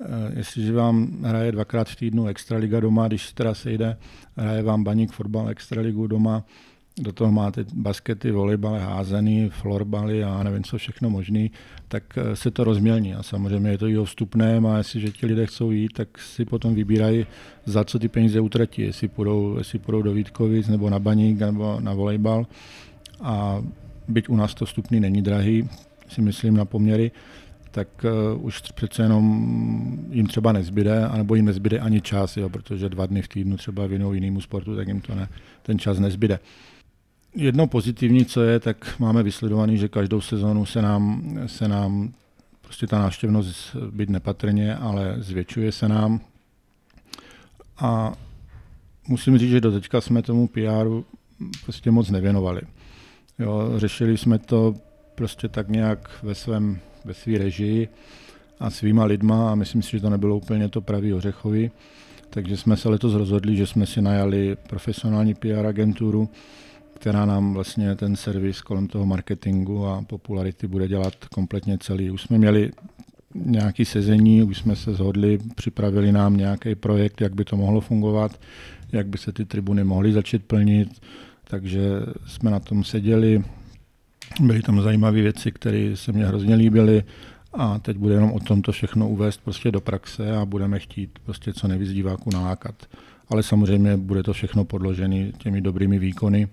eh, 0.00 0.06
jestliže 0.36 0.72
vám 0.72 1.22
hraje 1.22 1.52
dvakrát 1.52 1.88
v 1.88 1.96
týdnu 1.96 2.26
Extraliga 2.26 2.80
doma, 2.80 3.08
když 3.08 3.32
teda 3.32 3.54
se 3.54 3.72
jde, 3.72 3.96
hraje 4.36 4.62
vám 4.62 4.84
baník 4.84 5.12
fotbal 5.12 5.48
Extraligu 5.48 6.06
doma, 6.06 6.44
do 6.98 7.12
toho 7.12 7.32
máte 7.32 7.64
baskety, 7.74 8.30
volejbaly, 8.30 8.80
házený, 8.80 9.50
florbaly 9.50 10.24
a 10.24 10.42
nevím 10.42 10.62
co 10.62 10.78
všechno 10.78 11.10
možný, 11.10 11.50
tak 11.88 12.18
eh, 12.18 12.36
se 12.36 12.50
to 12.50 12.64
rozmělní. 12.64 13.14
A 13.14 13.22
samozřejmě 13.22 13.70
je 13.70 13.78
to 13.78 13.88
i 13.88 13.98
o 13.98 14.04
vstupném 14.04 14.66
a 14.66 14.78
jestliže 14.78 15.10
ti 15.10 15.26
lidé 15.26 15.46
chcou 15.46 15.70
jít, 15.70 15.92
tak 15.92 16.18
si 16.18 16.44
potom 16.44 16.74
vybírají, 16.74 17.26
za 17.64 17.84
co 17.84 17.98
ty 17.98 18.08
peníze 18.08 18.40
utratí, 18.40 18.82
jestli 18.82 19.08
půjdou, 19.08 19.58
jestli 19.58 19.78
půjdou 19.78 20.02
do 20.02 20.12
Vítkovic 20.12 20.68
nebo 20.68 20.90
na 20.90 20.98
baník 20.98 21.38
nebo 21.38 21.80
na 21.80 21.94
volejbal. 21.94 22.46
A 23.20 23.62
byť 24.08 24.28
u 24.28 24.36
nás 24.36 24.54
to 24.54 24.64
vstupný 24.64 25.00
není 25.00 25.22
drahý, 25.22 25.68
si 26.08 26.22
myslím 26.22 26.56
na 26.56 26.64
poměry, 26.64 27.10
tak 27.70 27.88
uh, 28.34 28.44
už 28.46 28.60
přece 28.60 29.02
jenom 29.02 29.24
jim 30.10 30.26
třeba 30.26 30.52
nezbyde, 30.52 31.06
anebo 31.06 31.34
jim 31.34 31.44
nezbyde 31.44 31.78
ani 31.78 32.00
čas, 32.00 32.36
jo, 32.36 32.48
protože 32.48 32.88
dva 32.88 33.06
dny 33.06 33.22
v 33.22 33.28
týdnu 33.28 33.56
třeba 33.56 33.86
věnují 33.86 34.16
jinému 34.16 34.40
sportu, 34.40 34.76
tak 34.76 34.88
jim 34.88 35.00
to 35.00 35.14
ne, 35.14 35.28
ten 35.62 35.78
čas 35.78 35.98
nezbyde. 35.98 36.38
Jedno 37.34 37.66
pozitivní, 37.66 38.24
co 38.24 38.42
je, 38.42 38.60
tak 38.60 38.98
máme 38.98 39.22
vysledovaný, 39.22 39.78
že 39.78 39.88
každou 39.88 40.20
sezonu 40.20 40.66
se 40.66 40.82
nám, 40.82 41.38
se 41.46 41.68
nám 41.68 42.12
prostě 42.60 42.86
ta 42.86 42.98
návštěvnost 42.98 43.76
být 43.90 44.10
nepatrně, 44.10 44.76
ale 44.76 45.14
zvětšuje 45.18 45.72
se 45.72 45.88
nám. 45.88 46.20
A 47.78 48.12
musím 49.08 49.38
říct, 49.38 49.50
že 49.50 49.60
do 49.60 49.72
teďka 49.72 50.00
jsme 50.00 50.22
tomu 50.22 50.48
PRu 50.48 51.04
prostě 51.64 51.90
moc 51.90 52.10
nevěnovali. 52.10 52.60
Jo, 53.38 53.72
řešili 53.76 54.18
jsme 54.18 54.38
to 54.38 54.74
prostě 55.14 55.48
tak 55.48 55.68
nějak 55.68 56.10
ve 56.22 56.34
svém 56.34 56.78
ve 57.04 57.14
své 57.14 57.38
režii 57.38 57.88
a 58.60 58.70
svýma 58.70 59.04
lidma 59.04 59.52
a 59.52 59.54
myslím 59.54 59.82
si, 59.82 59.90
že 59.90 60.00
to 60.00 60.10
nebylo 60.10 60.36
úplně 60.36 60.68
to 60.68 60.80
pravý 60.80 61.14
ořechový. 61.14 61.70
Takže 62.30 62.56
jsme 62.56 62.76
se 62.76 62.88
letos 62.88 63.14
rozhodli, 63.14 63.56
že 63.56 63.66
jsme 63.66 63.86
si 63.86 64.02
najali 64.02 64.56
profesionální 64.68 65.34
PR 65.34 65.66
agenturu, 65.66 66.28
která 66.94 67.26
nám 67.26 67.54
vlastně 67.54 67.94
ten 67.94 68.16
servis 68.16 68.60
kolem 68.60 68.88
toho 68.88 69.06
marketingu 69.06 69.86
a 69.86 70.02
popularity 70.02 70.66
bude 70.66 70.88
dělat 70.88 71.14
kompletně 71.24 71.78
celý. 71.78 72.10
Už 72.10 72.22
jsme 72.22 72.38
měli 72.38 72.70
nějaký 73.34 73.84
sezení, 73.84 74.42
už 74.42 74.58
jsme 74.58 74.76
se 74.76 74.94
zhodli, 74.94 75.38
připravili 75.54 76.12
nám 76.12 76.36
nějaký 76.36 76.74
projekt, 76.74 77.20
jak 77.20 77.34
by 77.34 77.44
to 77.44 77.56
mohlo 77.56 77.80
fungovat, 77.80 78.40
jak 78.92 79.06
by 79.06 79.18
se 79.18 79.32
ty 79.32 79.44
tribuny 79.44 79.84
mohly 79.84 80.12
začít 80.12 80.44
plnit, 80.44 81.00
takže 81.44 81.80
jsme 82.26 82.50
na 82.50 82.60
tom 82.60 82.84
seděli, 82.84 83.44
byly 84.40 84.62
tam 84.62 84.82
zajímavé 84.82 85.22
věci, 85.22 85.52
které 85.52 85.96
se 85.96 86.12
mně 86.12 86.26
hrozně 86.26 86.54
líbily 86.54 87.02
a 87.52 87.78
teď 87.78 87.96
bude 87.96 88.14
jenom 88.14 88.32
o 88.32 88.40
tom 88.40 88.62
to 88.62 88.72
všechno 88.72 89.08
uvést 89.08 89.40
prostě 89.44 89.70
do 89.70 89.80
praxe 89.80 90.36
a 90.36 90.44
budeme 90.44 90.78
chtít 90.78 91.18
prostě 91.24 91.52
co 91.52 91.68
nejvíc 91.68 91.92
diváků 91.92 92.30
nalákat. 92.30 92.74
Ale 93.28 93.42
samozřejmě 93.42 93.96
bude 93.96 94.22
to 94.22 94.32
všechno 94.32 94.64
podložené 94.64 95.32
těmi 95.32 95.60
dobrými 95.60 95.98
výkony 95.98 96.48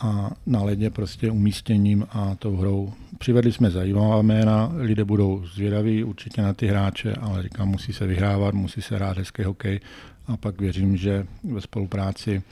a 0.00 0.30
na 0.46 0.62
ledě 0.62 0.90
prostě 0.90 1.30
umístěním 1.30 2.06
a 2.10 2.34
tou 2.34 2.56
hrou. 2.56 2.92
Přivedli 3.18 3.52
jsme 3.52 3.70
zajímavá 3.70 4.22
jména, 4.22 4.72
lidé 4.76 5.04
budou 5.04 5.46
zvědaví 5.46 6.04
určitě 6.04 6.42
na 6.42 6.54
ty 6.54 6.66
hráče, 6.66 7.14
ale 7.14 7.42
říkám, 7.42 7.68
musí 7.68 7.92
se 7.92 8.06
vyhrávat, 8.06 8.54
musí 8.54 8.82
se 8.82 8.94
hrát 8.94 9.18
hezký 9.18 9.42
hokej 9.42 9.80
a 10.26 10.36
pak 10.36 10.60
věřím, 10.60 10.96
že 10.96 11.26
ve 11.44 11.60
spolupráci 11.60 12.42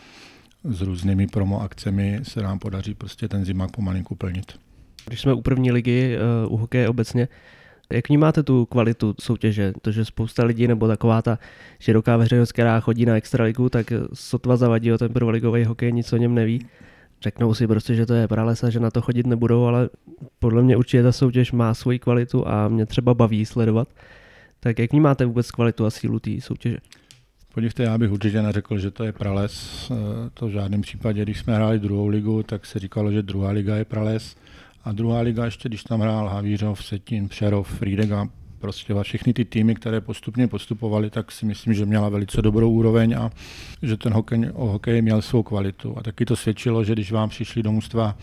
s 0.64 0.80
různými 0.80 1.26
promo 1.26 1.62
akcemi 1.62 2.20
se 2.22 2.42
nám 2.42 2.58
podaří 2.58 2.94
prostě 2.94 3.28
ten 3.28 3.44
zimák 3.44 3.70
pomalinku 3.70 4.14
plnit. 4.14 4.52
Když 5.06 5.20
jsme 5.20 5.32
u 5.32 5.40
první 5.40 5.72
ligy, 5.72 6.18
uh, 6.46 6.52
u 6.52 6.56
hokeje 6.56 6.88
obecně, 6.88 7.28
jak 7.92 8.08
vnímáte 8.08 8.42
tu 8.42 8.66
kvalitu 8.66 9.14
soutěže? 9.20 9.72
To, 9.82 9.92
že 9.92 10.04
spousta 10.04 10.44
lidí 10.44 10.68
nebo 10.68 10.88
taková 10.88 11.22
ta 11.22 11.38
široká 11.78 12.16
veřejnost, 12.16 12.52
která 12.52 12.80
chodí 12.80 13.06
na 13.06 13.16
extraligu, 13.16 13.68
tak 13.68 13.92
sotva 14.14 14.56
zavadí 14.56 14.92
o 14.92 14.98
ten 14.98 15.12
prvoligový 15.12 15.64
hokej, 15.64 15.92
nic 15.92 16.12
o 16.12 16.16
něm 16.16 16.34
neví. 16.34 16.66
Řeknou 17.22 17.54
si 17.54 17.66
prostě, 17.66 17.94
že 17.94 18.06
to 18.06 18.14
je 18.14 18.28
pralesa, 18.28 18.70
že 18.70 18.80
na 18.80 18.90
to 18.90 19.02
chodit 19.02 19.26
nebudou, 19.26 19.64
ale 19.64 19.88
podle 20.38 20.62
mě 20.62 20.76
určitě 20.76 21.02
ta 21.02 21.12
soutěž 21.12 21.52
má 21.52 21.74
svoji 21.74 21.98
kvalitu 21.98 22.48
a 22.48 22.68
mě 22.68 22.86
třeba 22.86 23.14
baví 23.14 23.46
sledovat. 23.46 23.88
Tak 24.60 24.78
jak 24.78 24.92
vnímáte 24.92 25.24
vůbec 25.24 25.50
kvalitu 25.50 25.86
a 25.86 25.90
sílu 25.90 26.18
té 26.20 26.30
soutěže? 26.40 26.78
Podívejte, 27.54 27.82
já 27.82 27.98
bych 27.98 28.10
určitě 28.10 28.42
neřekl, 28.42 28.78
že 28.78 28.90
to 28.90 29.04
je 29.04 29.12
prales. 29.12 29.86
Eh, 29.90 29.94
to 30.34 30.46
v 30.46 30.50
žádném 30.50 30.80
případě, 30.80 31.22
když 31.22 31.38
jsme 31.38 31.54
hráli 31.54 31.78
druhou 31.78 32.06
ligu, 32.06 32.42
tak 32.42 32.66
se 32.66 32.78
říkalo, 32.78 33.12
že 33.12 33.22
druhá 33.22 33.50
liga 33.50 33.76
je 33.76 33.84
prales. 33.84 34.36
A 34.84 34.92
druhá 34.92 35.20
liga 35.20 35.44
ještě, 35.44 35.68
když 35.68 35.84
tam 35.84 36.00
hrál 36.00 36.28
Havířov, 36.28 36.84
Setin, 36.84 37.28
Přerov, 37.28 37.68
Friedega, 37.68 38.28
prostě 38.66 38.94
všechny 39.02 39.32
ty 39.32 39.44
týmy, 39.44 39.74
které 39.74 40.00
postupně 40.00 40.48
postupovaly, 40.48 41.10
tak 41.10 41.32
si 41.32 41.46
myslím, 41.46 41.74
že 41.74 41.86
měla 41.86 42.08
velice 42.08 42.42
dobrou 42.42 42.70
úroveň 42.70 43.14
a 43.14 43.30
že 43.82 43.96
ten 43.96 44.12
hokej, 44.12 44.50
hokej 44.54 45.02
měl 45.02 45.22
svou 45.22 45.42
kvalitu. 45.42 45.98
A 45.98 46.02
taky 46.02 46.24
to 46.24 46.36
svědčilo, 46.36 46.84
že 46.84 46.92
když 46.92 47.12
vám 47.12 47.28
přišli 47.28 47.62
do 47.62 47.72
mužstva, 47.72 48.18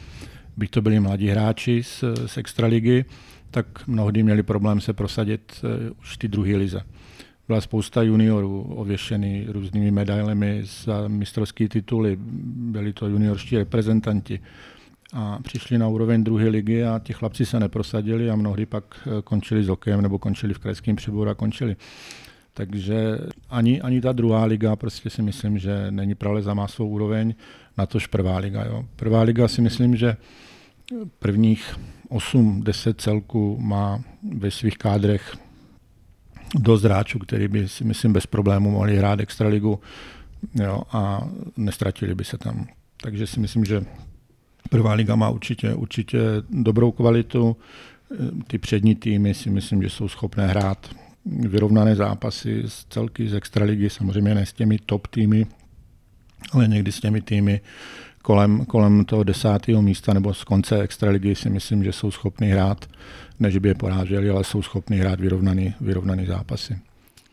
byť 0.57 0.71
to 0.71 0.81
byli 0.81 0.99
mladí 0.99 1.27
hráči 1.27 1.83
z, 1.83 2.03
z 2.25 2.37
extraligy, 2.37 3.05
tak 3.51 3.87
mnohdy 3.87 4.23
měli 4.23 4.43
problém 4.43 4.81
se 4.81 4.93
prosadit 4.93 5.63
uh, 5.63 5.97
už 5.99 6.17
ty 6.17 6.27
druhé 6.27 6.55
lize 6.55 6.81
byla 7.47 7.61
spousta 7.61 8.01
juniorů 8.01 8.61
ověšený 8.61 9.45
různými 9.47 9.91
medailemi 9.91 10.61
za 10.83 11.07
mistrovské 11.07 11.67
tituly. 11.67 12.17
Byli 12.75 12.93
to 12.93 13.07
juniorští 13.07 13.57
reprezentanti. 13.57 14.39
A 15.13 15.39
přišli 15.43 15.77
na 15.77 15.87
úroveň 15.87 16.23
druhé 16.23 16.47
ligy 16.47 16.83
a 16.83 16.99
ti 16.99 17.13
chlapci 17.13 17.45
se 17.45 17.59
neprosadili 17.59 18.29
a 18.29 18.35
mnohdy 18.35 18.65
pak 18.65 18.83
eh, 19.07 19.21
končili 19.21 19.63
s 19.63 19.69
okem 19.69 20.01
nebo 20.01 20.19
končili 20.19 20.53
v 20.53 20.59
krajském 20.59 20.95
přeboru 20.95 21.29
a 21.29 21.35
končili. 21.35 21.75
Takže 22.53 23.17
ani, 23.49 23.81
ani 23.81 24.01
ta 24.01 24.11
druhá 24.11 24.45
liga 24.45 24.75
prostě 24.75 25.09
si 25.09 25.21
myslím, 25.21 25.57
že 25.57 25.91
není 25.91 26.15
praleza 26.15 26.53
má 26.53 26.67
svou 26.67 26.87
úroveň, 26.87 27.35
na 27.77 27.85
tož 27.85 28.07
prvá 28.07 28.37
liga. 28.37 28.65
Jo. 28.65 28.85
Prvá 28.95 29.21
liga 29.21 29.47
si 29.47 29.61
myslím, 29.61 29.95
že 29.95 30.17
prvních 31.19 31.79
8-10 32.09 32.93
celků 32.97 33.57
má 33.61 34.03
ve 34.37 34.51
svých 34.51 34.77
kádrech 34.77 35.37
dost 36.55 36.83
hráčů, 36.83 37.19
který 37.19 37.47
by 37.47 37.67
si 37.67 37.83
myslím 37.83 38.13
bez 38.13 38.25
problému 38.25 38.71
mohli 38.71 38.97
hrát 38.97 39.19
extraligu 39.19 39.79
jo, 40.53 40.83
a 40.91 41.27
nestratili 41.57 42.15
by 42.15 42.23
se 42.23 42.37
tam. 42.37 42.67
Takže 43.01 43.27
si 43.27 43.39
myslím, 43.39 43.65
že 43.65 43.85
prvá 44.69 44.93
liga 44.93 45.15
má 45.15 45.29
určitě, 45.29 45.73
určitě 45.73 46.19
dobrou 46.49 46.91
kvalitu. 46.91 47.57
Ty 48.47 48.57
přední 48.57 48.95
týmy 48.95 49.33
si 49.33 49.49
myslím, 49.49 49.83
že 49.83 49.89
jsou 49.89 50.07
schopné 50.07 50.47
hrát 50.47 50.89
vyrovnané 51.25 51.95
zápasy 51.95 52.63
z 52.67 52.85
celky 52.89 53.29
z 53.29 53.33
extraligy, 53.33 53.89
samozřejmě 53.89 54.35
ne 54.35 54.45
s 54.45 54.53
těmi 54.53 54.77
top 54.85 55.07
týmy, 55.07 55.45
ale 56.51 56.67
někdy 56.67 56.91
s 56.91 56.99
těmi 56.99 57.21
týmy 57.21 57.61
kolem, 58.21 58.65
kolem 58.65 59.05
toho 59.05 59.23
desátého 59.23 59.81
místa 59.81 60.13
nebo 60.13 60.33
z 60.33 60.43
konce 60.43 60.81
extraligy 60.81 61.35
si 61.35 61.49
myslím, 61.49 61.83
že 61.83 61.91
jsou 61.91 62.11
schopni 62.11 62.47
hrát 62.47 62.85
než 63.39 63.57
by 63.57 63.69
je 63.69 63.75
poráželi, 63.75 64.29
ale 64.29 64.43
jsou 64.43 64.61
schopni 64.61 64.97
hrát 64.97 65.19
vyrovnaný, 65.19 65.73
vyrovnaný 65.81 66.25
zápasy. 66.25 66.79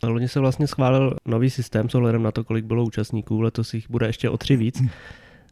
Loni 0.02 0.28
se 0.28 0.40
vlastně 0.40 0.66
schválil 0.66 1.16
nový 1.26 1.50
systém 1.50 1.88
s 1.88 1.94
ohledem 1.94 2.22
na 2.22 2.32
to, 2.32 2.44
kolik 2.44 2.64
bylo 2.64 2.84
účastníků, 2.84 3.40
letos 3.40 3.74
jich 3.74 3.90
bude 3.90 4.06
ještě 4.06 4.30
o 4.30 4.36
tři 4.36 4.56
víc. 4.56 4.82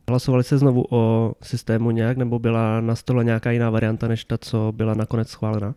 Hlasovali 0.08 0.44
se 0.44 0.58
znovu 0.58 0.84
o 0.90 1.32
systému 1.42 1.90
nějak, 1.90 2.16
nebo 2.16 2.38
byla 2.38 2.80
na 2.80 2.96
stole 2.96 3.24
nějaká 3.24 3.50
jiná 3.50 3.70
varianta, 3.70 4.08
než 4.08 4.24
ta, 4.24 4.38
co 4.38 4.72
byla 4.76 4.94
nakonec 4.94 5.28
schválena? 5.28 5.74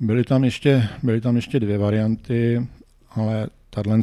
Byly 0.00 0.24
tam 0.24 0.44
ještě, 0.44 0.88
byly 1.02 1.20
tam 1.20 1.36
ještě 1.36 1.60
dvě 1.60 1.78
varianty, 1.78 2.66
ale 3.10 3.46
tahle 3.70 4.00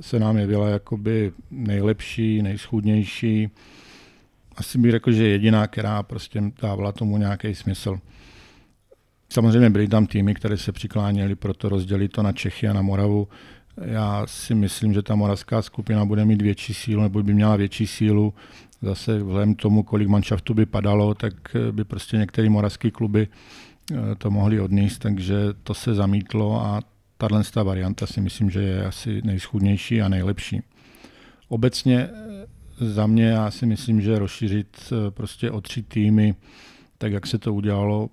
se 0.00 0.18
nám 0.18 0.38
jevila 0.38 0.68
jakoby 0.68 1.32
nejlepší, 1.50 2.42
nejschůdnější 2.42 3.50
asi 4.56 4.78
bych 4.78 4.90
řekl, 4.90 5.12
že 5.12 5.28
jediná, 5.28 5.66
která 5.66 6.02
prostě 6.02 6.42
dávala 6.62 6.92
tomu 6.92 7.18
nějaký 7.18 7.54
smysl. 7.54 7.98
Samozřejmě 9.28 9.70
byly 9.70 9.88
tam 9.88 10.06
týmy, 10.06 10.34
které 10.34 10.56
se 10.56 10.72
přikláněly 10.72 11.34
proto 11.34 11.68
rozdělit 11.68 12.08
to 12.08 12.22
na 12.22 12.32
Čechy 12.32 12.68
a 12.68 12.72
na 12.72 12.82
Moravu. 12.82 13.28
Já 13.84 14.26
si 14.26 14.54
myslím, 14.54 14.94
že 14.94 15.02
ta 15.02 15.14
moravská 15.14 15.62
skupina 15.62 16.04
bude 16.04 16.24
mít 16.24 16.42
větší 16.42 16.74
sílu, 16.74 17.02
nebo 17.02 17.22
by 17.22 17.34
měla 17.34 17.56
větší 17.56 17.86
sílu. 17.86 18.34
Zase 18.82 19.18
vzhledem 19.18 19.54
tomu, 19.54 19.82
kolik 19.82 20.08
manšaftů 20.08 20.54
by 20.54 20.66
padalo, 20.66 21.14
tak 21.14 21.34
by 21.70 21.84
prostě 21.84 22.16
některé 22.16 22.50
moravské 22.50 22.90
kluby 22.90 23.28
eh, 23.92 23.96
to 24.18 24.30
mohly 24.30 24.60
odníst, 24.60 25.02
takže 25.02 25.36
to 25.62 25.74
se 25.74 25.94
zamítlo 25.94 26.60
a 26.60 26.80
tahle 27.18 27.42
varianta 27.64 28.06
si 28.06 28.20
myslím, 28.20 28.50
že 28.50 28.62
je 28.62 28.86
asi 28.86 29.22
nejschudnější 29.24 30.02
a 30.02 30.08
nejlepší. 30.08 30.62
Obecně 31.48 32.08
za 32.80 33.06
mě 33.06 33.24
já 33.24 33.50
si 33.50 33.66
myslím, 33.66 34.00
že 34.00 34.18
rozšířit 34.18 34.92
eh, 34.92 35.10
prostě 35.10 35.50
o 35.50 35.60
tři 35.60 35.82
týmy, 35.82 36.34
tak 36.98 37.12
jak 37.12 37.26
se 37.26 37.38
to 37.38 37.54
udělalo 37.54 38.10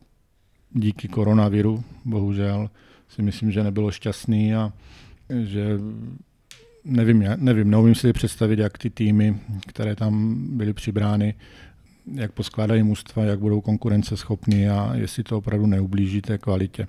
díky 0.71 1.07
koronaviru, 1.07 1.83
bohužel, 2.05 2.69
si 3.09 3.21
myslím, 3.21 3.51
že 3.51 3.63
nebylo 3.63 3.91
šťastný 3.91 4.55
a 4.55 4.73
že 5.43 5.79
nevím, 6.85 7.25
nevím, 7.35 7.69
neumím 7.69 7.95
si 7.95 8.13
představit, 8.13 8.59
jak 8.59 8.77
ty 8.77 8.89
týmy, 8.89 9.37
které 9.67 9.95
tam 9.95 10.37
byly 10.57 10.73
přibrány, 10.73 11.33
jak 12.13 12.31
poskládají 12.31 12.83
mužstva, 12.83 13.23
jak 13.23 13.39
budou 13.39 13.61
konkurenceschopní 13.61 14.69
a 14.69 14.91
jestli 14.95 15.23
to 15.23 15.37
opravdu 15.37 15.65
neublíží 15.65 16.21
té 16.21 16.37
kvalitě. 16.37 16.87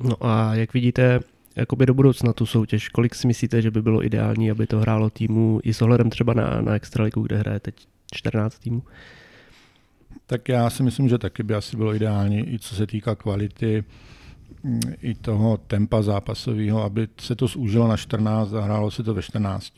No 0.00 0.26
a 0.26 0.54
jak 0.54 0.74
vidíte 0.74 1.20
jakoby 1.56 1.86
do 1.86 1.94
budoucna 1.94 2.32
tu 2.32 2.46
soutěž? 2.46 2.88
Kolik 2.88 3.14
si 3.14 3.26
myslíte, 3.26 3.62
že 3.62 3.70
by 3.70 3.82
bylo 3.82 4.04
ideální, 4.04 4.50
aby 4.50 4.66
to 4.66 4.80
hrálo 4.80 5.10
týmu 5.10 5.60
i 5.62 5.74
s 5.74 5.82
ohledem 5.82 6.10
třeba 6.10 6.34
na, 6.34 6.60
na 6.60 6.74
Extraligu, 6.74 7.22
kde 7.22 7.36
hraje 7.38 7.60
teď 7.60 7.86
14 8.12 8.58
týmů? 8.58 8.82
Tak 10.26 10.48
já 10.48 10.70
si 10.70 10.82
myslím, 10.82 11.08
že 11.08 11.18
taky 11.18 11.42
by 11.42 11.54
asi 11.54 11.76
bylo 11.76 11.94
ideální, 11.94 12.54
i 12.54 12.58
co 12.58 12.74
se 12.74 12.86
týká 12.86 13.14
kvality, 13.14 13.84
i 15.02 15.14
toho 15.14 15.56
tempa 15.56 16.02
zápasového, 16.02 16.82
aby 16.82 17.08
se 17.20 17.34
to 17.34 17.46
zúžilo 17.46 17.88
na 17.88 17.96
14 17.96 18.54
a 18.54 18.60
hrálo 18.60 18.90
se 18.90 19.02
to 19.02 19.14
ve 19.14 19.22
14, 19.22 19.72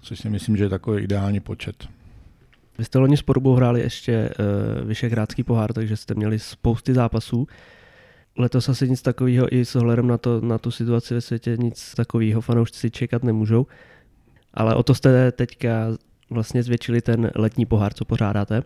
což 0.00 0.18
si 0.18 0.30
myslím, 0.30 0.56
že 0.56 0.64
je 0.64 0.68
takový 0.68 1.02
ideální 1.02 1.40
počet. 1.40 1.88
Vy 2.78 2.84
jste 2.84 2.98
loni 2.98 3.16
s 3.16 3.22
Porubou 3.22 3.54
hráli 3.54 3.80
ještě 3.80 4.30
uh, 4.30 4.88
Vyšehrádský 4.88 5.42
pohár, 5.42 5.72
takže 5.72 5.96
jste 5.96 6.14
měli 6.14 6.38
spousty 6.38 6.94
zápasů. 6.94 7.46
Letos 8.38 8.68
asi 8.68 8.88
nic 8.88 9.02
takového 9.02 9.54
i 9.54 9.64
s 9.64 9.76
ohledem 9.76 10.06
na, 10.06 10.18
to, 10.18 10.40
na 10.40 10.58
tu 10.58 10.70
situaci 10.70 11.14
ve 11.14 11.20
světě 11.20 11.56
nic 11.60 11.94
takového 11.94 12.40
fanoušci 12.40 12.90
čekat 12.90 13.22
nemůžou. 13.22 13.66
Ale 14.54 14.74
o 14.74 14.82
to 14.82 14.94
jste 14.94 15.32
teďka 15.32 15.88
vlastně 16.30 16.62
zvětšili 16.62 17.00
ten 17.00 17.30
letní 17.34 17.66
pohár, 17.66 17.94
co 17.94 18.04
pořádáte. 18.04 18.62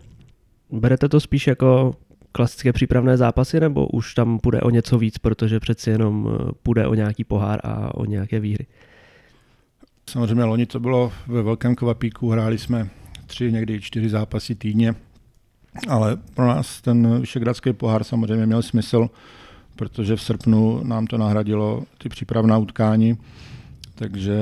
Berete 0.70 1.08
to 1.08 1.20
spíš 1.20 1.46
jako 1.46 1.94
klasické 2.32 2.72
přípravné 2.72 3.16
zápasy, 3.16 3.60
nebo 3.60 3.86
už 3.86 4.14
tam 4.14 4.38
půjde 4.38 4.60
o 4.60 4.70
něco 4.70 4.98
víc, 4.98 5.18
protože 5.18 5.60
přeci 5.60 5.90
jenom 5.90 6.28
eh, 6.28 6.52
půjde 6.62 6.86
o 6.86 6.94
nějaký 6.94 7.24
pohár 7.24 7.60
a 7.64 7.94
o 7.94 8.04
nějaké 8.04 8.40
výhry? 8.40 8.66
Samozřejmě 10.10 10.44
loni 10.44 10.66
to 10.66 10.80
bylo 10.80 11.12
ve 11.26 11.42
velkém 11.42 11.74
kvapíku, 11.74 12.30
hráli 12.30 12.58
jsme 12.58 12.88
tři, 13.26 13.52
někdy 13.52 13.80
čtyři 13.80 14.08
zápasy 14.08 14.54
týdně, 14.54 14.94
ale 15.88 16.16
pro 16.34 16.46
nás 16.46 16.80
ten 16.80 17.20
Vyšegradský 17.20 17.72
pohár 17.72 18.04
samozřejmě 18.04 18.46
měl 18.46 18.62
smysl, 18.62 19.10
protože 19.76 20.16
v 20.16 20.22
srpnu 20.22 20.84
nám 20.84 21.06
to 21.06 21.18
nahradilo 21.18 21.82
ty 21.98 22.08
přípravná 22.08 22.58
utkání, 22.58 23.18
takže 23.94 24.38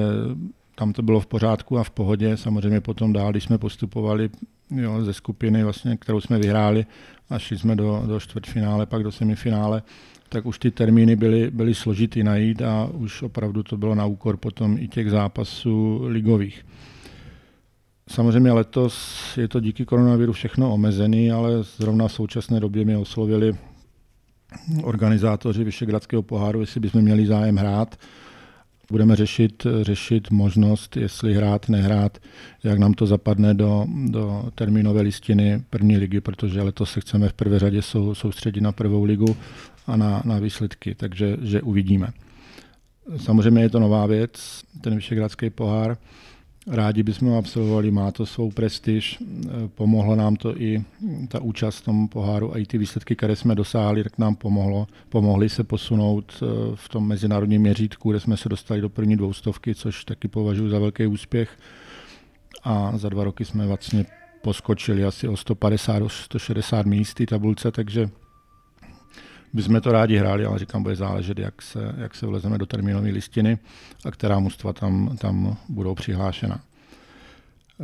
tam 0.75 0.93
to 0.93 1.03
bylo 1.03 1.21
v 1.21 1.27
pořádku 1.27 1.79
a 1.79 1.85
v 1.85 1.91
pohodě. 1.91 2.37
Samozřejmě 2.37 2.81
potom 2.81 3.13
dál, 3.13 3.31
když 3.31 3.45
jsme 3.45 3.59
postupovali 3.59 4.31
jo, 4.71 5.05
ze 5.05 5.13
skupiny, 5.13 5.65
vlastně, 5.65 5.97
kterou 5.97 6.21
jsme 6.21 6.39
vyhráli 6.39 6.87
a 7.31 7.39
šli 7.39 7.59
jsme 7.59 7.77
do, 7.77 8.03
do 8.07 8.21
čtvrtfinále, 8.21 8.87
pak 8.87 9.03
do 9.03 9.13
semifinále, 9.13 9.83
tak 10.29 10.47
už 10.47 10.59
ty 10.59 10.71
termíny 10.71 11.17
byly, 11.17 11.51
byly 11.51 11.75
složitý 11.75 12.23
najít 12.23 12.63
a 12.63 12.89
už 12.93 13.23
opravdu 13.23 13.63
to 13.63 13.77
bylo 13.77 13.95
na 13.95 14.05
úkor 14.07 14.37
potom 14.37 14.79
i 14.79 14.89
těch 14.89 15.11
zápasů 15.11 16.01
ligových. 16.07 16.67
Samozřejmě 18.09 18.53
letos 18.53 19.37
je 19.37 19.49
to 19.49 19.61
díky 19.61 19.85
koronaviru 19.85 20.33
všechno 20.33 20.73
omezený, 20.73 21.31
ale 21.31 21.63
zrovna 21.63 22.09
v 22.09 22.13
současné 22.13 22.61
době 22.61 22.85
mě 22.85 22.99
oslovili 22.99 23.53
organizátoři 24.83 25.65
Vyšegradského 25.65 26.23
poháru, 26.23 26.61
jestli 26.61 26.81
bychom 26.81 27.03
měli 27.03 27.27
zájem 27.27 27.57
hrát. 27.57 27.97
Budeme 28.91 29.17
řešit, 29.17 29.67
řešit 29.83 30.31
možnost, 30.31 30.97
jestli 30.97 31.35
hrát, 31.35 31.69
nehrát, 31.69 32.19
jak 32.65 32.79
nám 32.79 32.95
to 32.95 33.07
zapadne 33.07 33.55
do, 33.55 33.87
do 34.07 34.45
termínové 34.55 35.01
listiny 35.01 35.65
první 35.71 35.97
ligy, 35.97 36.21
protože 36.21 36.63
letos 36.63 36.93
se 36.93 37.01
chceme 37.01 37.29
v 37.29 37.33
prvé 37.33 37.59
řadě 37.59 37.83
sou, 37.83 38.15
soustředit 38.15 38.61
na 38.61 38.73
prvou 38.73 39.05
ligu 39.05 39.37
a 39.87 39.97
na, 39.97 40.23
na 40.25 40.39
výsledky, 40.39 40.95
takže 40.95 41.37
že 41.43 41.63
uvidíme. 41.63 42.09
Samozřejmě 43.17 43.63
je 43.63 43.71
to 43.71 43.81
nová 43.81 44.07
věc, 44.07 44.63
ten 44.81 44.95
Vyšegradský 44.95 45.51
pohár. 45.51 45.97
Rádi 46.71 47.03
bychom 47.03 47.29
ho 47.29 47.39
absolvovali, 47.39 47.91
má 47.91 48.11
to 48.11 48.27
svou 48.27 48.51
prestiž, 48.51 49.19
pomohlo 49.75 50.17
nám 50.17 50.37
to 50.37 50.61
i 50.61 50.85
ta 51.29 51.41
účast 51.41 51.79
v 51.79 51.85
tom 51.85 52.09
poháru 52.09 52.55
a 52.55 52.59
i 52.59 52.67
ty 52.67 52.79
výsledky, 52.79 53.17
které 53.17 53.37
jsme 53.37 53.55
dosáhli, 53.55 54.05
tak 54.05 54.19
nám 54.19 54.37
pomohlo, 54.37 54.87
pomohli 55.09 55.49
se 55.49 55.65
posunout 55.65 56.43
eh, 56.43 56.47
v 56.75 56.89
tom 56.89 57.09
mezinárodním 57.09 57.63
měřítku, 57.63 58.11
kde 58.11 58.21
jsme 58.21 58.37
se 58.37 58.49
dostali 58.49 58.81
do 58.81 58.89
první 58.89 59.17
dvoustovky, 59.17 59.75
což 59.75 60.05
taky 60.05 60.29
považuji 60.29 60.69
za 60.69 60.79
velký 60.79 61.07
úspěch. 61.07 61.59
A 62.65 62.99
za 62.99 63.09
dva 63.09 63.25
roky 63.25 63.45
jsme 63.45 63.67
vlastně 63.67 64.05
poskočili 64.43 65.05
asi 65.05 65.29
o 65.29 65.37
150 65.37 66.03
až 66.03 66.13
160 66.13 66.87
míst 66.87 67.21
tabulce, 67.29 67.73
takže 67.73 68.11
bychom 69.57 69.81
to 69.81 69.93
rádi 69.93 70.17
hráli, 70.17 70.45
ale 70.45 70.59
říkám, 70.59 70.83
bude 70.83 70.97
záležet, 70.97 71.39
jak 71.39 71.63
se, 71.63 71.95
jak 71.99 72.15
se 72.15 72.27
vlezeme 72.27 72.59
do 72.59 72.67
termínové 72.67 73.09
listiny 73.09 73.59
a 74.05 74.11
která 74.11 74.39
mužstva 74.39 74.73
tam, 74.73 75.17
tam 75.17 75.57
budou 75.69 75.95
přihlášena. 75.95 76.61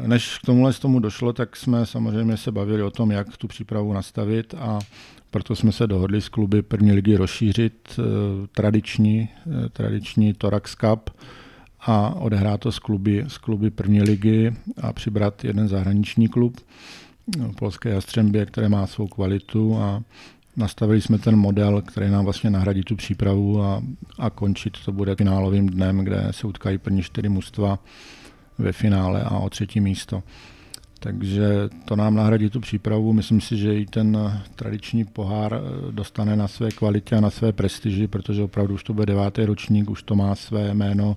Než 0.06 0.38
k 0.38 0.46
tomuhle 0.46 0.72
z 0.72 0.78
tomu 0.78 0.98
došlo, 0.98 1.32
tak 1.32 1.56
jsme 1.56 1.86
samozřejmě 1.86 2.36
se 2.36 2.52
bavili 2.52 2.82
o 2.82 2.90
tom, 2.90 3.10
jak 3.10 3.36
tu 3.36 3.48
přípravu 3.48 3.92
nastavit 3.92 4.54
a 4.58 4.78
proto 5.30 5.56
jsme 5.56 5.72
se 5.72 5.86
dohodli 5.86 6.20
s 6.20 6.28
kluby 6.28 6.62
první 6.62 6.92
ligy 6.92 7.16
rozšířit 7.16 7.74
eh, 7.98 8.02
tradiční, 8.54 9.28
eh, 9.46 9.68
tradiční 9.68 10.32
Torax 10.32 10.74
Cup 10.74 11.10
a 11.80 12.14
odehrát 12.14 12.60
to 12.60 12.72
s 12.72 12.78
kluby, 12.78 13.24
s 13.28 13.38
kluby 13.38 13.70
první 13.70 14.02
ligy 14.02 14.52
a 14.82 14.92
přibrat 14.92 15.44
jeden 15.44 15.68
zahraniční 15.68 16.28
klub, 16.28 16.60
eh, 17.40 17.48
Polské 17.58 17.88
Jastřembě, 17.88 18.46
které 18.46 18.68
má 18.68 18.86
svou 18.86 19.06
kvalitu 19.06 19.78
a 19.78 20.02
Nastavili 20.56 21.00
jsme 21.00 21.18
ten 21.18 21.36
model, 21.36 21.82
který 21.82 22.10
nám 22.10 22.24
vlastně 22.24 22.50
nahradí 22.50 22.82
tu 22.82 22.96
přípravu 22.96 23.62
a, 23.62 23.82
a 24.18 24.30
končit 24.30 24.78
to 24.84 24.92
bude 24.92 25.16
finálovým 25.16 25.68
dnem, 25.68 25.98
kde 25.98 26.28
se 26.30 26.46
utkají 26.46 26.78
první 26.78 27.02
čtyři 27.02 27.28
mužstva 27.28 27.78
ve 28.58 28.72
finále 28.72 29.22
a 29.22 29.38
o 29.38 29.50
třetí 29.50 29.80
místo. 29.80 30.22
Takže 31.02 31.68
to 31.84 31.96
nám 31.96 32.14
nahradí 32.14 32.50
tu 32.50 32.60
přípravu. 32.60 33.12
Myslím 33.12 33.40
si, 33.40 33.56
že 33.56 33.74
i 33.74 33.86
ten 33.86 34.40
tradiční 34.54 35.04
pohár 35.04 35.54
eh, 35.54 35.92
dostane 35.92 36.36
na 36.36 36.48
své 36.48 36.70
kvalitě 36.70 37.16
a 37.16 37.20
na 37.20 37.30
své 37.30 37.52
prestiži, 37.52 38.06
protože 38.06 38.42
opravdu 38.42 38.74
už 38.74 38.84
to 38.84 38.94
bude 38.94 39.06
devátý 39.06 39.44
ročník, 39.44 39.90
už 39.90 40.02
to 40.02 40.14
má 40.14 40.34
své 40.34 40.74
jméno. 40.74 41.16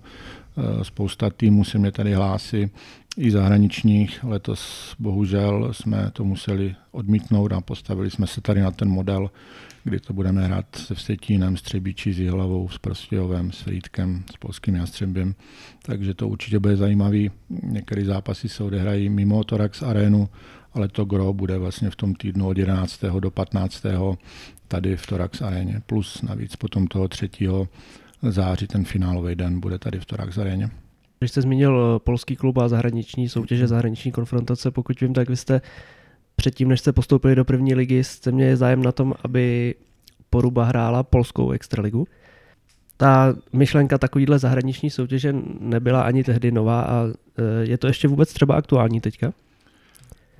Eh, 0.57 0.83
spousta 0.83 1.29
týmů 1.29 1.63
se 1.63 1.77
mě 1.77 1.91
tady 1.91 2.13
hlásí 2.13 2.69
i 3.17 3.31
zahraničních. 3.31 4.23
Letos 4.23 4.95
bohužel 4.99 5.73
jsme 5.73 6.11
to 6.13 6.23
museli 6.23 6.75
odmítnout 6.91 7.51
a 7.51 7.61
postavili 7.61 8.11
jsme 8.11 8.27
se 8.27 8.41
tady 8.41 8.61
na 8.61 8.71
ten 8.71 8.89
model, 8.89 9.31
kdy 9.83 9.99
to 9.99 10.13
budeme 10.13 10.45
hrát 10.45 10.75
se 10.75 10.95
Vsetínem, 10.95 11.57
s 11.57 11.61
Třebíčí, 11.61 12.13
s 12.13 12.19
Jihlavou, 12.19 12.69
s 12.69 12.77
Prostějovem, 12.77 13.51
s 13.51 13.61
Frýdkem, 13.61 14.23
s 14.33 14.37
polským 14.37 14.75
Jastřembem. 14.75 15.35
Takže 15.83 16.13
to 16.13 16.27
určitě 16.27 16.59
bude 16.59 16.77
zajímavý. 16.77 17.31
Některé 17.63 18.05
zápasy 18.05 18.49
se 18.49 18.63
odehrají 18.63 19.09
mimo 19.09 19.43
Torax 19.43 19.83
arénu, 19.83 20.29
ale 20.73 20.87
to 20.87 21.05
gro 21.05 21.33
bude 21.33 21.57
vlastně 21.57 21.89
v 21.89 21.95
tom 21.95 22.15
týdnu 22.15 22.47
od 22.47 22.57
11. 22.57 23.01
do 23.19 23.31
15. 23.31 23.85
tady 24.67 24.97
v 24.97 25.07
Torax 25.07 25.41
aréně. 25.41 25.81
Plus 25.85 26.21
navíc 26.21 26.55
potom 26.55 26.87
toho 26.87 27.07
3. 27.07 27.29
září 28.21 28.67
ten 28.67 28.85
finálový 28.85 29.35
den 29.35 29.59
bude 29.59 29.79
tady 29.79 29.99
v 29.99 30.05
Torax 30.05 30.37
aréně. 30.37 30.69
Když 31.25 31.31
jste 31.31 31.41
zmínil 31.41 31.95
eh, 31.95 31.99
polský 31.99 32.35
klub 32.35 32.57
a 32.57 32.67
zahraniční 32.67 33.29
soutěže, 33.29 33.67
zahraniční 33.67 34.11
konfrontace, 34.11 34.71
pokud 34.71 35.01
vím, 35.01 35.13
tak 35.13 35.29
vy 35.29 35.35
jste 35.35 35.61
předtím, 36.35 36.69
než 36.69 36.79
jste 36.79 36.91
postoupili 36.91 37.35
do 37.35 37.45
první 37.45 37.75
ligy, 37.75 38.03
jste 38.03 38.31
měli 38.31 38.57
zájem 38.57 38.83
na 38.83 38.91
tom, 38.91 39.13
aby 39.23 39.75
Poruba 40.29 40.63
hrála 40.63 41.03
polskou 41.03 41.51
extraligu. 41.51 42.07
Ta 42.97 43.35
myšlenka 43.53 43.97
takovýhle 43.97 44.39
zahraniční 44.39 44.89
soutěže 44.89 45.35
nebyla 45.59 46.01
ani 46.01 46.23
tehdy 46.23 46.51
nová 46.51 46.81
a 46.81 47.05
eh, 47.07 47.43
je 47.65 47.77
to 47.77 47.87
ještě 47.87 48.07
vůbec 48.07 48.33
třeba 48.33 48.55
aktuální 48.55 49.01
teďka? 49.01 49.33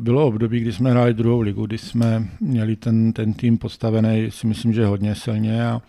Bylo 0.04 0.28
období, 0.28 0.60
kdy 0.60 0.74
jsme 0.74 0.92
hráli 0.92 1.14
druhou 1.14 1.42
ligu, 1.42 1.66
kdy 1.66 1.78
jsme 1.78 2.28
měli 2.42 2.76
ten, 2.76 3.14
ten 3.14 3.34
tým 3.34 3.58
postavený, 3.58 4.32
si 4.32 4.48
myslím, 4.48 4.74
že 4.74 4.86
hodně 4.86 5.16
silně 5.16 5.68
a 5.68 5.82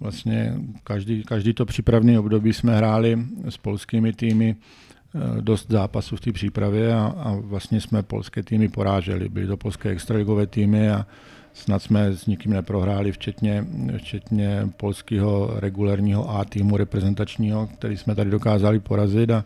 Vlastně 0.00 0.54
každý, 0.84 1.22
každý 1.22 1.52
to 1.54 1.66
přípravné 1.66 2.18
období 2.18 2.52
jsme 2.52 2.76
hráli 2.76 3.18
s 3.48 3.56
polskými 3.56 4.12
týmy 4.12 4.56
eh, 4.56 5.42
dost 5.42 5.70
zápasů 5.70 6.16
v 6.16 6.20
té 6.20 6.32
přípravě 6.32 6.94
a, 6.94 7.14
a 7.16 7.32
vlastně 7.40 7.80
jsme 7.80 8.02
polské 8.02 8.42
týmy 8.42 8.68
poráželi. 8.68 9.28
Byly 9.28 9.46
to 9.46 9.56
polské 9.56 9.90
extraligové 9.90 10.46
týmy 10.46 10.90
a 10.90 11.06
snad 11.52 11.82
jsme 11.82 12.06
s 12.06 12.26
nikým 12.26 12.52
neprohráli, 12.52 13.12
včetně, 13.12 13.66
včetně 13.96 14.68
polského 14.76 15.50
regulárního 15.56 16.30
A 16.30 16.44
týmu 16.44 16.76
reprezentačního, 16.76 17.66
který 17.66 17.96
jsme 17.96 18.14
tady 18.14 18.30
dokázali 18.30 18.80
porazit 18.80 19.30
a 19.30 19.44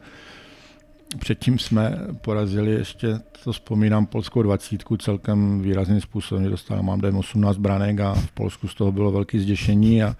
Předtím 1.18 1.58
jsme 1.58 1.98
porazili 2.20 2.70
ještě, 2.70 3.20
to 3.44 3.52
vzpomínám, 3.52 4.06
polskou 4.06 4.42
dvacítku 4.42 4.96
celkem 4.96 5.60
výrazným 5.60 6.00
způsobem, 6.00 6.50
dostal 6.50 6.82
mám 6.82 7.00
dojem 7.00 7.16
18 7.16 7.56
branek 7.56 8.00
a 8.00 8.14
v 8.14 8.30
Polsku 8.30 8.68
z 8.68 8.74
toho 8.74 8.92
bylo 8.92 9.12
velké 9.12 9.40
zděšení 9.40 10.02
a 10.02 10.16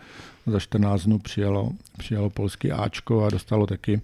za 0.46 0.60
14 0.60 1.04
dnů 1.04 1.18
přijelo, 1.18 1.72
přijelo 1.98 2.30
polský 2.30 2.72
Ačko 2.72 3.24
a 3.24 3.30
dostalo 3.30 3.66
taky 3.66 4.00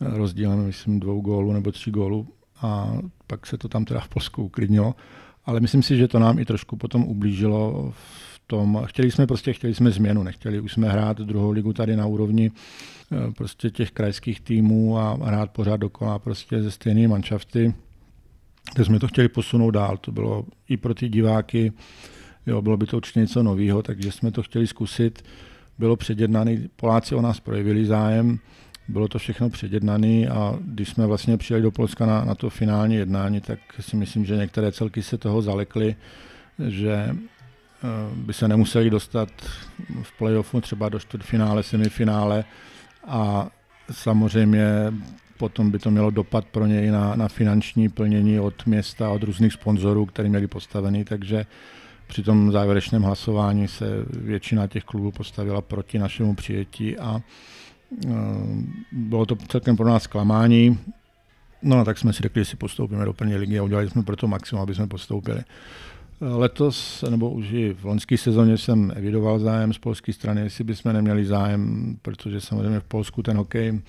rozdílem, 0.00 0.66
myslím, 0.66 1.00
dvou 1.00 1.20
gólů 1.20 1.52
nebo 1.52 1.72
tří 1.72 1.90
gólů 1.90 2.28
a 2.62 2.92
pak 3.26 3.46
se 3.46 3.58
to 3.58 3.68
tam 3.68 3.84
teda 3.84 4.00
v 4.00 4.08
Polsku 4.08 4.44
uklidnilo. 4.44 4.94
Ale 5.46 5.60
myslím 5.60 5.82
si, 5.82 5.96
že 5.96 6.08
to 6.08 6.18
nám 6.18 6.38
i 6.38 6.44
trošku 6.44 6.76
potom 6.76 7.04
ublížilo 7.04 7.92
v 7.96 8.23
tom, 8.46 8.82
chtěli 8.86 9.10
jsme 9.10 9.26
prostě, 9.26 9.52
chtěli 9.52 9.74
jsme 9.74 9.90
změnu, 9.90 10.22
nechtěli 10.22 10.60
už 10.60 10.72
jsme 10.72 10.88
hrát 10.88 11.18
druhou 11.18 11.50
ligu 11.50 11.72
tady 11.72 11.96
na 11.96 12.06
úrovni 12.06 12.50
Eh, 13.12 13.32
prostě 13.32 13.70
těch 13.70 13.90
krajských 13.90 14.40
týmů 14.40 14.98
a 14.98 15.18
hrát 15.22 15.50
pořád 15.50 15.76
dokola 15.76 16.18
prostě 16.18 16.62
ze 16.62 16.70
stejné 16.70 17.08
manšafty. 17.08 17.74
Tak 18.76 18.86
jsme 18.86 18.98
to 18.98 19.08
chtěli 19.08 19.28
posunout 19.28 19.70
dál. 19.70 19.96
To 19.96 20.12
bylo 20.12 20.44
i 20.68 20.76
pro 20.76 20.94
ty 20.94 21.08
diváky, 21.08 21.72
jo, 22.46 22.62
bylo 22.62 22.76
by 22.76 22.86
to 22.86 22.96
určitě 22.96 23.20
něco 23.20 23.42
nového, 23.42 23.82
takže 23.82 24.12
jsme 24.12 24.30
to 24.30 24.42
chtěli 24.42 24.66
zkusit. 24.66 25.24
bylo 25.78 25.96
předjednaný, 25.96 26.68
Poláci 26.76 27.14
o 27.14 27.20
nás 27.20 27.40
projevili 27.40 27.86
zájem, 27.86 28.38
bylo 28.88 29.08
to 29.08 29.18
všechno 29.18 29.50
předjednané 29.50 30.28
a 30.28 30.58
když 30.60 30.88
jsme 30.88 31.06
vlastně 31.06 31.36
přijeli 31.36 31.62
do 31.62 31.70
Polska 31.70 32.06
na, 32.06 32.24
na 32.24 32.34
to 32.34 32.50
finální 32.50 32.94
jednání, 32.94 33.40
tak 33.40 33.58
si 33.80 33.96
myslím, 33.96 34.24
že 34.24 34.36
některé 34.36 34.72
celky 34.72 35.02
se 35.02 35.18
toho 35.18 35.42
zalekly, 35.42 35.96
že 36.68 37.16
by 38.14 38.32
se 38.32 38.48
nemuseli 38.48 38.90
dostat 38.90 39.28
v 40.02 40.18
playoffu 40.18 40.60
třeba 40.60 40.88
do 40.88 40.98
čtvrtfinále, 40.98 41.62
semifinále 41.62 42.44
a 43.06 43.48
samozřejmě 43.90 44.66
potom 45.38 45.70
by 45.70 45.78
to 45.78 45.90
mělo 45.90 46.10
dopad 46.10 46.44
pro 46.44 46.66
něj 46.66 46.90
na, 46.90 47.16
na 47.16 47.28
finanční 47.28 47.88
plnění 47.88 48.40
od 48.40 48.66
města, 48.66 49.10
od 49.10 49.22
různých 49.22 49.52
sponzorů, 49.52 50.06
který 50.06 50.28
měli 50.28 50.46
postavený, 50.46 51.04
takže 51.04 51.46
při 52.06 52.22
tom 52.22 52.52
závěrečném 52.52 53.02
hlasování 53.02 53.68
se 53.68 53.86
většina 54.10 54.66
těch 54.66 54.84
klubů 54.84 55.10
postavila 55.10 55.60
proti 55.60 55.98
našemu 55.98 56.34
přijetí 56.34 56.98
a 56.98 57.20
Eh, 58.06 58.10
bylo 58.92 59.26
to 59.26 59.36
celkem 59.36 59.76
pro 59.76 59.88
nás 59.88 60.02
zklamání. 60.02 60.78
No 61.62 61.78
a 61.78 61.84
tak 61.84 61.98
jsme 61.98 62.12
si 62.12 62.22
řekli, 62.22 62.40
že 62.40 62.44
si 62.44 62.56
postoupíme 62.56 63.04
do 63.04 63.12
první 63.12 63.36
ligy 63.36 63.58
a 63.58 63.62
udělali 63.62 63.90
jsme 63.90 64.02
pro 64.02 64.16
to 64.16 64.28
maximum, 64.28 64.62
aby 64.62 64.74
jsme 64.74 64.86
postoupili. 64.86 65.40
Letos, 66.20 67.04
nebo 67.10 67.30
už 67.30 67.50
i 67.52 67.72
v 67.72 67.84
loňské 67.84 68.18
sezóně 68.18 68.58
jsem 68.58 68.92
evidoval 68.96 69.38
zájem 69.38 69.72
z 69.72 69.78
polské 69.78 70.12
strany, 70.12 70.40
jestli 70.40 70.64
bychom 70.64 70.92
neměli 70.92 71.24
zájem, 71.24 71.96
protože 72.02 72.40
samozřejmě 72.40 72.80
v 72.80 72.84
Polsku 72.84 73.22
ten 73.22 73.36
hokej 73.36 73.80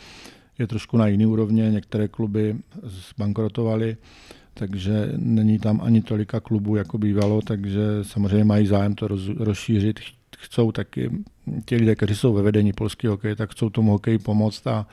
je 0.59 0.67
trošku 0.67 0.97
na 0.97 1.07
jiný 1.07 1.25
úrovně, 1.25 1.71
některé 1.71 2.07
kluby 2.07 2.55
zbankrotovaly, 2.83 3.97
takže 4.53 5.11
není 5.17 5.59
tam 5.59 5.81
ani 5.83 6.01
tolika 6.01 6.39
klubů, 6.39 6.75
jako 6.75 6.97
bývalo, 6.97 7.41
takže 7.41 7.81
samozřejmě 8.01 8.43
mají 8.43 8.67
zájem 8.67 8.95
to 8.95 9.07
rozšířit, 9.37 9.99
chcou 10.37 10.71
taky, 10.71 11.11
ti 11.65 11.75
lidé, 11.75 11.95
kteří 11.95 12.15
jsou 12.15 12.33
ve 12.33 12.41
vedení 12.41 12.73
polského 12.73 13.13
hokeje, 13.13 13.35
tak 13.35 13.51
chcou 13.51 13.69
tomu 13.69 13.91
hokeji 13.91 14.19
pomoct 14.19 14.67
a 14.67 14.87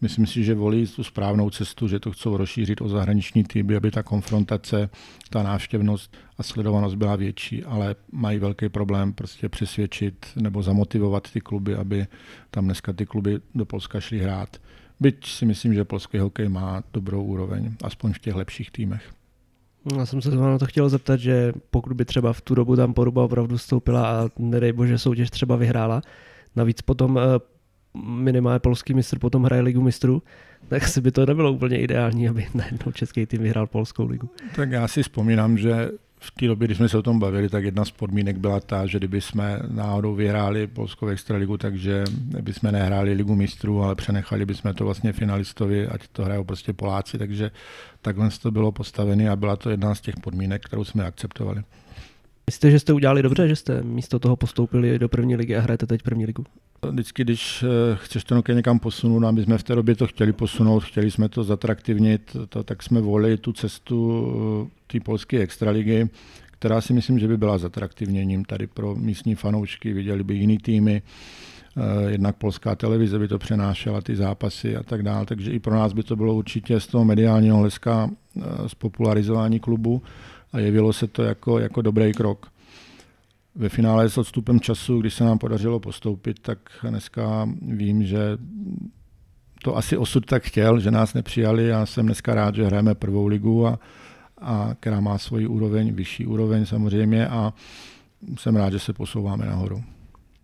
myslím 0.00 0.26
si, 0.26 0.44
že 0.44 0.54
volí 0.54 0.86
tu 0.86 1.04
správnou 1.04 1.50
cestu, 1.50 1.88
že 1.88 2.00
to 2.00 2.10
chcou 2.10 2.36
rozšířit 2.36 2.80
o 2.80 2.88
zahraniční 2.88 3.44
týmy, 3.44 3.76
aby 3.76 3.90
ta 3.90 4.02
konfrontace, 4.02 4.90
ta 5.30 5.42
návštěvnost 5.42 6.16
a 6.38 6.42
sledovanost 6.42 6.96
byla 6.96 7.16
větší, 7.16 7.64
ale 7.64 7.96
mají 8.12 8.38
velký 8.38 8.68
problém 8.68 9.12
prostě 9.12 9.48
přesvědčit 9.48 10.26
nebo 10.36 10.62
zamotivovat 10.62 11.30
ty 11.32 11.40
kluby, 11.40 11.74
aby 11.74 12.06
tam 12.50 12.64
dneska 12.64 12.92
ty 12.92 13.06
kluby 13.06 13.40
do 13.54 13.66
Polska 13.66 14.00
šly 14.00 14.18
hrát. 14.18 14.56
Byť 15.00 15.26
si 15.26 15.46
myslím, 15.46 15.74
že 15.74 15.84
polský 15.84 16.18
hokej 16.18 16.48
má 16.48 16.82
dobrou 16.92 17.24
úroveň, 17.24 17.74
aspoň 17.84 18.12
v 18.12 18.18
těch 18.18 18.34
lepších 18.34 18.70
týmech. 18.70 19.02
Já 19.96 20.06
jsem 20.06 20.22
se 20.22 20.30
na 20.30 20.58
to 20.58 20.66
chtěl 20.66 20.88
zeptat, 20.88 21.20
že 21.20 21.52
pokud 21.70 21.92
by 21.92 22.04
třeba 22.04 22.32
v 22.32 22.40
tu 22.40 22.54
dobu 22.54 22.76
tam 22.76 22.94
Poruba 22.94 23.24
opravdu 23.24 23.58
stoupila 23.58 24.10
a 24.10 24.28
nedej 24.38 24.72
bože 24.72 24.98
soutěž 24.98 25.30
třeba 25.30 25.56
vyhrála, 25.56 26.02
navíc 26.56 26.82
potom 26.82 27.18
eh, 27.18 27.22
minimálně 27.94 28.58
polský 28.58 28.94
mistr 28.94 29.18
potom 29.18 29.44
hraje 29.44 29.62
ligu 29.62 29.82
mistrů, 29.82 30.22
tak 30.68 30.88
si 30.88 31.00
by 31.00 31.12
to 31.12 31.26
nebylo 31.26 31.52
úplně 31.52 31.80
ideální, 31.80 32.28
aby 32.28 32.46
najednou 32.54 32.92
český 32.92 33.26
tým 33.26 33.42
vyhrál 33.42 33.66
polskou 33.66 34.06
ligu. 34.06 34.30
Tak 34.56 34.70
já 34.70 34.88
si 34.88 35.02
vzpomínám, 35.02 35.58
že 35.58 35.90
v 36.20 36.30
té 36.30 36.46
době, 36.46 36.68
když 36.68 36.78
jsme 36.78 36.88
se 36.88 36.98
o 36.98 37.02
tom 37.02 37.18
bavili, 37.18 37.48
tak 37.48 37.64
jedna 37.64 37.84
z 37.84 37.90
podmínek 37.90 38.36
byla 38.36 38.60
ta, 38.60 38.86
že 38.86 38.98
kdyby 38.98 39.20
jsme 39.20 39.60
náhodou 39.68 40.14
vyhráli 40.14 40.66
Polskou 40.66 41.06
extraligu, 41.06 41.56
takže 41.56 42.04
by 42.40 42.52
jsme 42.52 42.72
nehráli 42.72 43.12
ligu 43.12 43.34
mistrů, 43.34 43.82
ale 43.82 43.94
přenechali 43.94 44.46
bychom 44.46 44.74
to 44.74 44.84
vlastně 44.84 45.12
finalistovi, 45.12 45.86
ať 45.86 46.08
to 46.08 46.24
hrajou 46.24 46.44
prostě 46.44 46.72
Poláci, 46.72 47.18
takže 47.18 47.50
takhle 48.02 48.30
to 48.42 48.50
bylo 48.50 48.72
postavené 48.72 49.30
a 49.30 49.36
byla 49.36 49.56
to 49.56 49.70
jedna 49.70 49.94
z 49.94 50.00
těch 50.00 50.16
podmínek, 50.16 50.64
kterou 50.64 50.84
jsme 50.84 51.04
akceptovali. 51.04 51.62
Myslíte, 52.48 52.70
že 52.70 52.78
jste 52.78 52.92
udělali 52.92 53.22
dobře, 53.22 53.48
že 53.48 53.56
jste 53.56 53.82
místo 53.82 54.18
toho 54.18 54.36
postoupili 54.36 54.98
do 54.98 55.08
první 55.08 55.36
ligy 55.36 55.56
a 55.56 55.60
hrajete 55.60 55.86
teď 55.86 56.02
první 56.02 56.26
ligu? 56.26 56.44
Vždycky, 56.90 57.24
když 57.24 57.62
eh, 57.62 57.96
chceš 57.96 58.24
ten 58.24 58.36
hokej 58.36 58.54
někam 58.54 58.78
posunout, 58.78 59.24
a 59.24 59.30
my 59.30 59.42
jsme 59.42 59.58
v 59.58 59.62
té 59.62 59.74
době 59.74 59.96
to 59.96 60.06
chtěli 60.06 60.32
posunout, 60.32 60.84
chtěli 60.84 61.10
jsme 61.10 61.28
to 61.28 61.44
zatraktivnit, 61.44 62.36
to, 62.48 62.64
tak 62.64 62.82
jsme 62.82 63.00
volili 63.00 63.36
tu 63.36 63.52
cestu 63.52 64.26
eh, 64.66 64.92
té 64.92 65.00
polské 65.00 65.38
extraligy, 65.38 66.08
která 66.50 66.80
si 66.80 66.92
myslím, 66.92 67.18
že 67.18 67.28
by 67.28 67.36
byla 67.36 67.58
zatraktivněním 67.58 68.44
tady 68.44 68.66
pro 68.66 68.94
místní 68.94 69.34
fanoušky, 69.34 69.92
viděli 69.92 70.24
by 70.24 70.34
jiný 70.34 70.58
týmy, 70.58 71.02
eh, 71.76 72.10
jednak 72.10 72.36
polská 72.36 72.74
televize 72.74 73.18
by 73.18 73.28
to 73.28 73.38
přenášela, 73.38 74.00
ty 74.00 74.16
zápasy 74.16 74.76
a 74.76 74.82
tak 74.82 75.02
dále, 75.02 75.26
takže 75.26 75.50
i 75.50 75.58
pro 75.58 75.74
nás 75.74 75.92
by 75.92 76.02
to 76.02 76.16
bylo 76.16 76.34
určitě 76.34 76.80
z 76.80 76.86
toho 76.86 77.04
mediálního 77.04 77.56
hlediska 77.56 78.10
spopularizování 78.66 79.60
klubu 79.60 80.02
a 80.52 80.58
jevilo 80.58 80.92
se 80.92 81.06
to 81.06 81.22
jako, 81.22 81.58
jako 81.58 81.82
dobrý 81.82 82.12
krok. 82.12 82.52
Ve 83.54 83.68
finále 83.68 84.08
s 84.08 84.18
odstupem 84.18 84.60
času, 84.60 85.00
když 85.00 85.14
se 85.14 85.24
nám 85.24 85.38
podařilo 85.38 85.80
postoupit, 85.80 86.38
tak 86.38 86.58
dneska 86.82 87.48
vím, 87.62 88.02
že 88.02 88.38
to 89.62 89.76
asi 89.76 89.96
osud 89.96 90.26
tak 90.26 90.42
chtěl, 90.42 90.80
že 90.80 90.90
nás 90.90 91.14
nepřijali. 91.14 91.66
Já 91.66 91.86
jsem 91.86 92.06
dneska 92.06 92.34
rád, 92.34 92.54
že 92.54 92.66
hrajeme 92.66 92.94
prvou 92.94 93.26
ligu, 93.26 93.66
a, 93.66 93.78
a 94.38 94.70
která 94.80 95.00
má 95.00 95.18
svoji 95.18 95.46
úroveň, 95.46 95.94
vyšší 95.94 96.26
úroveň 96.26 96.66
samozřejmě 96.66 97.28
a 97.28 97.52
jsem 98.38 98.56
rád, 98.56 98.72
že 98.72 98.78
se 98.78 98.92
posouváme 98.92 99.46
nahoru. 99.46 99.82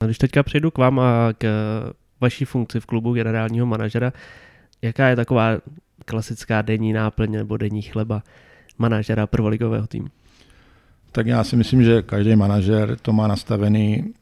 Když 0.04 0.18
teďka 0.18 0.42
přejdu 0.42 0.70
k 0.70 0.78
vám 0.78 1.00
a 1.00 1.32
k 1.38 1.46
vaší 2.20 2.44
funkci 2.44 2.80
v 2.80 2.86
klubu 2.86 3.14
generálního 3.14 3.66
manažera, 3.66 4.12
jaká 4.82 5.08
je 5.08 5.16
taková 5.16 5.58
klasická 6.04 6.62
denní 6.62 6.92
náplň 6.92 7.32
nebo 7.32 7.56
denní 7.56 7.82
chleba 7.82 8.22
manažera 8.78 9.26
prvoligového 9.26 9.86
týmu? 9.86 10.08
Tak 11.12 11.26
já 11.26 11.44
si 11.44 11.56
myslím, 11.56 11.82
že 11.82 12.02
každý 12.02 12.36
manažer 12.36 12.96
to 13.02 13.12
má 13.12 13.28
nastavený, 13.28 14.14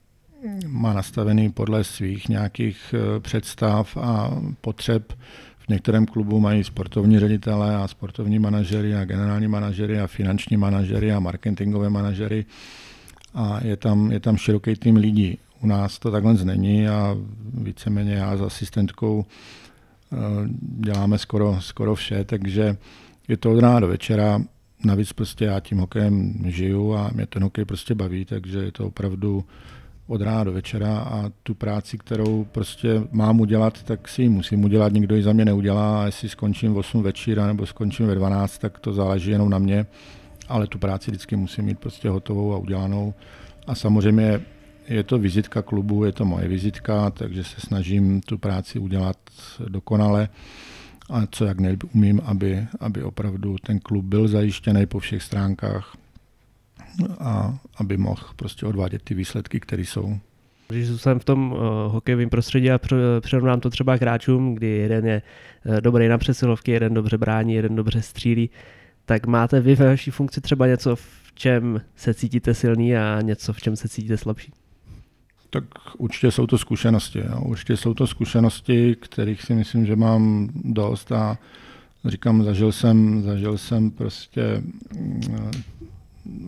má 0.66 0.92
nastavený 0.92 1.50
podle 1.50 1.84
svých 1.84 2.28
nějakých 2.28 2.94
eh, 2.94 3.20
představ 3.20 3.96
a 3.96 4.30
potřeb. 4.60 5.12
V 5.58 5.68
některém 5.68 6.06
klubu 6.06 6.40
mají 6.40 6.64
sportovní 6.64 7.18
ředitele 7.18 7.76
a 7.76 7.88
sportovní 7.88 8.38
manažery 8.38 8.94
a 8.94 9.04
generální 9.04 9.48
manažery 9.48 10.00
a 10.00 10.06
finanční 10.06 10.56
manažery 10.56 11.12
a 11.12 11.20
marketingové 11.20 11.90
manažery 11.90 12.46
a 13.34 13.60
je 13.64 13.76
tam, 13.76 14.12
je 14.12 14.20
tam 14.20 14.36
široký 14.36 14.76
tým 14.76 14.96
lidí. 14.96 15.38
U 15.60 15.66
nás 15.66 15.98
to 15.98 16.10
takhle 16.10 16.34
není 16.44 16.88
a 16.88 17.16
víceméně 17.54 18.14
já 18.14 18.36
s 18.36 18.40
asistentkou 18.40 19.24
eh, 20.12 20.16
děláme 20.80 21.18
skoro, 21.18 21.56
skoro 21.60 21.94
vše, 21.94 22.24
takže 22.24 22.76
je 23.32 23.36
to 23.36 23.52
od 23.52 23.60
rána 23.60 23.80
do 23.80 23.88
večera. 23.88 24.40
Navíc 24.84 25.12
prostě 25.12 25.44
já 25.44 25.60
tím 25.60 25.78
hokejem 25.78 26.34
žiju 26.46 26.94
a 26.94 27.10
mě 27.14 27.26
ten 27.26 27.42
hokej 27.42 27.64
prostě 27.64 27.94
baví, 27.94 28.24
takže 28.24 28.58
je 28.58 28.72
to 28.72 28.86
opravdu 28.86 29.44
od 30.06 30.20
rána 30.20 30.44
do 30.44 30.52
večera 30.52 30.98
a 30.98 31.30
tu 31.42 31.54
práci, 31.54 31.98
kterou 31.98 32.44
prostě 32.44 33.02
mám 33.10 33.40
udělat, 33.40 33.82
tak 33.82 34.08
si 34.08 34.22
ji 34.22 34.28
musím 34.28 34.64
udělat, 34.64 34.92
nikdo 34.92 35.16
ji 35.16 35.22
za 35.22 35.32
mě 35.32 35.44
neudělá 35.44 36.02
a 36.02 36.06
jestli 36.06 36.28
skončím 36.28 36.74
v 36.74 36.76
8 36.76 37.02
večera 37.02 37.46
nebo 37.46 37.66
skončím 37.66 38.06
ve 38.06 38.14
12, 38.14 38.58
tak 38.58 38.78
to 38.78 38.92
záleží 38.92 39.30
jenom 39.30 39.50
na 39.50 39.58
mě, 39.58 39.86
ale 40.48 40.66
tu 40.66 40.78
práci 40.78 41.10
vždycky 41.10 41.36
musím 41.36 41.64
mít 41.64 41.78
prostě 41.78 42.08
hotovou 42.08 42.54
a 42.54 42.58
udělanou. 42.58 43.14
A 43.66 43.74
samozřejmě 43.74 44.40
je 44.88 45.02
to 45.02 45.18
vizitka 45.18 45.62
klubu, 45.62 46.04
je 46.04 46.12
to 46.12 46.24
moje 46.24 46.48
vizitka, 46.48 47.10
takže 47.10 47.44
se 47.44 47.60
snažím 47.60 48.20
tu 48.20 48.38
práci 48.38 48.78
udělat 48.78 49.16
dokonale 49.68 50.28
a 51.12 51.26
co 51.30 51.44
jak 51.44 51.60
nejlíp 51.60 51.84
umím, 51.94 52.20
aby, 52.24 52.66
aby 52.80 53.02
opravdu 53.02 53.56
ten 53.66 53.80
klub 53.80 54.04
byl 54.04 54.28
zajištěný 54.28 54.86
po 54.86 54.98
všech 54.98 55.22
stránkách 55.22 55.96
a 57.20 57.58
aby 57.76 57.96
mohl 57.96 58.22
prostě 58.36 58.66
odvádět 58.66 59.02
ty 59.02 59.14
výsledky, 59.14 59.60
které 59.60 59.82
jsou. 59.82 60.18
Když 60.68 60.88
jsem 60.88 61.18
v 61.18 61.24
tom 61.24 61.52
uh, 61.52 61.58
hokejovém 61.92 62.30
prostředí 62.30 62.70
a 62.70 62.80
přirovnám 63.20 63.60
to 63.60 63.70
třeba 63.70 63.98
k 63.98 64.00
hráčům, 64.00 64.54
kdy 64.54 64.66
jeden 64.66 65.06
je 65.06 65.22
uh, 65.66 65.80
dobrý 65.80 66.08
na 66.08 66.18
přesilovky, 66.18 66.70
jeden 66.70 66.94
dobře 66.94 67.18
brání, 67.18 67.54
jeden 67.54 67.76
dobře 67.76 68.02
střílí, 68.02 68.50
tak 69.04 69.26
máte 69.26 69.60
vy 69.60 69.74
ve 69.74 69.86
vaší 69.86 70.10
funkci 70.10 70.40
třeba 70.40 70.66
něco, 70.66 70.96
v 70.96 71.32
čem 71.34 71.80
se 71.96 72.14
cítíte 72.14 72.54
silný 72.54 72.96
a 72.96 73.18
něco, 73.22 73.52
v 73.52 73.60
čem 73.60 73.76
se 73.76 73.88
cítíte 73.88 74.16
slabší? 74.16 74.52
Tak 75.52 75.64
určitě 75.98 76.30
jsou 76.30 76.46
to 76.46 76.58
zkušenosti. 76.58 77.18
Jo. 77.18 77.40
Určitě 77.44 77.76
jsou 77.76 77.94
to 77.94 78.06
zkušenosti, 78.06 78.96
kterých 79.00 79.42
si 79.42 79.54
myslím, 79.54 79.86
že 79.86 79.96
mám 79.96 80.48
dost 80.54 81.12
a 81.12 81.38
říkám, 82.04 82.42
zažil 82.42 82.72
jsem, 82.72 83.22
zažil 83.22 83.58
jsem 83.58 83.90
prostě 83.90 84.62
mm, 84.96 85.52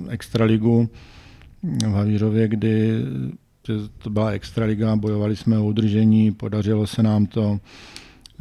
extraligu 0.09 0.89
v 1.63 1.93
Havířově, 1.93 2.49
kdy 2.49 3.03
to 3.99 4.11
byla 4.11 4.31
extraliga, 4.31 4.97
bojovali 4.97 5.37
jsme 5.37 5.59
o 5.59 5.65
udržení, 5.65 6.33
podařilo 6.33 6.87
se 6.87 7.03
nám 7.03 7.27
to, 7.27 7.61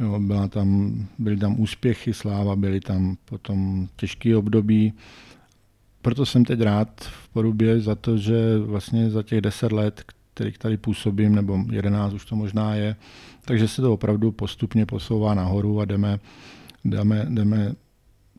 jo, 0.00 0.20
byla 0.20 0.48
tam, 0.48 0.98
byly 1.18 1.36
tam 1.36 1.60
úspěchy, 1.60 2.14
sláva, 2.14 2.56
byly 2.56 2.80
tam 2.80 3.16
potom 3.24 3.88
těžké 3.96 4.36
období. 4.36 4.92
Proto 6.02 6.26
jsem 6.26 6.44
teď 6.44 6.60
rád 6.60 7.00
v 7.00 7.28
Porubě 7.28 7.80
za 7.80 7.94
to, 7.94 8.16
že 8.16 8.58
vlastně 8.58 9.10
za 9.10 9.22
těch 9.22 9.40
deset 9.40 9.72
let, 9.72 10.02
kterých 10.34 10.58
tady 10.58 10.76
působím, 10.76 11.34
nebo 11.34 11.58
11 11.70 12.12
už 12.12 12.24
to 12.24 12.36
možná 12.36 12.74
je, 12.74 12.96
takže 13.44 13.68
se 13.68 13.82
to 13.82 13.92
opravdu 13.92 14.32
postupně 14.32 14.86
posouvá 14.86 15.34
nahoru 15.34 15.80
a 15.80 15.84
jdeme, 15.84 16.18
jdeme, 16.84 17.26
jdeme 17.28 17.72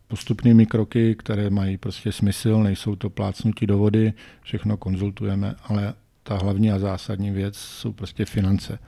postupnými 0.08 0.66
kroky, 0.66 1.16
které 1.16 1.50
mají 1.50 1.78
prostě 1.78 2.12
smysl, 2.12 2.64
nejsou 2.64 2.96
to 2.96 3.10
plácnutí 3.10 3.68
do 3.68 3.78
vody, 3.78 4.14
všechno 4.42 4.78
konzultujeme, 4.78 5.56
ale 5.64 5.94
ta 6.24 6.38
hlavní 6.38 6.72
a 6.72 6.80
zásadní 6.80 7.32
věc 7.32 7.58
jsou 7.58 7.94
prostě 7.94 8.26
finance. 8.26 8.80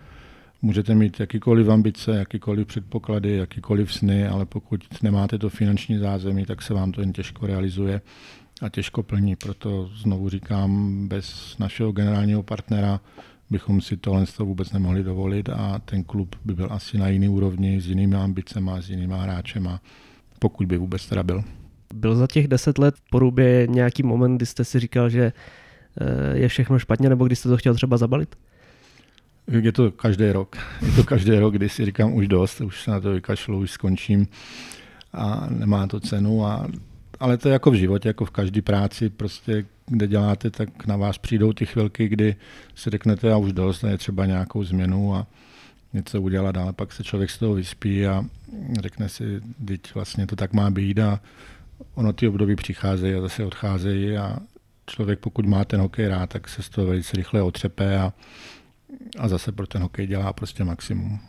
Můžete 0.62 0.95
mít 0.95 1.20
jakýkoliv 1.20 1.70
ambice, 1.70 2.18
jakýkoliv 2.18 2.68
předpoklady, 2.68 3.36
jakýkoliv 3.36 3.93
sny, 3.93 4.28
ale 4.28 4.45
pokud 4.45 4.86
nemáte 5.01 5.38
to 5.38 5.49
finanční 5.49 5.97
zázemí, 5.97 6.45
tak 6.45 6.62
se 6.62 6.74
vám 6.74 6.91
to 6.91 7.01
jen 7.01 7.14
těžko 7.14 7.47
realizuje 7.47 8.01
a 8.62 8.70
těžko 8.70 9.03
plní. 9.03 9.36
Proto 9.36 9.89
znovu 9.95 10.30
říkám, 10.30 11.01
bez 11.08 11.58
našeho 11.60 11.91
generálního 11.91 12.43
partnera 12.43 12.99
bychom 13.49 13.82
si 13.82 13.97
tohle 13.97 14.26
vůbec 14.39 14.72
nemohli 14.72 15.03
dovolit 15.03 15.49
a 15.49 15.80
ten 15.86 16.03
klub 16.03 16.36
by 16.45 16.53
byl 16.53 16.68
asi 16.72 16.97
na 16.97 17.08
jiný 17.08 17.30
úrovni 17.30 17.82
s 17.82 17.88
jinými 17.88 18.16
ambicemi, 18.16 18.72
s 18.80 18.89
jinými 18.89 19.14
hráčema, 19.18 19.82
pokud 20.39 20.68
by 20.68 20.78
vůbec 20.78 21.05
teda 21.05 21.24
byl. 21.24 21.43
Byl 21.93 22.16
za 22.16 22.28
těch 22.28 22.47
deset 22.47 22.78
let 22.78 22.95
v 22.95 23.10
Porubě 23.10 23.68
nějaký 23.68 24.03
moment, 24.03 24.38
kdy 24.38 24.45
jste 24.45 24.66
si 24.66 24.80
říkal, 24.80 25.10
že 25.10 25.34
eh, 26.01 26.38
je 26.38 26.47
všechno 26.47 26.80
špatně, 26.80 27.10
nebo 27.10 27.26
kdy 27.26 27.36
jste 27.36 27.49
to 27.49 27.58
chtěl 27.58 27.76
třeba 27.76 27.97
zabalit? 27.97 28.36
Je 29.51 29.72
to 29.72 29.91
každý 29.91 30.32
rok. 30.32 30.58
Je 30.86 30.91
to 30.91 31.03
každý 31.03 31.32
rok, 31.32 31.53
kdy 31.53 31.70
si 31.70 31.86
říkám 31.86 32.14
už 32.14 32.28
dost, 32.28 32.62
už 32.62 32.84
se 32.84 32.91
na 32.91 32.99
to 32.99 33.12
vykašlu, 33.12 33.60
už 33.60 33.72
skončím 33.72 34.28
a 35.14 35.47
nemá 35.49 35.88
to 35.88 35.99
cenu. 35.99 36.45
A, 36.45 36.68
ale 37.20 37.38
to 37.38 37.49
je 37.49 37.53
jako 37.53 37.72
v 37.72 37.76
životě, 37.76 38.09
jako 38.09 38.26
v 38.26 38.32
každé 38.32 38.61
práci, 38.61 39.09
prostě 39.09 39.65
kde 39.86 40.07
děláte, 40.07 40.49
tak 40.49 40.88
na 40.88 40.97
vás 40.97 41.18
přijdou 41.18 41.53
ty 41.53 41.65
chvilky, 41.65 42.07
kdy 42.07 42.36
si 42.76 42.89
řeknete 42.89 43.34
a 43.34 43.38
už 43.38 43.53
dost, 43.53 43.84
je 43.84 43.97
třeba 43.97 44.26
nějakou 44.26 44.63
změnu 44.63 45.15
a 45.15 45.28
něco 45.93 46.22
udělat, 46.22 46.57
ale 46.57 46.74
pak 46.74 46.93
se 46.93 47.03
člověk 47.03 47.30
z 47.30 47.38
toho 47.38 47.53
vyspí 47.53 48.07
a 48.07 48.26
řekne 48.82 49.09
si, 49.09 49.41
teď 49.68 49.95
vlastně 49.95 50.28
to 50.28 50.36
tak 50.36 50.53
má 50.53 50.70
být 50.70 50.99
a 50.99 51.22
ono 51.95 52.13
ty 52.13 52.28
období 52.28 52.55
přicházejí 52.55 53.15
a 53.15 53.22
zase 53.22 53.45
odcházejí 53.45 54.18
a 54.18 54.38
člověk, 54.88 55.20
pokud 55.20 55.45
má 55.45 55.65
ten 55.65 55.80
hokej 55.82 56.07
rád, 56.07 56.30
tak 56.30 56.47
se 56.47 56.61
z 56.61 56.70
toho 56.70 56.88
velice 56.88 57.18
rychle 57.18 57.41
otřepe 57.41 57.99
a, 57.99 58.13
a 59.20 59.28
zase 59.28 59.51
pro 59.51 59.68
ten 59.68 59.82
hokej 59.82 60.07
dělá 60.07 60.34
prostě 60.34 60.63
maximum. 60.63 61.20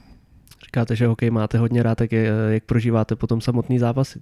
Říkáte, 0.65 0.97
že 0.97 1.07
hokej 1.07 1.31
máte 1.31 1.59
hodně 1.59 1.83
rád, 1.83 1.95
tak 1.95 2.13
je, 2.13 2.33
jak 2.49 2.65
prožíváte 2.65 3.17
potom 3.17 3.41
samotný 3.41 3.79
zápasy? 3.79 4.21